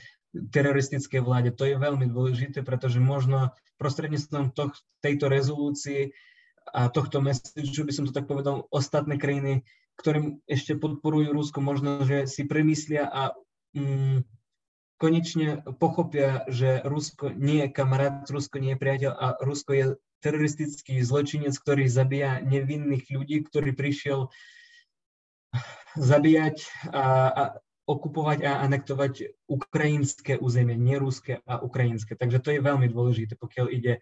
teroristickej 0.53 1.21
vláde. 1.25 1.49
To 1.57 1.65
je 1.65 1.75
veľmi 1.75 2.07
dôležité, 2.07 2.61
pretože 2.61 3.01
možno 3.01 3.51
prostredníctvom 3.81 4.55
toh, 4.55 4.71
tejto 5.03 5.27
rezolúcie 5.27 6.15
a 6.71 6.87
tohto 6.89 7.21
mesiacu 7.21 7.81
by 7.85 7.93
som 7.93 8.05
to 8.07 8.15
tak 8.15 8.25
povedal, 8.25 8.65
ostatné 8.71 9.19
krajiny, 9.19 9.67
ktorým 9.99 10.41
ešte 10.49 10.77
podporujú 10.77 11.33
Rusko, 11.33 11.59
možno, 11.61 12.01
že 12.03 12.25
si 12.25 12.47
premyslia 12.47 13.05
a 13.05 13.35
mm, 13.77 14.25
konečne 14.97 15.61
pochopia, 15.77 16.47
že 16.47 16.81
Rusko 16.83 17.35
nie 17.35 17.67
je 17.67 17.73
kamarát, 17.73 18.25
Rusko 18.27 18.59
nie 18.59 18.73
je 18.73 18.81
priateľ 18.81 19.11
a 19.13 19.27
Rusko 19.43 19.71
je 19.75 19.85
teroristický 20.23 21.03
zločinec, 21.05 21.53
ktorý 21.53 21.85
zabíja 21.85 22.41
nevinných 22.41 23.05
ľudí, 23.13 23.45
ktorý 23.45 23.77
prišiel 23.77 24.33
zabíjať 25.95 26.89
a, 26.91 27.03
a 27.31 27.43
okupovať 27.85 28.39
a 28.49 28.65
anektovať 28.65 29.45
ukrajinské 29.45 30.41
územie, 30.41 30.73
nie 30.73 30.97
ruské 30.97 31.45
a 31.45 31.61
ukrajinské. 31.61 32.17
Takže 32.17 32.41
to 32.41 32.49
je 32.49 32.65
veľmi 32.65 32.89
dôležité, 32.89 33.37
pokiaľ 33.37 33.67
ide 33.69 34.01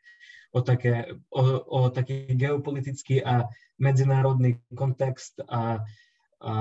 o, 0.55 0.63
také, 0.63 1.19
o, 1.27 1.43
o 1.67 1.79
taký 1.91 2.31
geopolitický 2.31 3.19
a 3.19 3.51
medzinárodný 3.75 4.63
kontext 4.71 5.43
a, 5.51 5.83
a 6.39 6.53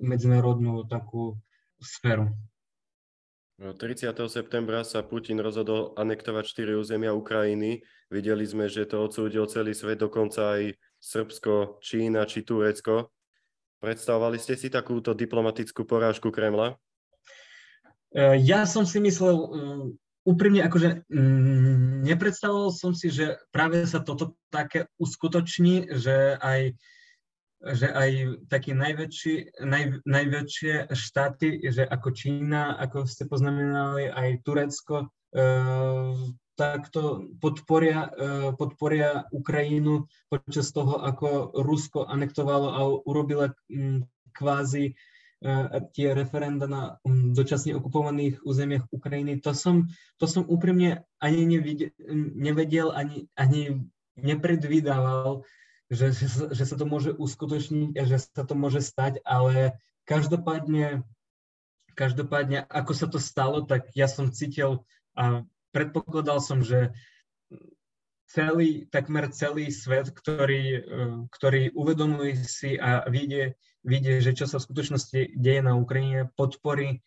medzinárodnú 0.00 0.88
takú 0.88 1.36
sféru. 1.84 2.32
30. 3.54 4.10
septembra 4.26 4.82
sa 4.82 5.06
Putin 5.06 5.38
rozhodol 5.38 5.94
anektovať 5.94 6.44
štyri 6.48 6.72
územia 6.74 7.14
Ukrajiny. 7.14 7.86
Videli 8.10 8.42
sme, 8.42 8.66
že 8.66 8.82
to 8.82 9.06
odsúdil 9.06 9.46
celý 9.46 9.76
svet, 9.78 10.02
dokonca 10.02 10.58
aj 10.58 10.74
Srbsko, 10.98 11.78
Čína 11.78 12.26
či 12.26 12.42
Turecko. 12.42 13.14
Predstavovali 13.84 14.40
ste 14.40 14.56
si 14.56 14.72
takúto 14.72 15.12
diplomatickú 15.12 15.84
porážku 15.84 16.32
Kremla? 16.32 16.80
Ja 18.40 18.64
som 18.64 18.88
si 18.88 18.96
myslel, 19.04 19.36
úprimne 20.24 20.64
akože 20.64 21.04
mm, 21.04 22.08
nepredstavoval 22.08 22.72
som 22.72 22.96
si, 22.96 23.12
že 23.12 23.36
práve 23.52 23.84
sa 23.84 24.00
toto 24.00 24.40
také 24.48 24.88
uskutoční, 24.96 25.92
že 26.00 26.40
aj 26.40 26.80
že 27.64 27.88
aj 27.88 28.10
takí 28.52 28.76
najväčší, 28.76 29.64
naj, 29.64 30.04
najväčšie 30.04 30.92
štáty, 30.92 31.64
že 31.72 31.88
ako 31.88 32.12
Čína, 32.12 32.76
ako 32.76 33.08
ste 33.08 33.24
poznamenali, 33.24 34.12
aj 34.12 34.44
Turecko, 34.44 35.08
e, 35.32 35.42
takto 36.54 37.28
podporia, 37.42 38.10
e, 38.14 38.54
podporia 38.54 39.26
Ukrajinu 39.34 40.06
počas 40.30 40.70
toho, 40.70 41.02
ako 41.02 41.54
Rusko 41.60 42.06
anektovalo 42.06 42.68
a 42.70 42.80
urobila 43.06 43.50
m, 43.70 44.06
kvázi 44.34 44.94
tie 45.92 46.16
referenda 46.16 46.64
na 46.64 46.96
um, 47.04 47.36
dočasne 47.36 47.76
okupovaných 47.76 48.40
územiach 48.48 48.88
Ukrajiny, 48.88 49.44
to 49.44 49.52
som, 49.52 49.92
to 50.16 50.24
som 50.24 50.48
úprimne 50.48 51.04
ani 51.20 51.44
nevidel, 51.44 51.92
nevedel, 52.32 52.88
ani, 52.88 53.28
ani 53.36 53.84
nepredvídával, 54.16 55.44
že, 55.92 56.16
že, 56.16 56.48
že 56.48 56.64
sa 56.64 56.76
to 56.80 56.88
môže 56.88 57.12
uskutočniť 57.12 57.92
a 57.92 58.02
že 58.08 58.24
sa 58.24 58.42
to 58.48 58.56
môže 58.56 58.80
stať, 58.80 59.20
ale 59.20 59.76
každopádne, 60.08 61.04
každopádne, 61.92 62.64
ako 62.64 62.92
sa 62.96 63.06
to 63.12 63.20
stalo, 63.20 63.68
tak 63.68 63.92
ja 63.92 64.08
som 64.08 64.32
cítil 64.32 64.88
a 65.12 65.44
predpokladal 65.74 66.38
som, 66.38 66.62
že 66.62 66.94
celý, 68.34 68.90
takmer 68.90 69.30
celý 69.30 69.70
svet, 69.70 70.10
ktorý, 70.10 70.64
eh, 70.82 70.82
ktorý 71.30 71.70
uvedomuje 71.78 72.34
si 72.42 72.74
a 72.74 73.06
vidie, 73.06 73.54
vidie, 73.86 74.18
že 74.18 74.34
čo 74.34 74.50
sa 74.50 74.58
v 74.58 74.66
skutočnosti 74.66 75.38
deje 75.38 75.60
na 75.62 75.78
Ukrajine, 75.78 76.26
podporí, 76.34 76.98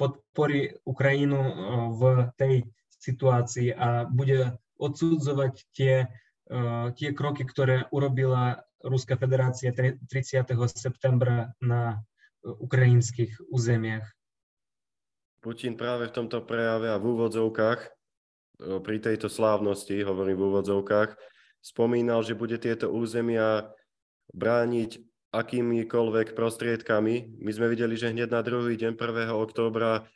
podporí 0.00 0.80
Ukrajinu 0.88 1.40
eh, 1.40 1.54
v 1.92 2.02
tej 2.40 2.54
situácii 3.00 3.76
a 3.76 4.08
bude 4.08 4.56
odsudzovať 4.80 5.54
tie, 5.76 6.08
eh, 6.08 6.86
tie 6.96 7.08
kroky, 7.12 7.44
ktoré 7.44 7.84
urobila 7.92 8.64
Ruská 8.80 9.20
federácia 9.20 9.76
30. 9.76 10.64
septembra 10.72 11.52
na 11.60 12.00
ukrajinských 12.40 13.52
územiach. 13.52 14.08
Putin 15.44 15.76
práve 15.76 16.08
v 16.08 16.16
tomto 16.16 16.40
prejave 16.40 16.88
a 16.88 16.96
v 16.96 17.04
úvodzovkách 17.12 17.99
pri 18.60 18.96
tejto 19.00 19.32
slávnosti, 19.32 20.04
hovorím 20.04 20.36
v 20.36 20.46
úvodzovkách, 20.52 21.16
spomínal, 21.64 22.20
že 22.24 22.36
bude 22.36 22.60
tieto 22.60 22.92
územia 22.92 23.72
brániť 24.36 25.00
akýmikoľvek 25.30 26.34
prostriedkami. 26.34 27.40
My 27.40 27.50
sme 27.54 27.70
videli, 27.70 27.94
že 27.94 28.10
hneď 28.10 28.28
na 28.30 28.42
druhý 28.42 28.74
deň 28.74 28.98
1. 28.98 29.30
októbra 29.30 30.06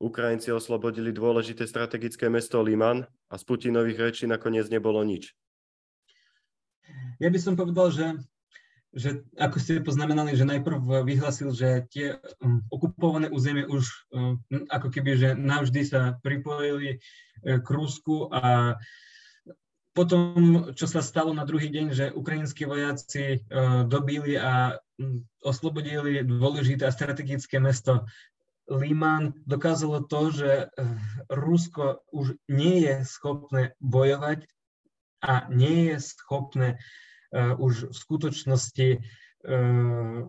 Ukrajinci 0.00 0.48
oslobodili 0.54 1.12
dôležité 1.12 1.68
strategické 1.68 2.32
mesto 2.32 2.62
Liman 2.64 3.04
a 3.28 3.34
z 3.36 3.42
Putinových 3.44 3.98
rečí 4.00 4.24
nakoniec 4.24 4.70
nebolo 4.72 5.04
nič. 5.04 5.36
Ja 7.20 7.28
by 7.28 7.38
som 7.38 7.54
povedal, 7.54 7.92
že 7.92 8.06
že 8.90 9.22
ako 9.38 9.56
ste 9.62 9.86
poznamenali, 9.86 10.34
že 10.34 10.48
najprv 10.48 11.06
vyhlasil, 11.06 11.54
že 11.54 11.86
tie 11.94 12.18
um, 12.42 12.58
okupované 12.74 13.30
územie 13.30 13.62
už 13.62 13.86
um, 14.10 14.42
ako 14.66 14.90
keby, 14.90 15.14
že 15.14 15.28
navždy 15.38 15.82
sa 15.86 16.18
pripojili 16.18 16.98
uh, 16.98 17.62
k 17.62 17.68
Rusku 17.70 18.26
a 18.34 18.74
potom, 19.90 20.70
čo 20.74 20.86
sa 20.86 21.02
stalo 21.02 21.34
na 21.34 21.42
druhý 21.46 21.66
deň, 21.70 21.86
že 21.94 22.14
ukrajinskí 22.14 22.66
vojaci 22.66 23.38
uh, 23.38 23.86
dobili 23.86 24.34
a 24.34 24.74
um, 24.98 25.22
oslobodili 25.46 26.26
dôležité 26.26 26.90
a 26.90 26.94
strategické 26.94 27.62
mesto 27.62 28.06
Liman, 28.70 29.34
dokázalo 29.46 30.06
to, 30.06 30.34
že 30.34 30.50
uh, 30.66 30.70
Rusko 31.30 32.02
už 32.10 32.38
nie 32.50 32.86
je 32.86 33.06
schopné 33.06 33.78
bojovať 33.78 34.50
a 35.22 35.46
nie 35.50 35.94
je 35.94 35.96
schopné 36.02 36.78
Eh, 36.78 37.09
už 37.34 37.90
v 37.90 37.94
skutočnosti 37.94 38.88
eh, 38.98 40.20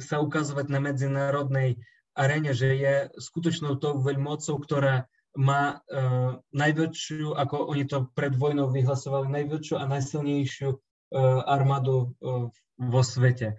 sa 0.00 0.16
ukazovať 0.18 0.66
na 0.72 0.80
medzinárodnej 0.82 1.78
arene, 2.18 2.52
že 2.52 2.76
je 2.76 2.94
skutočnou 3.16 3.78
tou 3.78 4.00
veľmocou, 4.00 4.58
ktorá 4.58 5.06
má 5.32 5.80
uh, 5.80 6.36
najväčšiu, 6.52 7.32
ako 7.32 7.72
oni 7.72 7.88
to 7.88 8.04
pred 8.12 8.36
vojnou 8.36 8.68
vyhlasovali, 8.68 9.32
najväčšiu 9.32 9.80
a 9.80 9.88
najsilnejšiu 9.88 10.76
uh, 10.76 10.80
armádu 11.48 12.12
vo 12.76 13.00
svete. 13.00 13.56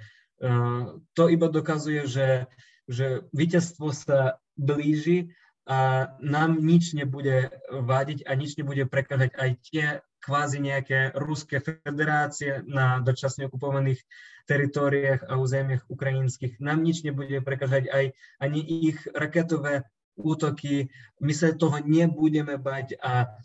To 1.15 1.23
iba 1.31 1.47
dokazuje, 1.47 2.03
že, 2.03 2.51
že 2.83 3.23
víťazstvo 3.31 3.95
sa 3.95 4.43
blíži 4.59 5.31
a 5.63 6.11
nám 6.19 6.59
nič 6.59 6.91
nebude 6.91 7.47
vádiť 7.71 8.27
a 8.27 8.35
nič 8.35 8.59
nebude 8.59 8.83
prekážať 8.83 9.31
aj 9.39 9.49
tie 9.63 9.85
kvázi 10.23 10.63
nejaké 10.63 11.11
ruské 11.19 11.59
federácie 11.59 12.63
na 12.63 13.03
dočasne 13.03 13.51
okupovaných 13.51 13.99
teritóriách 14.47 15.27
a 15.27 15.35
územiach 15.35 15.83
ukrajinských. 15.91 16.63
Nám 16.63 16.83
nič 16.83 17.03
nebude 17.03 17.43
prekážať 17.43 17.91
aj 17.91 18.05
ani 18.39 18.59
ich 18.63 18.99
raketové 19.11 19.83
útoky. 20.15 20.87
My 21.19 21.35
sa 21.35 21.51
toho 21.51 21.83
nebudeme 21.83 22.55
bať 22.55 22.95
a, 23.03 23.35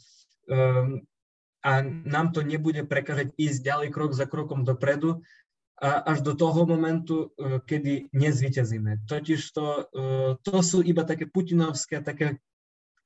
um, 0.46 1.02
a 1.66 1.70
nám 1.82 2.30
to 2.30 2.46
nebude 2.46 2.86
prekážať 2.86 3.34
ísť 3.34 3.58
ďalej 3.62 3.88
krok 3.90 4.14
za 4.14 4.30
krokom 4.30 4.62
dopredu 4.62 5.22
a 5.78 6.02
až 6.10 6.26
do 6.26 6.34
toho 6.34 6.66
momentu, 6.66 7.30
uh, 7.34 7.62
kedy 7.62 8.10
nezvyťazíme. 8.10 9.06
Totiž 9.06 9.40
to, 9.54 9.66
uh, 9.94 10.30
to 10.42 10.62
sú 10.62 10.82
iba 10.82 11.06
také 11.06 11.30
putinovské, 11.30 12.02
také 12.02 12.42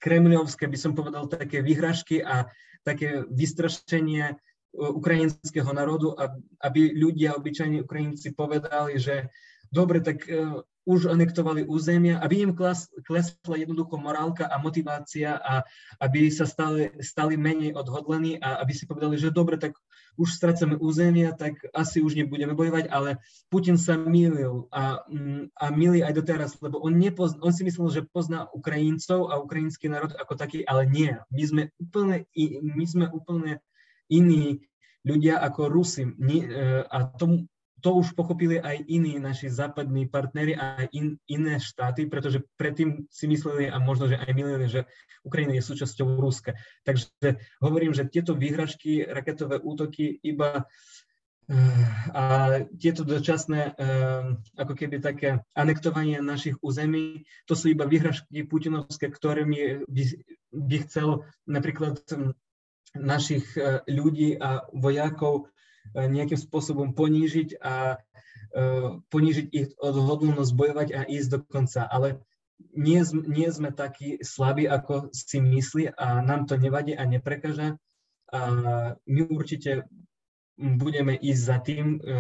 kremľovské, 0.03 0.67
by 0.67 0.79
som 0.81 0.93
povedal, 0.99 1.31
také 1.31 1.63
vyhražky 1.63 2.25
a 2.25 2.51
také 2.83 3.25
vystrašenie 3.31 4.25
e, 4.31 4.35
ukrajinského 4.77 5.71
národu, 5.73 6.15
aby 6.63 6.95
ľudia, 6.95 7.39
obyčajní 7.39 7.83
Ukrajinci 7.83 8.35
povedali, 8.35 8.99
že 8.99 9.31
dobre, 9.73 10.05
tak 10.05 10.29
uh, 10.29 10.61
už 10.83 11.07
anektovali 11.07 11.63
územia, 11.63 12.19
aby 12.19 12.43
im 12.43 12.53
kles, 12.59 12.91
klesla 13.07 13.55
jednoducho 13.55 13.95
morálka 13.99 14.51
a 14.51 14.59
motivácia 14.59 15.39
a 15.39 15.63
aby 16.03 16.27
sa 16.27 16.43
stali, 16.43 16.91
stali 16.99 17.39
menej 17.39 17.79
odhodlení 17.79 18.43
a 18.43 18.59
aby 18.59 18.73
si 18.75 18.85
povedali, 18.91 19.15
že 19.15 19.31
dobre, 19.31 19.63
tak 19.63 19.79
už 20.19 20.29
stracame 20.29 20.77
územia, 20.77 21.33
tak 21.33 21.57
asi 21.73 22.03
už 22.03 22.19
nebudeme 22.19 22.53
bojovať, 22.53 22.91
ale 22.91 23.23
Putin 23.49 23.81
sa 23.81 23.95
mýlil 23.97 24.69
a, 24.75 25.07
mm, 25.07 25.55
a 25.57 25.65
milí 25.71 26.05
aj 26.05 26.13
doteraz, 26.19 26.51
lebo 26.61 26.83
on, 26.83 26.99
nepozna, 26.99 27.41
on 27.41 27.55
si 27.55 27.65
myslel, 27.65 27.89
že 27.89 28.09
pozná 28.11 28.51
Ukrajincov 28.53 29.33
a 29.33 29.41
ukrajinský 29.41 29.89
národ 29.89 30.13
ako 30.19 30.37
taký, 30.37 30.67
ale 30.67 30.85
nie. 30.91 31.15
My 31.33 31.43
sme 31.47 31.63
úplne, 31.81 32.27
my 32.61 32.85
sme 32.85 33.07
úplne 33.09 33.63
iní 34.13 34.67
ľudia 35.07 35.39
ako 35.43 35.71
Rusi. 35.71 36.05
E, 36.07 36.13
a 36.87 36.97
tomu, 37.17 37.47
to 37.83 37.99
už 37.99 38.15
pochopili 38.15 38.63
aj 38.63 38.79
iní 38.87 39.19
naši 39.19 39.51
západní 39.51 40.07
partnery 40.07 40.55
a 40.55 40.87
in, 40.95 41.19
iné 41.27 41.59
štáty, 41.59 42.07
pretože 42.07 42.47
predtým 42.55 43.11
si 43.11 43.27
mysleli 43.27 43.67
a 43.67 43.83
možno, 43.83 44.07
že 44.07 44.23
aj 44.23 44.31
milili, 44.33 44.71
že 44.71 44.87
Ukrajina 45.27 45.59
je 45.59 45.67
súčasťou 45.67 46.19
Ruska. 46.19 46.55
Takže 46.87 47.43
hovorím, 47.59 47.91
že 47.91 48.07
tieto 48.07 48.39
výhražky, 48.39 49.03
raketové 49.03 49.59
útoky 49.59 50.23
iba 50.23 50.71
eh, 51.51 51.87
a 52.15 52.25
tieto 52.79 53.03
dočasné 53.03 53.75
eh, 53.75 53.75
ako 54.55 54.75
keby 54.79 55.03
také 55.03 55.43
anektovanie 55.59 56.23
našich 56.23 56.55
území, 56.63 57.27
to 57.51 57.59
sú 57.59 57.75
iba 57.75 57.83
výhražky 57.83 58.47
putinovské, 58.47 59.11
ktorými 59.11 59.91
by, 59.91 60.03
by 60.55 60.77
chcel 60.87 61.27
napríklad 61.51 61.99
hm, 62.07 62.31
našich 62.95 63.59
eh, 63.59 63.83
ľudí 63.91 64.39
a 64.39 64.71
vojakov 64.71 65.51
nejakým 65.95 66.39
spôsobom 66.39 66.97
ponížiť 66.97 67.61
a 67.61 67.97
e, 67.97 67.97
ponížiť 69.11 69.47
ich 69.53 69.69
odhodlnosť 69.77 70.53
bojovať 70.55 70.89
a 70.97 71.01
ísť 71.05 71.29
do 71.29 71.39
konca. 71.45 71.85
Ale 71.85 72.23
nie, 72.73 73.03
nie 73.27 73.49
sme 73.51 73.75
takí 73.75 74.23
slabí, 74.23 74.71
ako 74.71 75.13
si 75.13 75.43
myslí 75.43 75.93
a 75.93 76.23
nám 76.23 76.47
to 76.49 76.57
nevadí 76.57 76.97
a 76.97 77.05
neprekáža. 77.05 77.77
A 78.33 78.41
my 79.05 79.21
určite 79.29 79.85
budeme 80.57 81.19
ísť 81.19 81.43
za 81.43 81.59
tým, 81.61 81.87
e, 82.01 82.15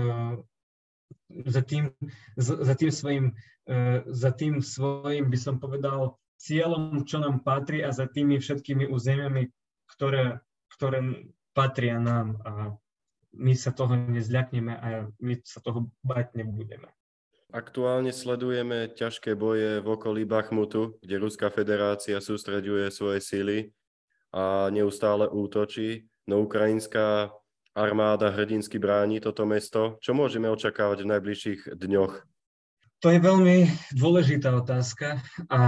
za 1.49 1.63
tým, 1.65 1.89
za 2.37 2.75
tým 2.77 2.93
svojim, 2.93 3.27
za 4.05 4.31
tým 4.37 4.61
svojim, 4.61 5.33
by 5.33 5.39
som 5.39 5.57
povedal, 5.57 6.21
cieľom, 6.43 7.07
čo 7.07 7.23
nám 7.23 7.47
patrí 7.47 7.87
a 7.87 7.95
za 7.95 8.11
tými 8.11 8.43
všetkými 8.43 8.91
územiami, 8.91 9.47
ktoré, 9.87 10.43
ktoré 10.75 11.31
patria 11.55 12.03
nám. 12.03 12.43
A 12.43 12.51
my 13.33 13.57
sa 13.57 13.73
toho 13.73 13.97
nezľakneme 13.97 14.73
a 14.77 15.09
my 15.21 15.35
sa 15.45 15.61
toho 15.65 15.89
bať 16.05 16.37
nebudeme. 16.37 16.89
Aktuálne 17.53 18.17
sledujeme 18.17 18.89
ťažké 18.97 19.37
boje 19.37 19.85
v 19.85 19.87
okolí 19.89 20.25
Bachmutu, 20.25 20.97
kde 21.05 21.21
Ruská 21.21 21.53
federácia 21.53 22.17
sústreďuje 22.17 22.89
svoje 22.89 23.21
síly 23.21 23.59
a 24.33 24.73
neustále 24.73 25.29
útočí, 25.29 26.09
no 26.25 26.41
ukrajinská 26.49 27.29
armáda 27.77 28.33
hrdinsky 28.33 28.81
bráni 28.81 29.21
toto 29.21 29.45
mesto. 29.45 30.01
Čo 30.01 30.17
môžeme 30.17 30.49
očakávať 30.49 31.05
v 31.05 31.11
najbližších 31.13 31.61
dňoch? 31.77 32.15
To 33.03 33.11
je 33.11 33.19
veľmi 33.19 33.67
dôležitá 33.99 34.55
otázka 34.55 35.19
a 35.51 35.61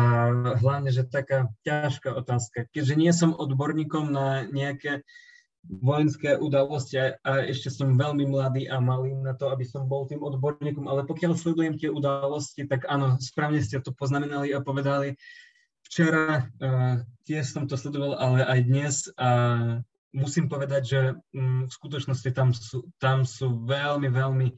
hlavne, 0.55 0.95
že 0.95 1.03
taká 1.03 1.51
ťažká 1.67 2.15
otázka. 2.15 2.71
Keďže 2.71 2.95
nie 2.95 3.11
som 3.11 3.35
odborníkom 3.35 4.09
na 4.09 4.47
nejaké 4.47 5.03
vojenské 5.65 6.37
udalosti 6.37 7.01
a, 7.01 7.15
ešte 7.49 7.73
som 7.73 7.97
veľmi 7.97 8.29
mladý 8.29 8.69
a 8.69 8.81
malý 8.81 9.17
na 9.17 9.33
to, 9.33 9.49
aby 9.49 9.65
som 9.65 9.89
bol 9.89 10.05
tým 10.05 10.21
odborníkom, 10.21 10.85
ale 10.89 11.09
pokiaľ 11.09 11.33
sledujem 11.35 11.81
tie 11.81 11.89
udalosti, 11.89 12.69
tak 12.69 12.85
áno, 12.85 13.17
správne 13.21 13.65
ste 13.65 13.81
to 13.81 13.97
poznamenali 13.97 14.53
a 14.53 14.61
povedali. 14.61 15.17
Včera 15.85 16.49
uh, 16.49 17.05
tiež 17.29 17.45
som 17.45 17.65
to 17.69 17.77
sledoval, 17.77 18.17
ale 18.17 18.41
aj 18.45 18.61
dnes 18.65 18.95
a 19.21 19.31
musím 20.17 20.49
povedať, 20.49 20.83
že 20.85 21.01
um, 21.37 21.69
v 21.69 21.73
skutočnosti 21.73 22.31
tam 22.33 22.53
sú, 22.57 22.89
tam 22.97 23.29
sú 23.29 23.65
veľmi, 23.65 24.09
veľmi 24.09 24.49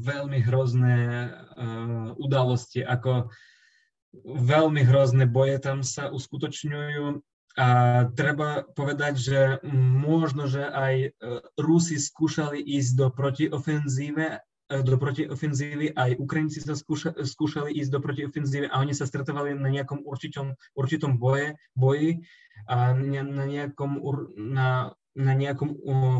veľmi 0.00 0.38
hrozné 0.48 1.28
udalosti, 2.16 2.80
ako 2.80 3.28
veľmi 4.24 4.80
hrozné 4.80 5.28
boje 5.28 5.60
tam 5.60 5.84
sa 5.84 6.08
uskutočňujú 6.08 7.20
a 7.56 7.68
treba 8.12 8.68
povedať, 8.76 9.14
že 9.16 9.40
možno, 9.72 10.44
že 10.44 10.60
aj 10.60 11.16
Rusi 11.56 11.96
skúšali 11.96 12.60
ísť 12.60 12.92
do 13.00 13.06
protiofenzíve 13.08 14.44
E, 14.66 14.82
do 14.82 14.98
protiofenzívy, 14.98 15.94
aj 15.94 16.18
Ukrajinci 16.18 16.58
sa 16.58 16.74
skúša, 16.74 17.14
skúšali 17.22 17.70
ísť 17.78 17.90
do 17.94 18.00
protiofenzívy 18.02 18.66
a 18.66 18.82
oni 18.82 18.98
sa 18.98 19.06
stretovali 19.06 19.54
na 19.54 19.70
nejakom 19.70 20.02
určitom, 20.02 20.58
určitom 20.74 21.22
boje, 21.22 21.54
boji 21.78 22.26
a 22.66 22.90
na 23.22 23.46
nejakom, 23.46 24.02
na, 24.34 24.90
na 25.14 25.32
nejakom 25.38 25.70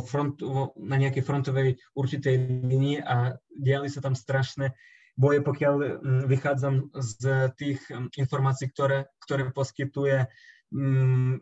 front, 0.06 0.38
na 0.78 0.96
nejakej 0.96 1.26
frontovej 1.26 1.82
určitej 1.98 2.62
linii 2.62 3.02
a 3.02 3.34
diali 3.50 3.90
sa 3.90 3.98
tam 3.98 4.14
strašné 4.14 4.78
boje, 5.18 5.42
pokiaľ 5.42 5.74
vychádzam 6.30 6.94
z 6.94 7.50
tých 7.58 7.82
informácií, 8.14 8.70
ktoré, 8.70 9.10
ktoré 9.26 9.50
poskytuje 9.50 10.30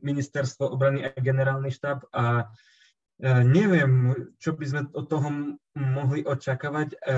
ministerstvo 0.01 0.71
obrany 0.71 1.03
a 1.03 1.11
generálny 1.19 1.75
štáb 1.75 2.07
a 2.15 2.49
E, 3.15 3.31
neviem, 3.47 4.11
čo 4.43 4.59
by 4.59 4.65
sme 4.67 4.81
od 4.91 5.07
toho 5.07 5.31
mohli 5.79 6.27
očakávať 6.27 6.99
e, 6.99 7.15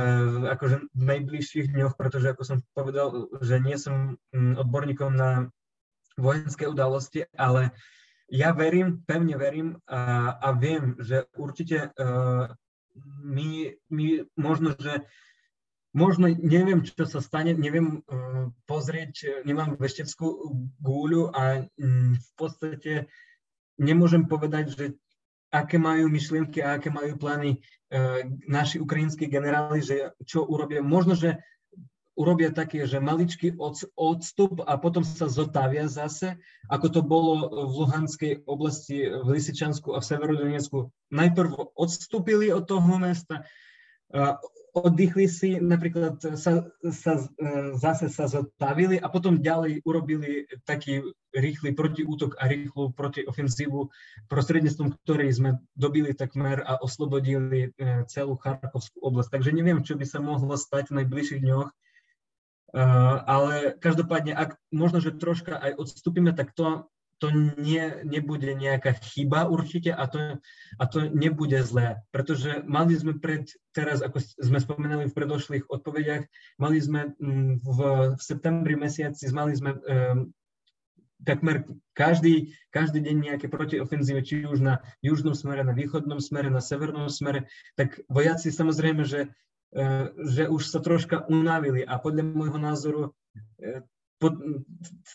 akože 0.53 0.93
v 0.93 1.03
najbližších 1.09 1.73
dňoch, 1.73 1.97
pretože 1.97 2.37
ako 2.37 2.43
som 2.45 2.59
povedal, 2.77 3.33
že 3.41 3.57
nie 3.57 3.81
som 3.81 4.21
odborníkom 4.37 5.17
na 5.17 5.49
vojenské 6.21 6.69
udalosti, 6.69 7.25
ale 7.33 7.73
ja 8.29 8.53
verím, 8.53 9.01
pevne 9.09 9.41
verím 9.41 9.81
a, 9.89 10.37
a 10.37 10.53
viem, 10.53 10.99
že 10.99 11.31
určite 11.39 11.95
uh, 11.95 12.51
my, 13.23 13.71
my 13.87 14.27
možno, 14.35 14.75
že 14.75 15.07
možno 15.97 16.28
neviem, 16.28 16.84
čo 16.84 17.09
sa 17.09 17.24
stane, 17.24 17.57
neviem 17.57 18.05
uh, 18.05 18.53
pozrieť, 18.68 19.42
nemám 19.49 19.80
vešteckú 19.80 20.28
gúľu 20.84 21.32
a 21.32 21.64
um, 21.64 22.12
v 22.12 22.30
podstate 22.36 22.92
nemôžem 23.80 24.28
povedať, 24.28 24.76
že 24.76 24.84
aké 25.49 25.80
majú 25.80 26.12
myšlienky 26.12 26.61
a 26.61 26.76
aké 26.76 26.92
majú 26.92 27.16
plány 27.16 27.57
uh, 27.57 28.28
naši 28.44 28.76
ukrajinskí 28.76 29.24
generáli, 29.32 29.80
že 29.80 30.12
čo 30.28 30.44
urobia. 30.44 30.84
Možno, 30.84 31.16
že 31.16 31.40
urobia 32.16 32.49
také, 32.53 32.88
že 32.88 32.97
maličký 32.97 33.61
odstup 33.97 34.64
a 34.64 34.80
potom 34.80 35.05
sa 35.05 35.28
zotavia 35.28 35.84
zase, 35.84 36.40
ako 36.72 36.86
to 36.88 37.01
bolo 37.05 37.32
v 37.68 37.72
Luhanskej 37.84 38.32
oblasti, 38.49 39.05
v 39.05 39.36
Lisičansku 39.36 39.92
a 39.92 40.01
v 40.01 40.09
Severodonecku. 40.09 40.88
Najprv 41.12 41.76
odstúpili 41.76 42.49
od 42.53 42.64
toho 42.64 42.97
mesta, 42.97 43.44
oddychli 44.77 45.24
si, 45.24 45.57
napríklad 45.57 46.20
sa, 46.37 46.68
sa, 46.93 47.12
zase 47.81 48.12
sa 48.12 48.29
zotavili 48.29 49.01
a 49.01 49.09
potom 49.09 49.41
ďalej 49.41 49.81
urobili 49.89 50.45
taký 50.68 51.01
rýchly 51.33 51.72
protiútok 51.72 52.37
a 52.37 52.45
rýchlu 52.45 52.93
protiofenzívu, 52.93 53.89
prostredníctvom 54.29 55.01
ktorej 55.01 55.33
sme 55.33 55.64
dobili 55.72 56.12
takmer 56.12 56.61
a 56.61 56.77
oslobodili 56.81 57.72
e, 57.72 58.05
celú 58.09 58.37
Charkovskú 58.37 59.01
oblasť. 59.01 59.41
Takže 59.41 59.51
neviem, 59.57 59.81
čo 59.81 59.97
by 59.97 60.05
sa 60.05 60.20
mohlo 60.20 60.57
stať 60.57 60.93
v 60.93 61.05
najbližších 61.05 61.41
dňoch, 61.45 61.68
e, 61.68 61.74
ale 63.24 63.77
každopádne, 63.81 64.37
ak 64.37 64.61
možno, 64.72 65.01
že 65.01 65.16
troška 65.16 65.57
aj 65.57 65.72
odstúpime, 65.81 66.37
tak 66.37 66.53
to 66.53 66.89
to 67.19 67.33
nie, 67.57 68.05
nebude 68.05 68.53
nejaká 68.53 68.93
chyba 69.01 69.49
určite 69.49 69.89
a 69.89 70.05
to, 70.05 70.37
a 70.77 70.85
to 70.85 71.09
nebude 71.09 71.57
zlé, 71.64 72.05
pretože 72.12 72.61
mali 72.69 72.93
sme 72.93 73.17
pred, 73.17 73.49
teraz 73.73 74.05
ako 74.05 74.21
sme 74.21 74.61
spomenuli 74.61 75.09
v 75.09 75.17
predošlých 75.17 75.64
odpovediach, 75.73 76.29
mali 76.61 76.77
sme 76.77 77.17
mm, 77.17 77.64
v, 77.64 77.79
v 78.17 78.21
septembri 78.21 78.77
mesiaci, 78.77 79.25
mali 79.33 79.57
sme 79.57 79.81
um, 79.81 80.29
takmer 81.25 81.64
každý, 81.97 82.53
každý 82.69 83.01
deň 83.01 83.17
nejaké 83.33 83.47
protiofenzíve, 83.49 84.21
či 84.21 84.45
už 84.45 84.61
na 84.61 84.85
južnom 85.01 85.33
smere, 85.33 85.64
na 85.64 85.73
východnom 85.73 86.21
smere, 86.21 86.53
na 86.53 86.61
severnom 86.61 87.09
smere, 87.09 87.49
tak 87.81 87.97
vojaci 88.12 88.53
samozrejme, 88.53 89.09
že, 89.09 89.33
uh, 89.73 90.12
že 90.21 90.53
už 90.53 90.69
sa 90.69 90.85
troška 90.85 91.25
unavili 91.33 91.81
a 91.81 91.97
podľa 91.97 92.29
môjho 92.29 92.61
názoru 92.61 93.01
uh, 93.09 93.81
pod, 94.17 94.41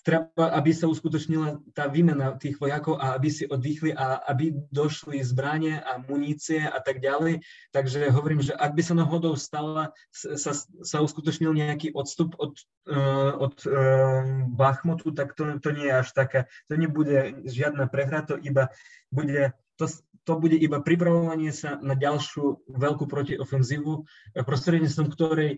treba, 0.05 0.53
aby 0.53 0.71
sa 0.77 0.85
uskutočnila 0.85 1.57
tá 1.73 1.89
výmena 1.89 2.37
tých 2.37 2.61
vojakov 2.61 3.01
a 3.01 3.17
aby 3.17 3.33
si 3.33 3.49
oddychli 3.49 3.97
a 3.97 4.21
aby 4.29 4.53
došli 4.69 5.25
zbranie 5.25 5.81
a 5.81 5.97
munície 6.05 6.61
a 6.61 6.77
tak 6.77 7.01
ďalej. 7.01 7.41
Takže 7.73 8.13
hovorím, 8.13 8.45
že 8.45 8.53
ak 8.53 8.77
by 8.77 8.81
sa 8.85 8.93
náhodou 8.93 9.33
stala, 9.33 9.97
sa, 10.13 10.53
sa 10.85 10.97
uskutočnil 11.01 11.49
nejaký 11.49 11.97
odstup 11.97 12.37
od, 12.37 12.53
uh, 12.93 13.33
od 13.41 13.57
uh, 13.65 14.45
Bachmutu, 14.53 15.09
tak 15.17 15.33
to, 15.33 15.49
to 15.57 15.69
nie 15.73 15.89
je 15.89 15.95
až 15.97 16.09
taká, 16.13 16.39
to 16.69 16.77
nebude 16.77 17.41
žiadna 17.49 17.89
prehra, 17.89 18.21
to 18.21 18.37
iba 18.37 18.69
bude, 19.09 19.57
to, 19.81 19.89
to 20.29 20.33
bude 20.37 20.61
iba 20.61 20.77
pripravovanie 20.77 21.49
sa 21.49 21.81
na 21.81 21.97
ďalšiu 21.97 22.69
veľkú 22.69 23.09
protiofenzívu, 23.09 23.93
eh, 24.37 24.45
prostredníctvom 24.45 25.09
ktorej 25.09 25.51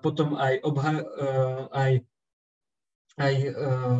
potom 0.00 0.32
aj, 0.32 0.64
obha, 0.64 1.04
aj 1.68 2.08
aj 3.18 3.34
uh, 3.54 3.98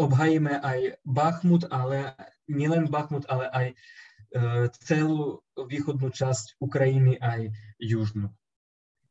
obhajíme 0.00 0.58
aj 0.58 0.98
Bachmut, 1.06 1.68
ale 1.70 2.16
nielen 2.50 2.90
Bachmut, 2.90 3.28
ale 3.30 3.46
aj 3.52 3.66
uh, 3.70 4.66
celú 4.82 5.44
východnú 5.54 6.10
časť 6.10 6.58
Ukrajiny, 6.58 7.20
aj 7.20 7.54
južnú. 7.78 8.32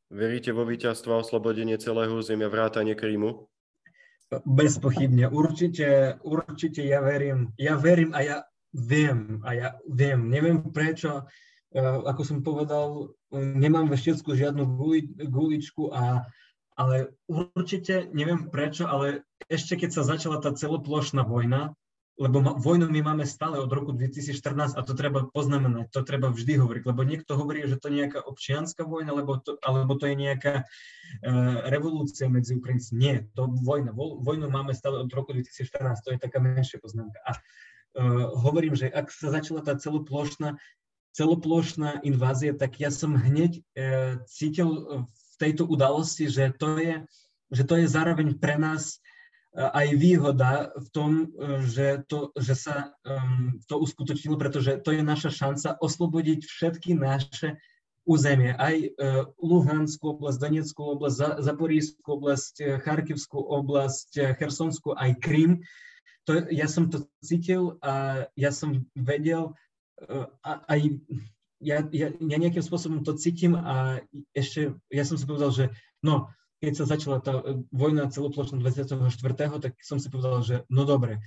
Veríte 0.09 0.49
vo 0.51 0.65
víťazstvo 0.65 1.13
a 1.13 1.21
oslobodenie 1.21 1.77
celého 1.77 2.09
územia 2.17 2.49
vrátane 2.49 2.97
Krímu? 2.97 3.45
Bezpochybne. 4.45 5.29
Určite, 5.29 6.17
určite 6.25 6.81
ja 6.81 7.01
verím. 7.01 7.53
Ja 7.57 7.77
verím 7.77 8.13
a 8.17 8.21
ja 8.25 8.37
viem. 8.73 9.41
A 9.45 9.53
ja 9.53 9.67
viem. 9.85 10.29
Neviem 10.29 10.65
prečo, 10.73 11.29
uh, 11.29 11.97
ako 12.09 12.21
som 12.25 12.39
povedal, 12.41 13.13
nemám 13.31 13.85
ve 13.85 13.97
Štecku 14.01 14.33
žiadnu 14.33 14.65
guličku 15.29 15.93
a 15.93 16.25
ale 16.79 17.11
určite, 17.27 18.07
neviem 18.15 18.47
prečo, 18.47 18.87
ale 18.87 19.27
ešte 19.51 19.75
keď 19.75 19.99
sa 19.99 20.07
začala 20.07 20.39
tá 20.39 20.55
celoplošná 20.55 21.27
vojna, 21.27 21.75
lebo 22.19 22.43
ma, 22.43 22.51
vojnu 22.55 22.87
my 22.91 22.99
máme 23.03 23.25
stále 23.27 23.59
od 23.59 23.71
roku 23.71 23.91
2014 23.95 24.75
a 24.75 24.81
to 24.83 24.91
treba 24.95 25.27
poznamenať, 25.27 25.91
to 25.91 26.03
treba 26.03 26.31
vždy 26.31 26.59
hovoriť, 26.59 26.83
lebo 26.87 27.01
niekto 27.07 27.35
hovorí, 27.35 27.63
že 27.67 27.79
to 27.79 27.91
je 27.91 28.03
nejaká 28.03 28.19
občianská 28.23 28.83
vojna, 28.87 29.15
lebo 29.15 29.39
to, 29.39 29.55
alebo 29.63 29.95
to 29.95 30.07
je 30.07 30.15
nejaká 30.19 30.63
uh, 30.63 31.55
revolúcia 31.67 32.27
medzi 32.27 32.59
Ukrajincami. 32.59 32.95
Nie, 32.99 33.15
to 33.35 33.47
vojna. 33.63 33.95
Vo, 33.95 34.19
vojnu 34.19 34.51
máme 34.51 34.75
stále 34.75 34.99
od 34.99 35.11
roku 35.11 35.31
2014, 35.31 36.03
to 36.03 36.11
je 36.15 36.19
taká 36.19 36.43
menšia 36.43 36.79
poznámka. 36.83 37.19
A 37.23 37.31
uh, 37.35 38.35
hovorím, 38.35 38.75
že 38.75 38.91
ak 38.91 39.11
sa 39.11 39.31
začala 39.31 39.63
tá 39.63 39.79
celoplošná 39.79 40.59
celoplošná 41.09 42.05
invázia, 42.05 42.53
tak 42.53 42.77
ja 42.77 42.93
som 42.93 43.17
hneď 43.17 43.59
uh, 43.59 44.21
cítil 44.27 45.07
tejto 45.39 45.63
udalosti, 45.65 46.27
že 46.27 46.51
to 46.51 46.75
je, 46.75 47.01
že 47.49 47.63
to 47.63 47.79
je 47.79 47.87
zároveň 47.87 48.35
pre 48.35 48.59
nás 48.59 48.99
e, 49.55 49.63
aj 49.63 49.87
výhoda 49.95 50.75
v 50.75 50.87
tom, 50.91 51.11
e, 51.31 51.63
že, 51.65 52.03
to, 52.05 52.35
že 52.35 52.53
sa 52.59 52.91
um, 53.07 53.55
to 53.65 53.79
uskutočnilo, 53.79 54.35
pretože 54.35 54.83
to 54.83 54.91
je 54.91 55.01
naša 55.01 55.31
šanca 55.31 55.79
oslobodiť 55.79 56.43
všetky 56.43 56.99
naše 56.99 57.55
územie, 58.09 58.57
aj 58.57 58.75
uh, 58.89 59.29
Luhanskú 59.37 60.17
oblasť, 60.17 60.41
Donetskú 60.41 60.81
oblasť, 60.97 61.45
Zaporískú 61.45 62.17
oblasť, 62.17 62.81
Charkivskú 62.81 63.37
oblasť, 63.37 64.33
Chersonskú, 64.33 64.97
aj 64.97 65.13
Krym. 65.21 65.61
Ja 66.49 66.65
som 66.65 66.89
to 66.89 67.05
cítil 67.21 67.77
a 67.85 68.25
ja 68.33 68.49
som 68.49 68.81
vedel, 68.97 69.53
uh, 70.09 70.25
aj 70.41 70.97
ja, 71.59 71.83
ja, 71.91 72.07
ja 72.15 72.37
nejakým 72.39 72.63
spôsobom 72.63 73.03
to 73.03 73.15
cítim 73.19 73.55
a 73.55 73.99
ešte, 74.31 74.75
ja 74.87 75.03
som 75.03 75.19
si 75.19 75.27
povedal, 75.27 75.51
že 75.51 75.65
no, 75.99 76.31
keď 76.59 76.73
sa 76.75 76.85
začala 76.87 77.19
tá 77.23 77.39
e, 77.39 77.63
vojna 77.71 78.11
celoplošná 78.11 78.59
24., 78.59 78.95
tak 79.59 79.73
som 79.83 79.99
si 79.99 80.07
povedal, 80.11 80.43
že 80.43 80.55
no 80.67 80.83
dobre, 80.83 81.23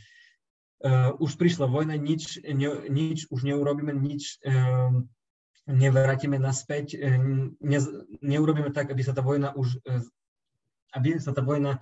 uh, 0.85 1.17
už 1.17 1.37
prišla 1.41 1.69
vojna, 1.69 1.97
nič, 1.97 2.43
ne, 2.45 2.89
nič 2.89 3.29
už 3.33 3.45
neurobíme, 3.45 3.93
nič 3.97 4.41
um, 4.45 5.09
nevrátime 5.69 6.37
naspäť, 6.43 6.99
ne, 7.61 7.79
neurobíme 8.21 8.75
tak, 8.75 8.91
aby 8.91 9.01
sa 9.05 9.15
tá 9.15 9.23
vojna 9.23 9.55
už 9.55 9.79
aby 10.93 11.17
sa 11.17 11.33
tá 11.33 11.41
vojna 11.41 11.81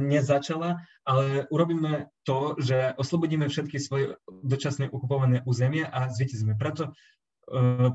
nezačala, 0.00 0.82
ale 1.04 1.46
urobíme 1.52 2.10
to, 2.26 2.56
že 2.58 2.96
oslobodíme 2.98 3.46
všetky 3.46 3.78
svoje 3.78 4.18
dočasne 4.26 4.90
okupované 4.90 5.44
územie 5.46 5.86
a 5.86 6.10
zvítizme. 6.10 6.58
Preto 6.58 6.96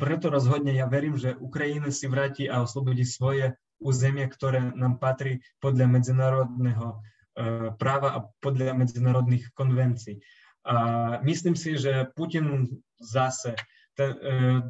preto 0.01 0.33
rozhodne 0.33 0.73
ja 0.73 0.89
verím, 0.89 1.17
že 1.17 1.37
Ukrajina 1.37 1.93
si 1.93 2.09
vráti 2.09 2.49
a 2.49 2.65
oslobodí 2.65 3.05
svoje 3.05 3.53
územie, 3.77 4.25
ktoré 4.25 4.73
nám 4.73 4.97
patrí 4.97 5.43
podľa 5.59 5.85
medzinárodného 5.91 6.87
e, 6.89 6.97
práva 7.75 8.09
a 8.15 8.19
podľa 8.39 8.73
medzinárodných 8.73 9.51
konvencií. 9.53 10.23
A 10.63 10.75
myslím 11.27 11.59
si, 11.59 11.75
že 11.75 12.07
Putin 12.15 12.65
zase 12.97 13.53
ten, 13.93 14.15
e, 14.15 14.19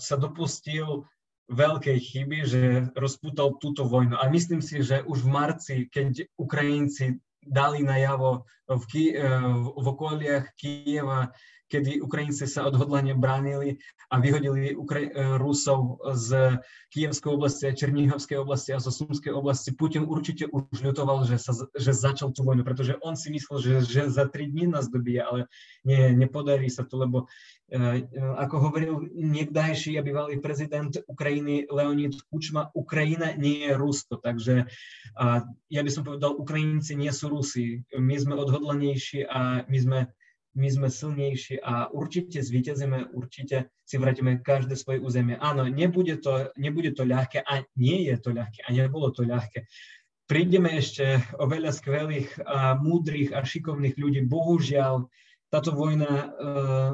sa 0.01 0.17
dopustil 0.17 1.05
veľkej 1.47 1.97
chyby, 1.99 2.39
že 2.47 2.61
rozputal 2.97 3.55
túto 3.61 3.85
vojnu. 3.85 4.17
A 4.17 4.25
myslím 4.31 4.59
si, 4.63 4.81
že 4.81 5.05
už 5.05 5.23
v 5.23 5.29
marci, 5.29 5.75
keď 5.91 6.25
Ukrajinci 6.39 7.19
dali 7.43 7.83
najavo 7.83 8.47
v, 8.67 8.83
Ki- 8.87 9.15
v 9.59 9.85
okoliach 9.85 10.55
Kieva 10.55 11.35
kedy 11.73 12.05
Ukrajinci 12.05 12.45
sa 12.45 12.69
odhodlane 12.69 13.17
bránili 13.17 13.81
a 14.13 14.21
vyhodili 14.21 14.77
Ukra- 14.77 15.09
e, 15.09 15.41
Rusov 15.41 15.97
z 16.13 16.61
Kievskej 16.93 17.33
oblasti, 17.33 17.73
Černíhovskej 17.73 18.37
oblasti 18.37 18.77
a 18.77 18.79
zo 18.79 18.93
Sumskej 18.93 19.33
oblasti. 19.33 19.73
Putin 19.73 20.05
určite 20.05 20.45
už 20.53 20.85
ľutoval, 20.85 21.25
že, 21.25 21.41
sa, 21.41 21.57
že 21.73 21.97
začal 21.97 22.29
tú 22.29 22.45
vojnu, 22.45 22.61
pretože 22.61 22.93
on 23.01 23.17
si 23.17 23.33
myslel, 23.33 23.57
že, 23.57 23.73
že 23.89 24.01
za 24.13 24.29
tri 24.29 24.53
dní 24.53 24.69
nás 24.69 24.85
dobije, 24.93 25.25
ale 25.25 25.49
nie, 25.81 26.13
nepodarí 26.13 26.69
sa 26.69 26.85
to, 26.85 27.01
lebo 27.01 27.25
e, 27.73 28.05
ako 28.37 28.69
hovoril 28.69 29.09
niekdajší 29.17 29.97
a 29.97 30.05
bývalý 30.05 30.37
prezident 30.37 30.93
Ukrajiny 31.09 31.65
Leonid 31.73 32.13
Kučma, 32.29 32.69
Ukrajina 32.77 33.33
nie 33.33 33.65
je 33.65 33.73
Rusko, 33.73 34.21
takže 34.21 34.69
a 35.17 35.41
ja 35.73 35.81
by 35.81 35.89
som 35.89 36.05
povedal, 36.05 36.37
Ukrajinci 36.37 36.93
nie 36.93 37.09
sú 37.09 37.33
Rusi, 37.33 37.81
my 37.97 38.13
sme 38.13 38.37
odhodlanejší 38.37 39.25
a 39.25 39.65
my 39.65 39.79
sme 39.81 39.99
my 40.53 40.67
sme 40.69 40.87
silnejší 40.89 41.57
a 41.65 41.89
určite 41.89 42.37
zvíťazíme, 42.45 43.13
určite 43.17 43.73
si 43.81 43.95
vrátime 43.97 44.37
každé 44.45 44.77
svoje 44.77 45.01
územie. 45.01 45.33
Áno, 45.41 45.65
nebude 45.65 46.21
to, 46.21 46.53
nebude 46.57 46.93
to 46.93 47.03
ľahké 47.03 47.41
a 47.41 47.65
nie 47.73 48.05
je 48.05 48.15
to 48.21 48.29
ľahké 48.31 48.61
a 48.65 48.69
nebolo 48.69 49.09
to 49.09 49.25
ľahké. 49.25 49.65
Prídeme 50.29 50.77
ešte 50.77 51.19
o 51.41 51.49
veľa 51.49 51.73
skvelých 51.73 52.45
a 52.45 52.77
múdrych 52.77 53.33
a 53.33 53.43
šikovných 53.43 53.97
ľudí. 53.97 54.23
Bohužiaľ, 54.23 55.09
táto 55.51 55.75
vojna 55.75 56.09
uh, 56.09 56.91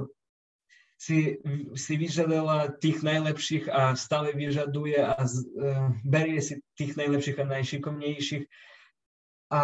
si, 0.98 1.38
si 1.76 1.94
vyžadala 1.96 2.74
tých 2.80 3.06
najlepších 3.06 3.70
a 3.70 3.94
stále 3.94 4.34
vyžaduje 4.34 4.98
a 4.98 5.20
uh, 5.20 5.94
berie 6.08 6.40
si 6.42 6.64
tých 6.74 6.98
najlepších 6.98 7.38
a 7.44 7.46
najšikovnejších. 7.60 8.46
A 9.50 9.62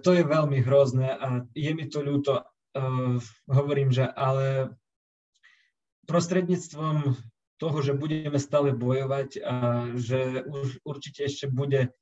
to 0.00 0.16
je 0.16 0.24
veľmi 0.24 0.60
hrozné 0.64 1.12
a 1.12 1.44
je 1.52 1.72
mi 1.72 1.88
to 1.88 2.00
ľúto 2.00 2.44
uh, 2.76 3.16
hovorím, 3.48 3.88
že 3.88 4.04
ale 4.04 4.76
prostredníctvom 6.06 7.16
toho, 7.56 7.78
že 7.82 7.96
budeme 7.96 8.36
stále 8.36 8.76
bojovať 8.76 9.40
a 9.40 9.54
že 9.96 10.44
už 10.44 10.84
určite 10.84 11.24
ešte 11.24 11.48
bude, 11.48 11.96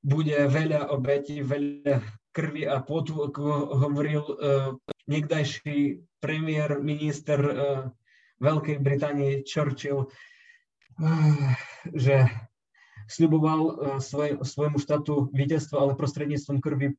bude 0.00 0.38
veľa 0.46 0.94
obetí, 0.94 1.42
veľa 1.42 2.00
krvi 2.30 2.68
a 2.70 2.78
potu, 2.80 3.26
ako 3.26 3.74
hovoril 3.82 4.22
uh, 4.22 4.36
niekdajší 5.10 6.06
premiér, 6.22 6.78
minister 6.80 7.40
uh, 7.42 7.56
Veľkej 8.38 8.78
Británie 8.78 9.42
Churchill, 9.42 10.06
uh, 10.06 11.50
že 11.90 12.30
sľuboval 13.06 13.60
uh, 13.60 13.74
svoj, 13.98 14.42
svojmu 14.42 14.78
štátu 14.78 15.30
víťazstvo, 15.34 15.78
ale 15.78 15.98
prostredníctvom 15.98 16.58
krvi 16.62 16.94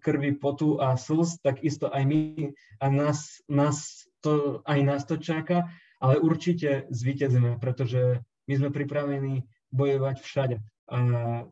krvi, 0.00 0.32
potu 0.32 0.80
a 0.82 0.96
slz, 0.96 1.42
tak 1.42 1.62
isto 1.62 1.90
aj 1.94 2.02
my 2.06 2.50
a 2.80 2.86
nás, 2.90 3.42
nás 3.46 4.06
to, 4.20 4.62
aj 4.66 4.80
nás 4.82 5.02
to 5.06 5.16
čaká, 5.16 5.70
ale 6.02 6.18
určite 6.18 6.90
zvíťazíme, 6.90 7.60
pretože 7.62 8.24
my 8.48 8.54
sme 8.56 8.70
pripravení 8.74 9.46
bojovať 9.70 10.16
všade. 10.20 10.56
A 10.90 10.98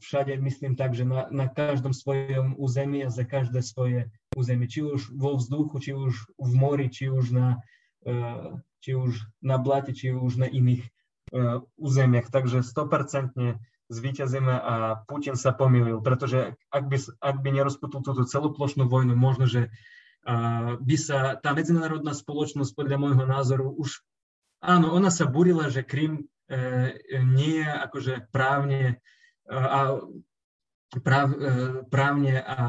všade 0.03 0.35
myslím 0.43 0.75
tak, 0.75 0.99
že 0.99 1.07
na, 1.07 1.31
na 1.31 1.47
každom 1.47 1.95
svojom 1.95 2.59
území 2.59 3.07
a 3.07 3.15
za 3.15 3.23
každé 3.23 3.63
svoje 3.63 4.11
územie, 4.35 4.67
či 4.67 4.83
už 4.83 5.15
vo 5.15 5.39
vzduchu, 5.39 5.79
či 5.79 5.91
už 5.95 6.35
v 6.35 6.53
mori, 6.59 6.91
či 6.91 7.07
už 7.07 7.31
na, 7.31 7.63
e, 8.03 8.19
či 8.83 8.99
už 8.99 9.15
na 9.39 9.63
blate, 9.63 9.95
či 9.95 10.11
už 10.11 10.43
na 10.43 10.51
iných 10.51 10.83
e, 10.83 10.91
územiach. 11.79 12.35
Takže 12.35 12.67
100% 12.67 13.63
zvíťazíme 13.89 14.53
a 14.53 14.75
Putin 15.09 15.35
sa 15.35 15.57
pomýlil, 15.57 16.01
pretože 16.05 16.57
ak 16.69 16.85
by, 16.89 16.97
ak 17.25 17.37
by 17.41 17.49
nerozputul 17.53 18.05
túto 18.05 18.25
celoplošnú 18.29 18.85
vojnu, 18.89 19.17
možno, 19.17 19.49
že 19.49 19.73
by 20.79 20.97
sa 21.01 21.41
tá 21.41 21.57
medzinárodná 21.57 22.13
spoločnosť 22.13 22.77
podľa 22.77 22.97
môjho 23.01 23.25
názoru 23.25 23.73
už, 23.73 24.05
áno, 24.61 24.93
ona 24.93 25.09
sa 25.09 25.25
burila, 25.25 25.73
že 25.73 25.87
Krym 25.89 26.21
uh, 26.21 26.93
nie 27.25 27.65
je 27.65 27.69
akože 27.69 28.29
právne 28.29 29.01
a 29.49 29.97
práv, 31.01 31.29
právne 31.89 32.41
a 32.41 32.61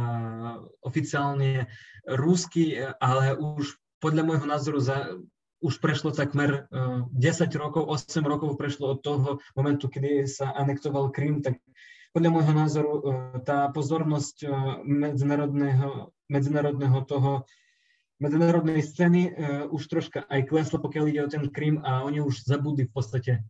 oficiálne 0.84 1.68
rúsky, 2.08 2.80
ale 3.00 3.36
už 3.36 3.76
podľa 4.00 4.24
môjho 4.24 4.48
názoru 4.48 4.80
za, 4.80 5.20
už 5.60 5.84
prešlo 5.84 6.16
takmer 6.16 6.72
10 6.72 7.12
eh, 7.12 7.58
rokov, 7.60 7.84
8 7.88 8.24
rokov 8.24 8.56
prešlo 8.56 8.96
od 8.96 9.00
toho 9.04 9.30
momentu, 9.56 9.92
kedy 9.92 10.24
sa 10.28 10.56
anektoval 10.56 11.12
Krym, 11.12 11.44
tak 11.44 11.60
podľa 12.16 12.30
môjho 12.32 12.54
názoru 12.56 12.92
eh, 12.96 13.02
tá 13.44 13.68
pozornosť 13.72 14.38
eh, 14.44 14.50
medzinárodného, 14.88 16.16
medzinárodného 16.32 17.00
toho 17.06 17.32
medzinárodnej 18.20 18.84
scény 18.84 19.32
už 19.72 19.88
troška 19.88 20.28
aj 20.28 20.52
klesla, 20.52 20.84
pokiaľ 20.84 21.06
ide 21.08 21.24
o 21.24 21.32
ten 21.32 21.48
Krym 21.48 21.80
a 21.88 22.04
oni 22.04 22.20
už 22.20 22.44
zabudli 22.44 22.84
v 22.84 22.92
podstate 22.92 23.48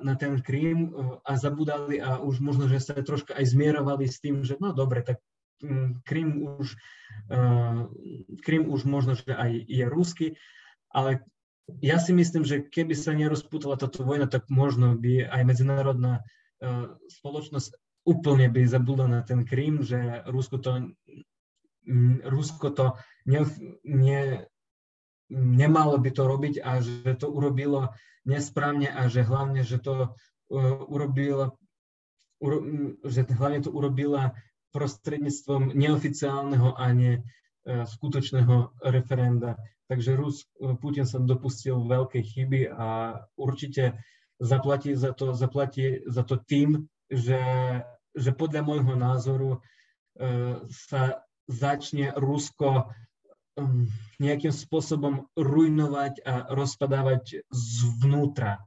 na 0.00 0.16
ten 0.16 0.40
Krym 0.40 0.88
a 1.20 1.36
zabudali 1.36 2.00
a 2.00 2.24
už 2.24 2.40
možno, 2.40 2.64
že 2.64 2.80
sa 2.80 2.96
troška 2.96 3.36
aj 3.36 3.44
zmierovali 3.52 4.08
s 4.08 4.16
tým, 4.24 4.40
že 4.40 4.56
no 4.56 4.72
dobre, 4.72 5.04
tak 5.04 5.20
hm, 5.60 6.00
Krym 6.08 6.48
už, 6.48 6.80
Krym 8.40 8.64
už 8.72 8.88
možno, 8.88 9.20
že 9.20 9.36
aj 9.36 9.52
je 9.68 9.84
ruský, 9.84 10.26
ale 10.88 11.28
ja 11.82 11.98
si 11.98 12.14
myslím, 12.14 12.46
že 12.46 12.62
keby 12.62 12.94
sa 12.94 13.10
nerozputala 13.10 13.74
táto 13.74 14.06
vojna, 14.06 14.30
tak 14.30 14.46
možno 14.46 14.94
by 14.94 15.26
aj 15.26 15.42
medzinárodná 15.42 16.22
uh, 16.22 16.94
spoločnosť 17.10 17.74
úplne 18.06 18.46
by 18.46 18.62
zabudla 18.62 19.10
na 19.10 19.20
ten 19.26 19.42
Krím, 19.42 19.82
že 19.82 20.22
Rusko 20.30 20.62
to, 20.62 20.94
m, 21.90 22.22
Rusko 22.22 22.70
to 22.70 22.94
ne, 23.26 23.42
ne, 23.82 24.46
nemalo 25.34 25.98
by 25.98 26.10
to 26.14 26.22
robiť 26.22 26.54
a 26.62 26.78
že 26.78 27.18
to 27.18 27.26
urobilo 27.26 27.90
nesprávne 28.22 28.86
a 28.86 29.10
že 29.10 29.26
hlavne, 29.26 29.66
že 29.66 29.82
to 29.82 30.14
uh, 30.14 30.78
urobilo, 30.86 31.58
uro, 32.38 32.62
že 33.02 33.26
hlavne 33.26 33.66
to 33.66 33.74
urobila 33.74 34.38
prostredníctvom 34.70 35.74
neoficiálneho 35.74 36.78
a 36.78 36.86
ne 36.94 37.12
uh, 37.18 37.82
skutočného 37.82 38.86
referenda. 38.86 39.58
Takže 39.86 40.18
Rus, 40.18 40.42
Putin 40.82 41.06
sa 41.06 41.22
dopustil 41.22 41.78
veľkej 41.78 42.22
chyby 42.22 42.60
a 42.74 43.20
určite 43.38 44.02
zaplatí 44.42 44.98
za 44.98 45.14
to, 45.14 45.30
zaplatí 45.32 46.02
za 46.10 46.26
to 46.26 46.42
tým, 46.42 46.90
že, 47.06 47.40
že 48.12 48.30
podľa 48.34 48.66
môjho 48.66 48.94
názoru 48.98 49.50
e, 49.54 49.58
sa 50.66 51.22
začne 51.46 52.10
Rusko 52.18 52.90
um, 53.54 53.86
nejakým 54.18 54.50
spôsobom 54.50 55.30
rujnovať 55.38 56.26
a 56.26 56.50
rozpadávať 56.50 57.46
zvnútra. 57.54 58.58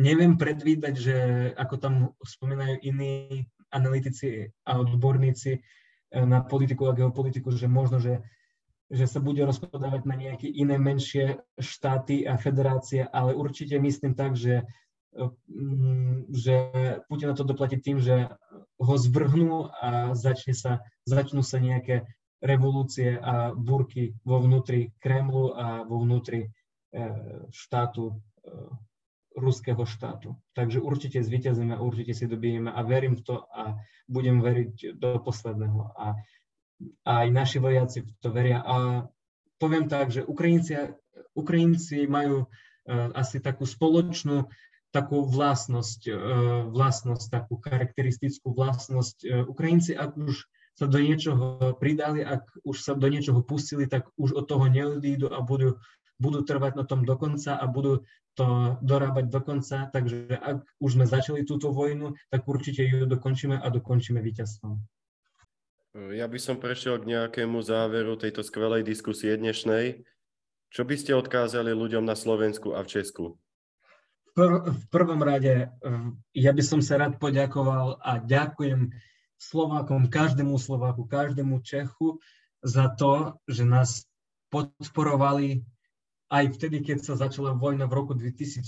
Neviem 0.00 0.40
predvídať, 0.40 0.94
že 0.96 1.16
ako 1.60 1.74
tam 1.76 1.94
spomínajú 2.24 2.80
iní 2.80 3.44
analytici 3.68 4.48
a 4.64 4.80
odborníci 4.80 5.52
e, 5.52 5.60
na 6.24 6.40
politiku 6.40 6.88
a 6.88 6.96
geopolitiku, 6.96 7.52
že 7.52 7.68
možno, 7.68 8.00
že 8.00 8.24
že 8.88 9.04
sa 9.04 9.20
bude 9.20 9.44
rozpadávať 9.44 10.02
na 10.08 10.16
nejaké 10.16 10.48
iné 10.48 10.80
menšie 10.80 11.44
štáty 11.60 12.24
a 12.24 12.40
federácie, 12.40 13.04
ale 13.04 13.36
určite 13.36 13.76
myslím 13.76 14.16
tak, 14.16 14.32
že, 14.32 14.64
mm, 15.12 16.32
že 16.32 16.54
Putin 17.08 17.32
na 17.32 17.36
to 17.36 17.44
doplatí 17.44 17.76
tým, 17.76 18.00
že 18.00 18.32
ho 18.78 18.94
zvrhnú 18.96 19.68
a 19.68 20.16
začne 20.16 20.56
sa, 20.56 20.80
začnú 21.04 21.44
sa 21.44 21.60
nejaké 21.60 22.08
revolúcie 22.38 23.18
a 23.18 23.50
burky 23.52 24.14
vo 24.22 24.38
vnútri 24.40 24.94
Kremlu 25.02 25.52
a 25.52 25.82
vo 25.82 26.00
vnútri 26.06 26.46
e, 26.46 26.48
štátu, 27.50 28.14
e, 28.14 28.16
ruského 29.38 29.82
štátu. 29.86 30.38
Takže 30.54 30.82
určite 30.82 31.22
zvíťazíme, 31.22 31.78
určite 31.78 32.14
si 32.14 32.30
dobijeme 32.30 32.70
a 32.70 32.80
verím 32.82 33.18
v 33.18 33.22
to 33.26 33.36
a 33.50 33.78
budem 34.10 34.42
veriť 34.42 34.98
do 34.98 35.18
posledného. 35.22 35.94
A 35.98 36.14
aj 37.04 37.26
naši 37.30 37.58
vojaci 37.58 38.06
to 38.22 38.30
veria. 38.30 38.62
A 38.62 39.06
poviem 39.58 39.90
tak, 39.90 40.14
že 40.14 40.26
Ukrajinci, 40.26 40.94
Ukrajinci 41.34 42.06
majú 42.06 42.46
uh, 42.46 42.48
asi 43.14 43.42
takú 43.42 43.66
spoločnú 43.66 44.46
takú 44.88 45.20
vlastnosť, 45.28 46.00
uh, 46.08 46.16
vlastnosť, 46.72 47.26
takú 47.28 47.60
charakteristickú 47.60 48.56
vlastnosť. 48.56 49.16
Uh, 49.26 49.44
Ukrajinci, 49.50 49.92
ak 49.92 50.16
už 50.16 50.48
sa 50.78 50.86
do 50.86 51.02
niečoho 51.02 51.74
pridali, 51.82 52.22
ak 52.22 52.46
už 52.62 52.76
sa 52.78 52.94
do 52.94 53.10
niečoho 53.10 53.42
pustili, 53.42 53.90
tak 53.90 54.06
už 54.14 54.30
od 54.38 54.46
toho 54.46 54.70
neodídu 54.70 55.26
a 55.34 55.42
budú, 55.42 55.82
budú 56.22 56.46
trvať 56.46 56.78
na 56.78 56.86
tom 56.86 57.02
dokonca 57.02 57.58
a 57.58 57.66
budú 57.66 58.06
to 58.38 58.78
dorábať 58.78 59.26
dokonca. 59.26 59.90
Takže 59.90 60.38
ak 60.38 60.62
už 60.78 60.90
sme 60.94 61.10
začali 61.10 61.42
túto 61.42 61.74
vojnu, 61.74 62.14
tak 62.30 62.46
určite 62.46 62.86
ju 62.86 63.10
dokončíme 63.10 63.58
a 63.58 63.66
dokončíme 63.66 64.22
víťazstvom. 64.22 64.78
Ja 65.96 66.28
by 66.28 66.36
som 66.36 66.60
prešiel 66.60 67.00
k 67.00 67.08
nejakému 67.16 67.64
záveru 67.64 68.20
tejto 68.20 68.44
skvelej 68.44 68.84
diskusie 68.84 69.32
dnešnej. 69.40 70.04
Čo 70.68 70.84
by 70.84 70.94
ste 71.00 71.16
odkázali 71.16 71.72
ľuďom 71.72 72.04
na 72.04 72.12
Slovensku 72.12 72.76
a 72.76 72.84
v 72.84 72.92
Česku? 72.92 73.24
V 74.20 74.30
prv, 74.36 74.68
v 74.68 74.84
prvom 74.92 75.20
rade 75.24 75.72
ja 76.36 76.52
by 76.52 76.60
som 76.60 76.84
sa 76.84 77.00
rád 77.00 77.16
poďakoval 77.16 78.04
a 78.04 78.20
ďakujem 78.20 78.92
Slovákom, 79.40 80.12
každému 80.12 80.60
Slováku, 80.60 81.08
každému 81.08 81.64
Čechu 81.64 82.20
za 82.60 82.92
to, 82.92 83.40
že 83.48 83.64
nás 83.64 84.04
podporovali 84.52 85.64
aj 86.28 86.52
vtedy, 86.60 86.84
keď 86.84 87.00
sa 87.00 87.14
začala 87.16 87.56
vojna 87.56 87.88
v 87.88 87.96
roku 87.96 88.12
2014, 88.12 88.60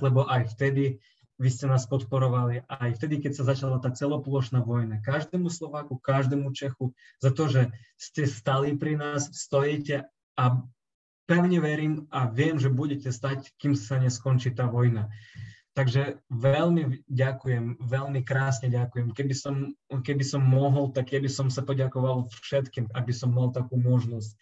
lebo 0.00 0.24
aj 0.24 0.56
vtedy 0.56 0.96
vy 1.34 1.48
ste 1.50 1.66
nás 1.66 1.90
podporovali, 1.90 2.62
aj 2.70 2.94
vtedy, 2.98 3.18
keď 3.18 3.32
sa 3.34 3.44
začala 3.50 3.82
tá 3.82 3.90
celoplošná 3.90 4.62
vojna. 4.62 5.02
Každému 5.02 5.50
Slováku, 5.50 5.98
každému 5.98 6.54
Čechu 6.54 6.94
za 7.18 7.34
to, 7.34 7.50
že 7.50 7.74
ste 7.98 8.30
stali 8.30 8.78
pri 8.78 8.94
nás, 8.94 9.26
stojíte 9.34 10.06
a 10.38 10.44
pevne 11.26 11.58
verím 11.58 12.06
a 12.14 12.30
viem, 12.30 12.60
že 12.60 12.70
budete 12.70 13.10
stať, 13.10 13.50
kým 13.58 13.74
sa 13.74 13.98
neskončí 13.98 14.54
tá 14.54 14.70
vojna. 14.70 15.10
Takže 15.74 16.22
veľmi 16.30 17.02
ďakujem, 17.10 17.82
veľmi 17.82 18.22
krásne 18.22 18.70
ďakujem. 18.70 19.10
Keby 19.10 19.34
som, 19.34 19.74
keby 19.90 20.22
som 20.22 20.38
mohol, 20.38 20.94
tak 20.94 21.10
keby 21.10 21.26
som 21.26 21.50
sa 21.50 21.66
poďakoval 21.66 22.30
všetkým, 22.30 22.94
aby 22.94 23.10
som 23.10 23.34
mal 23.34 23.50
takú 23.50 23.74
možnosť. 23.74 24.38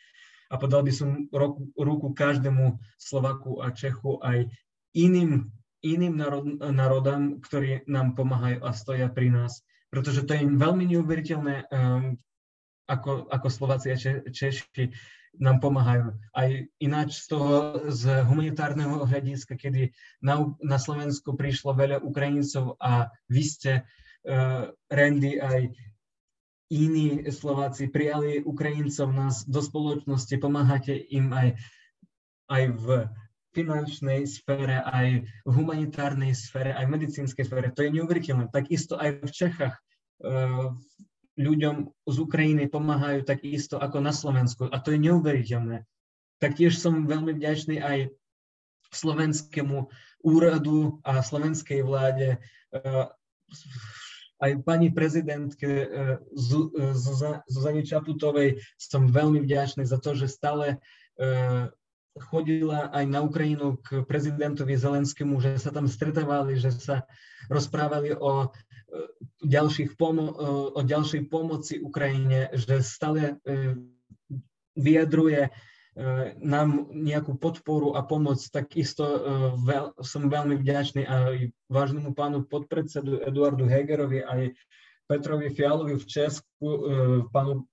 A 0.53 0.61
podal 0.61 0.85
by 0.85 0.93
som 0.93 1.33
ruku, 1.33 1.73
ruku 1.73 2.13
každému 2.13 2.77
Slovaku 3.01 3.65
a 3.65 3.73
Čechu 3.73 4.21
aj 4.21 4.53
iným, 4.93 5.49
iným 5.83 6.15
národ, 6.15 6.47
národom, 6.63 7.43
ktorí 7.43 7.83
nám 7.91 8.15
pomáhajú 8.15 8.63
a 8.63 8.71
stoja 8.73 9.11
pri 9.11 9.35
nás. 9.35 9.67
Pretože 9.91 10.25
to 10.25 10.33
je 10.33 10.47
veľmi 10.47 10.89
neuveriteľné, 10.95 11.69
um, 11.69 12.17
ako, 12.89 13.29
ako 13.29 13.47
Slováci 13.51 13.93
a 13.93 13.99
Češi 14.31 14.89
nám 15.43 15.61
pomáhajú. 15.61 16.17
Aj 16.33 16.49
ináč 16.81 17.25
z 17.25 17.37
toho 17.37 17.53
z 17.91 18.25
humanitárneho 18.25 19.05
hľadiska, 19.05 19.59
kedy 19.59 19.93
na, 20.25 20.49
na 20.63 20.79
Slovensku 20.81 21.37
prišlo 21.37 21.77
veľa 21.77 22.01
Ukrajincov 22.01 22.79
a 22.81 23.13
vy 23.29 23.43
ste, 23.45 23.73
uh, 24.25 24.71
Randy, 24.89 25.43
aj 25.43 25.77
iní 26.73 27.29
Slováci 27.29 27.93
prijali 27.93 28.41
Ukrajincov 28.41 29.13
nás 29.13 29.45
do 29.45 29.61
spoločnosti, 29.61 30.33
pomáhate 30.41 30.97
im 30.97 31.29
aj, 31.37 31.49
aj 32.49 32.63
v 32.81 32.87
finančnej 33.53 34.25
sfére, 34.25 34.81
aj 34.83 35.29
v 35.45 35.51
humanitárnej 35.53 36.33
sfére, 36.33 36.73
aj 36.73 36.89
v 36.89 36.95
medicínskej 36.99 37.45
sfére. 37.45 37.69
To 37.73 37.85
je 37.85 37.95
neuveriteľné. 37.95 38.49
Takisto 38.49 38.97
aj 38.97 39.23
v 39.25 39.31
Čechách 39.31 39.77
uh, 39.77 40.73
ľuďom 41.37 41.89
z 42.09 42.17
Ukrajiny 42.21 42.69
pomáhajú 42.69 43.25
takisto 43.25 43.81
ako 43.81 44.05
na 44.05 44.13
Slovensku 44.13 44.69
a 44.69 44.77
to 44.81 44.93
je 44.93 45.01
neuveriteľné. 45.01 45.89
Taktiež 46.37 46.77
som 46.77 47.09
veľmi 47.09 47.39
vďačný 47.39 47.81
aj 47.81 48.13
slovenskému 48.93 49.89
úradu 50.21 51.01
a 51.01 51.25
slovenskej 51.25 51.81
vláde, 51.81 52.37
eh, 52.77 53.07
aj 54.43 54.51
pani 54.67 54.93
prezidentke 54.93 55.71
eh, 55.71 55.87
Zuzane 57.49 57.83
Čaputovej 57.87 58.61
som 58.77 59.09
veľmi 59.09 59.41
vďačný 59.41 59.89
za 59.89 59.97
to, 59.97 60.13
že 60.13 60.29
stále 60.29 60.77
eh, 61.17 61.73
chodila 62.19 62.93
aj 62.93 63.05
na 63.09 63.25
Ukrajinu 63.25 63.81
k 63.81 64.05
prezidentovi 64.05 64.77
Zelenskému, 64.77 65.41
že 65.41 65.57
sa 65.57 65.73
tam 65.73 65.89
stretávali, 65.89 66.61
že 66.61 66.73
sa 66.73 67.09
rozprávali 67.49 68.13
o 68.13 68.53
ďalších 69.43 69.97
pomo- 69.97 70.37
o 70.77 70.81
ďalšej 70.81 71.27
pomoci 71.33 71.81
Ukrajine, 71.81 72.53
že 72.53 72.85
stále 72.85 73.41
e, 73.43 73.75
vyjadruje 74.77 75.49
e, 75.49 75.51
nám 76.39 76.93
nejakú 76.93 77.35
podporu 77.41 77.97
a 77.97 78.05
pomoc, 78.05 78.39
takisto 78.53 79.03
e, 79.03 79.19
veľ, 79.65 79.85
som 80.05 80.29
veľmi 80.29 80.61
vďačný 80.61 81.03
aj 81.09 81.51
vážnemu 81.67 82.13
pánu 82.15 82.45
podpredsedu 82.47 83.25
Eduardu 83.25 83.67
Hegerovi, 83.67 84.23
aj 84.23 84.53
Petrovi 85.11 85.51
Fialovi 85.51 85.99
v 85.99 86.07
Česku, 86.09 86.69
pánu, 87.35 87.69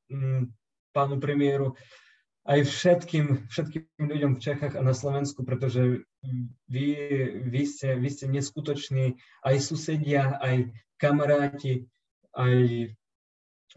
pánu 0.92 1.16
premiéru, 1.22 1.78
aj 2.50 2.60
všetkým, 2.66 3.46
všetkým 3.46 3.86
ľuďom 4.02 4.32
v 4.36 4.42
Čechách 4.42 4.74
a 4.74 4.82
na 4.82 4.98
Slovensku, 4.98 5.46
pretože 5.46 6.02
vy, 6.66 6.88
vy, 7.46 7.64
ste, 7.70 7.94
vy 7.94 8.10
ste 8.10 8.26
neskutoční 8.26 9.22
aj 9.46 9.56
susedia, 9.62 10.42
aj 10.42 10.74
kamaráti, 10.98 11.86
aj 12.34 12.90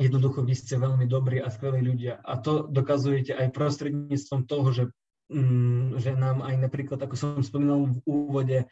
jednoducho 0.00 0.40
vy 0.40 0.54
ste 0.56 0.80
veľmi 0.80 1.04
dobrí 1.04 1.44
a 1.44 1.52
skvelí 1.52 1.84
ľudia. 1.84 2.24
A 2.24 2.40
to 2.40 2.64
dokazujete 2.64 3.36
aj 3.36 3.52
prostredníctvom 3.52 4.48
toho, 4.48 4.68
že, 4.72 4.84
mm, 5.28 6.00
že 6.00 6.16
nám 6.16 6.40
aj 6.40 6.56
napríklad, 6.64 6.96
ako 7.04 7.14
som 7.14 7.44
spomínal 7.44 7.92
v 7.92 8.00
úvode, 8.08 8.64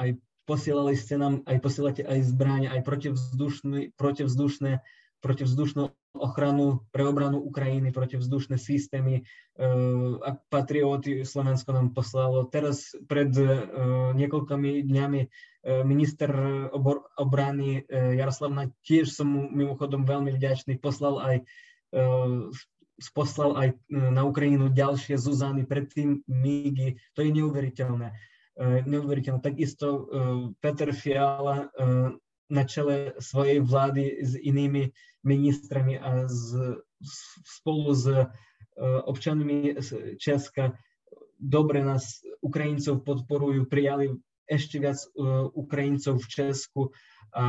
aj 0.00 0.16
posielali 0.48 0.96
ste 0.96 1.20
nám, 1.20 1.44
aj 1.44 1.60
posielate 1.60 2.02
aj 2.08 2.24
zbráne, 2.24 2.72
aj 2.72 2.80
protivzdušné, 2.88 3.94
protivzdušné 4.00 4.80
protivzdušnú 5.22 5.94
ochranu 6.12 6.84
pre 6.92 7.08
obranu 7.08 7.40
Ukrajiny, 7.40 7.92
protivzdušné 7.92 8.60
systémy. 8.60 9.24
Uh, 9.56 10.20
a 10.24 10.36
patrióty 10.48 11.24
Slovensko 11.24 11.72
nám 11.72 11.96
poslalo. 11.96 12.48
Teraz 12.48 12.92
pred 13.08 13.32
uh, 13.36 14.12
niekoľkými 14.16 14.84
dňami 14.84 15.20
uh, 15.24 15.30
minister 15.84 16.30
obor, 16.72 17.08
obrany 17.16 17.84
Jaroslavna, 17.90 18.72
tiež 18.84 19.12
som 19.12 19.28
mu 19.28 19.42
mimochodom 19.52 20.04
veľmi 20.04 20.32
vďačný, 20.36 20.80
poslal 20.80 21.20
aj 21.20 21.36
poslal 23.12 23.52
aj 23.58 23.68
na 23.90 24.24
Ukrajinu 24.24 24.72
ďalšie 24.72 25.20
Zuzany, 25.20 25.68
predtým 25.68 26.24
Migy. 26.24 26.96
To 27.12 27.20
je 27.20 27.28
neuveriteľné. 27.34 28.16
Neuveriteľné. 28.88 29.44
Takisto 29.44 30.08
Peter 30.64 30.88
Fiala 30.96 31.68
na 32.52 32.68
čele 32.68 33.16
svojej 33.16 33.64
vlády 33.64 34.20
s 34.20 34.36
inými 34.36 34.92
ministrami 35.24 35.96
a 35.96 36.28
z, 36.28 36.76
spolu 37.48 37.96
s 37.96 38.04
e, 38.04 38.28
občanmi 39.08 39.80
Česka. 40.20 40.76
Dobre 41.40 41.80
nás 41.80 42.20
Ukrajincov 42.44 43.08
podporujú, 43.08 43.64
prijali 43.64 44.12
ešte 44.44 44.76
viac 44.76 45.00
e, 45.00 45.08
Ukrajincov 45.56 46.20
v 46.20 46.26
Česku 46.28 46.82
a 47.32 47.44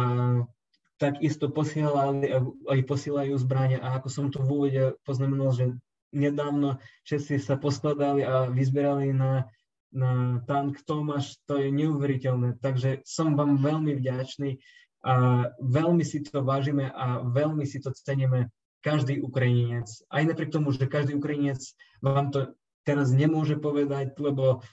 takisto 0.95 1.51
posielali 1.51 2.31
aj 2.71 2.79
posielajú 2.87 3.35
zbrania 3.35 3.83
a 3.83 3.99
ako 3.99 4.07
som 4.07 4.25
tu 4.31 4.39
v 4.39 4.49
úvode 4.49 4.83
poznamenal, 5.03 5.51
že 5.51 5.75
nedávno 6.15 6.79
Česi 7.03 7.41
sa 7.41 7.59
poskladali 7.59 8.23
a 8.23 8.47
vyzberali 8.47 9.11
na, 9.11 9.49
na 9.91 10.39
tank 10.45 10.79
Tomáš, 10.85 11.41
to 11.49 11.59
je 11.59 11.73
neuveriteľné. 11.73 12.61
Takže 12.61 13.03
som 13.03 13.33
vám 13.33 13.59
veľmi 13.59 13.97
vďačný 13.97 14.61
a 15.03 15.13
veľmi 15.59 16.01
si 16.07 16.23
to 16.23 16.41
vážime 16.41 16.87
a 16.87 17.19
veľmi 17.27 17.67
si 17.67 17.83
to 17.83 17.91
ceníme 17.91 18.47
každý 18.83 19.19
Ukrajinec. 19.19 19.87
Aj 20.07 20.23
napriek 20.23 20.51
tomu, 20.51 20.71
že 20.71 20.87
každý 20.87 21.19
Ukrajinec 21.19 21.59
vám 21.99 22.31
to 22.31 22.55
teraz 22.87 23.11
nemôže 23.11 23.59
povedať, 23.59 24.15
lebo, 24.19 24.63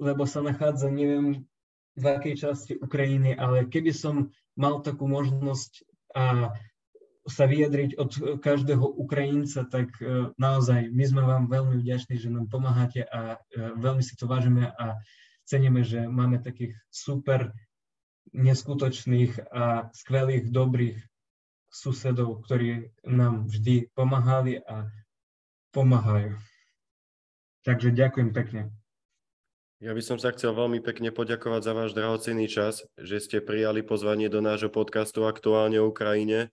lebo 0.00 0.22
sa 0.24 0.40
nachádza 0.44 0.88
neviem 0.88 1.44
v 1.96 2.04
akej 2.04 2.34
časti 2.40 2.72
Ukrajiny, 2.80 3.36
ale 3.36 3.68
keby 3.68 3.92
som 3.92 4.32
mal 4.56 4.80
takú 4.80 5.04
možnosť 5.08 5.84
a 6.16 6.50
sa 7.28 7.44
vyjadriť 7.46 8.00
od 8.00 8.10
každého 8.40 8.82
Ukrajinca, 8.82 9.62
tak 9.68 9.92
e, 10.00 10.32
naozaj 10.40 10.88
my 10.90 11.04
sme 11.04 11.22
vám 11.22 11.46
veľmi 11.46 11.78
vďační, 11.78 12.16
že 12.16 12.32
nám 12.32 12.48
pomáhate 12.48 13.06
a 13.06 13.36
e, 13.36 13.76
veľmi 13.76 14.02
si 14.02 14.16
to 14.16 14.24
vážime 14.26 14.72
a 14.72 14.98
ceníme, 15.44 15.84
že 15.84 16.08
máme 16.08 16.40
takých 16.40 16.74
super 16.90 17.52
neskutočných 18.32 19.50
a 19.50 19.90
skvelých, 19.90 20.50
dobrých 20.50 20.98
susedov, 21.70 22.42
ktorí 22.46 22.90
nám 23.06 23.46
vždy 23.46 23.94
pomáhali 23.94 24.58
a 24.62 24.90
pomáhajú. 25.70 26.34
Takže 27.62 27.94
ďakujem 27.94 28.30
pekne. 28.34 28.62
Ja 29.80 29.96
by 29.96 30.02
som 30.04 30.20
sa 30.20 30.28
chcel 30.36 30.52
veľmi 30.52 30.84
pekne 30.84 31.08
poďakovať 31.08 31.60
za 31.64 31.72
váš 31.72 31.90
drahocenný 31.96 32.52
čas, 32.52 32.84
že 33.00 33.16
ste 33.16 33.40
prijali 33.40 33.80
pozvanie 33.80 34.28
do 34.28 34.44
nášho 34.44 34.68
podcastu 34.68 35.24
Aktuálne 35.24 35.80
o 35.80 35.88
Ukrajine. 35.88 36.52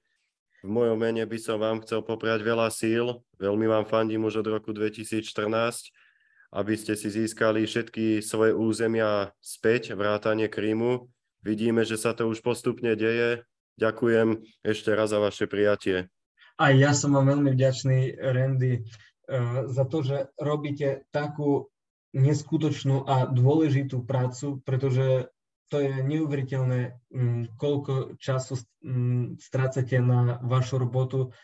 V 0.64 0.70
mojom 0.72 0.96
mene 0.96 1.28
by 1.28 1.36
som 1.36 1.60
vám 1.60 1.84
chcel 1.84 2.08
popriať 2.08 2.40
veľa 2.48 2.72
síl, 2.72 3.20
veľmi 3.36 3.68
vám 3.68 3.84
fandím 3.84 4.24
už 4.26 4.42
od 4.42 4.48
roku 4.48 4.72
2014, 4.72 5.28
aby 6.56 6.74
ste 6.80 6.96
si 6.96 7.12
získali 7.12 7.68
všetky 7.68 8.24
svoje 8.24 8.56
územia 8.56 9.36
späť, 9.44 9.92
vrátanie 9.92 10.48
Krímu, 10.48 11.12
Vidíme, 11.46 11.86
že 11.86 11.98
sa 12.00 12.14
to 12.18 12.28
už 12.30 12.42
postupne 12.42 12.94
deje. 12.98 13.46
Ďakujem 13.78 14.42
ešte 14.66 14.90
raz 14.94 15.14
za 15.14 15.22
vaše 15.22 15.46
prijatie. 15.46 16.10
A 16.58 16.74
ja 16.74 16.98
som 16.98 17.14
vám 17.14 17.38
veľmi 17.38 17.54
vďačný, 17.54 18.18
Randy, 18.18 18.74
eh, 18.74 18.84
za 19.70 19.86
to, 19.86 20.02
že 20.02 20.34
robíte 20.42 21.06
takú 21.14 21.70
neskutočnú 22.18 23.06
a 23.06 23.30
dôležitú 23.30 24.02
prácu, 24.02 24.64
pretože 24.66 25.30
to 25.68 25.84
je 25.84 26.00
neuveriteľné, 26.00 26.96
mm, 27.12 27.60
koľko 27.60 28.16
času 28.18 28.56
mm, 28.82 29.38
strácate 29.38 30.00
na 30.00 30.40
vašu 30.40 30.80
robotu. 30.80 31.36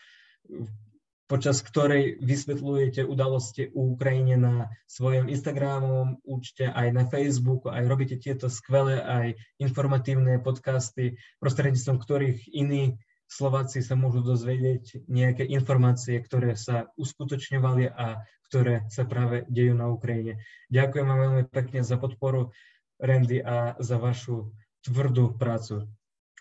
Počas 1.34 1.66
ktorej 1.66 2.22
vysvetľujete 2.22 3.02
udalosti 3.02 3.66
u 3.74 3.98
Ukrajine 3.98 4.38
na 4.38 4.70
svojom 4.86 5.26
Instagramovom 5.26 6.22
účte, 6.22 6.70
aj 6.70 6.94
na 6.94 7.10
Facebooku, 7.10 7.74
aj 7.74 7.90
robíte 7.90 8.22
tieto 8.22 8.46
skvelé 8.46 9.02
aj 9.02 9.26
informatívne 9.58 10.38
podcasty, 10.38 11.18
prostredníctvom 11.42 11.98
ktorých 11.98 12.54
iní 12.54 13.02
Slováci 13.26 13.82
sa 13.82 13.98
môžu 13.98 14.22
dozvedieť 14.22 15.10
nejaké 15.10 15.42
informácie, 15.42 16.22
ktoré 16.22 16.54
sa 16.54 16.94
uskutočňovali 16.94 17.90
a 17.90 18.22
ktoré 18.46 18.86
sa 18.86 19.02
práve 19.02 19.42
dejú 19.50 19.74
na 19.74 19.90
Ukrajine. 19.90 20.38
Ďakujem 20.70 21.02
vám 21.02 21.18
veľmi 21.18 21.44
pekne 21.50 21.82
za 21.82 21.98
podporu, 21.98 22.54
Randy, 23.02 23.42
a 23.42 23.74
za 23.82 23.98
vašu 23.98 24.54
tvrdú 24.86 25.34
prácu. 25.34 25.90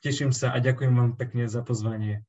Teším 0.05 0.37
sa 0.37 0.53
a 0.53 0.61
ďakujem 0.61 0.93
vám 0.93 1.17
pekne 1.17 1.49
za 1.49 1.65
pozvanie. 1.65 2.21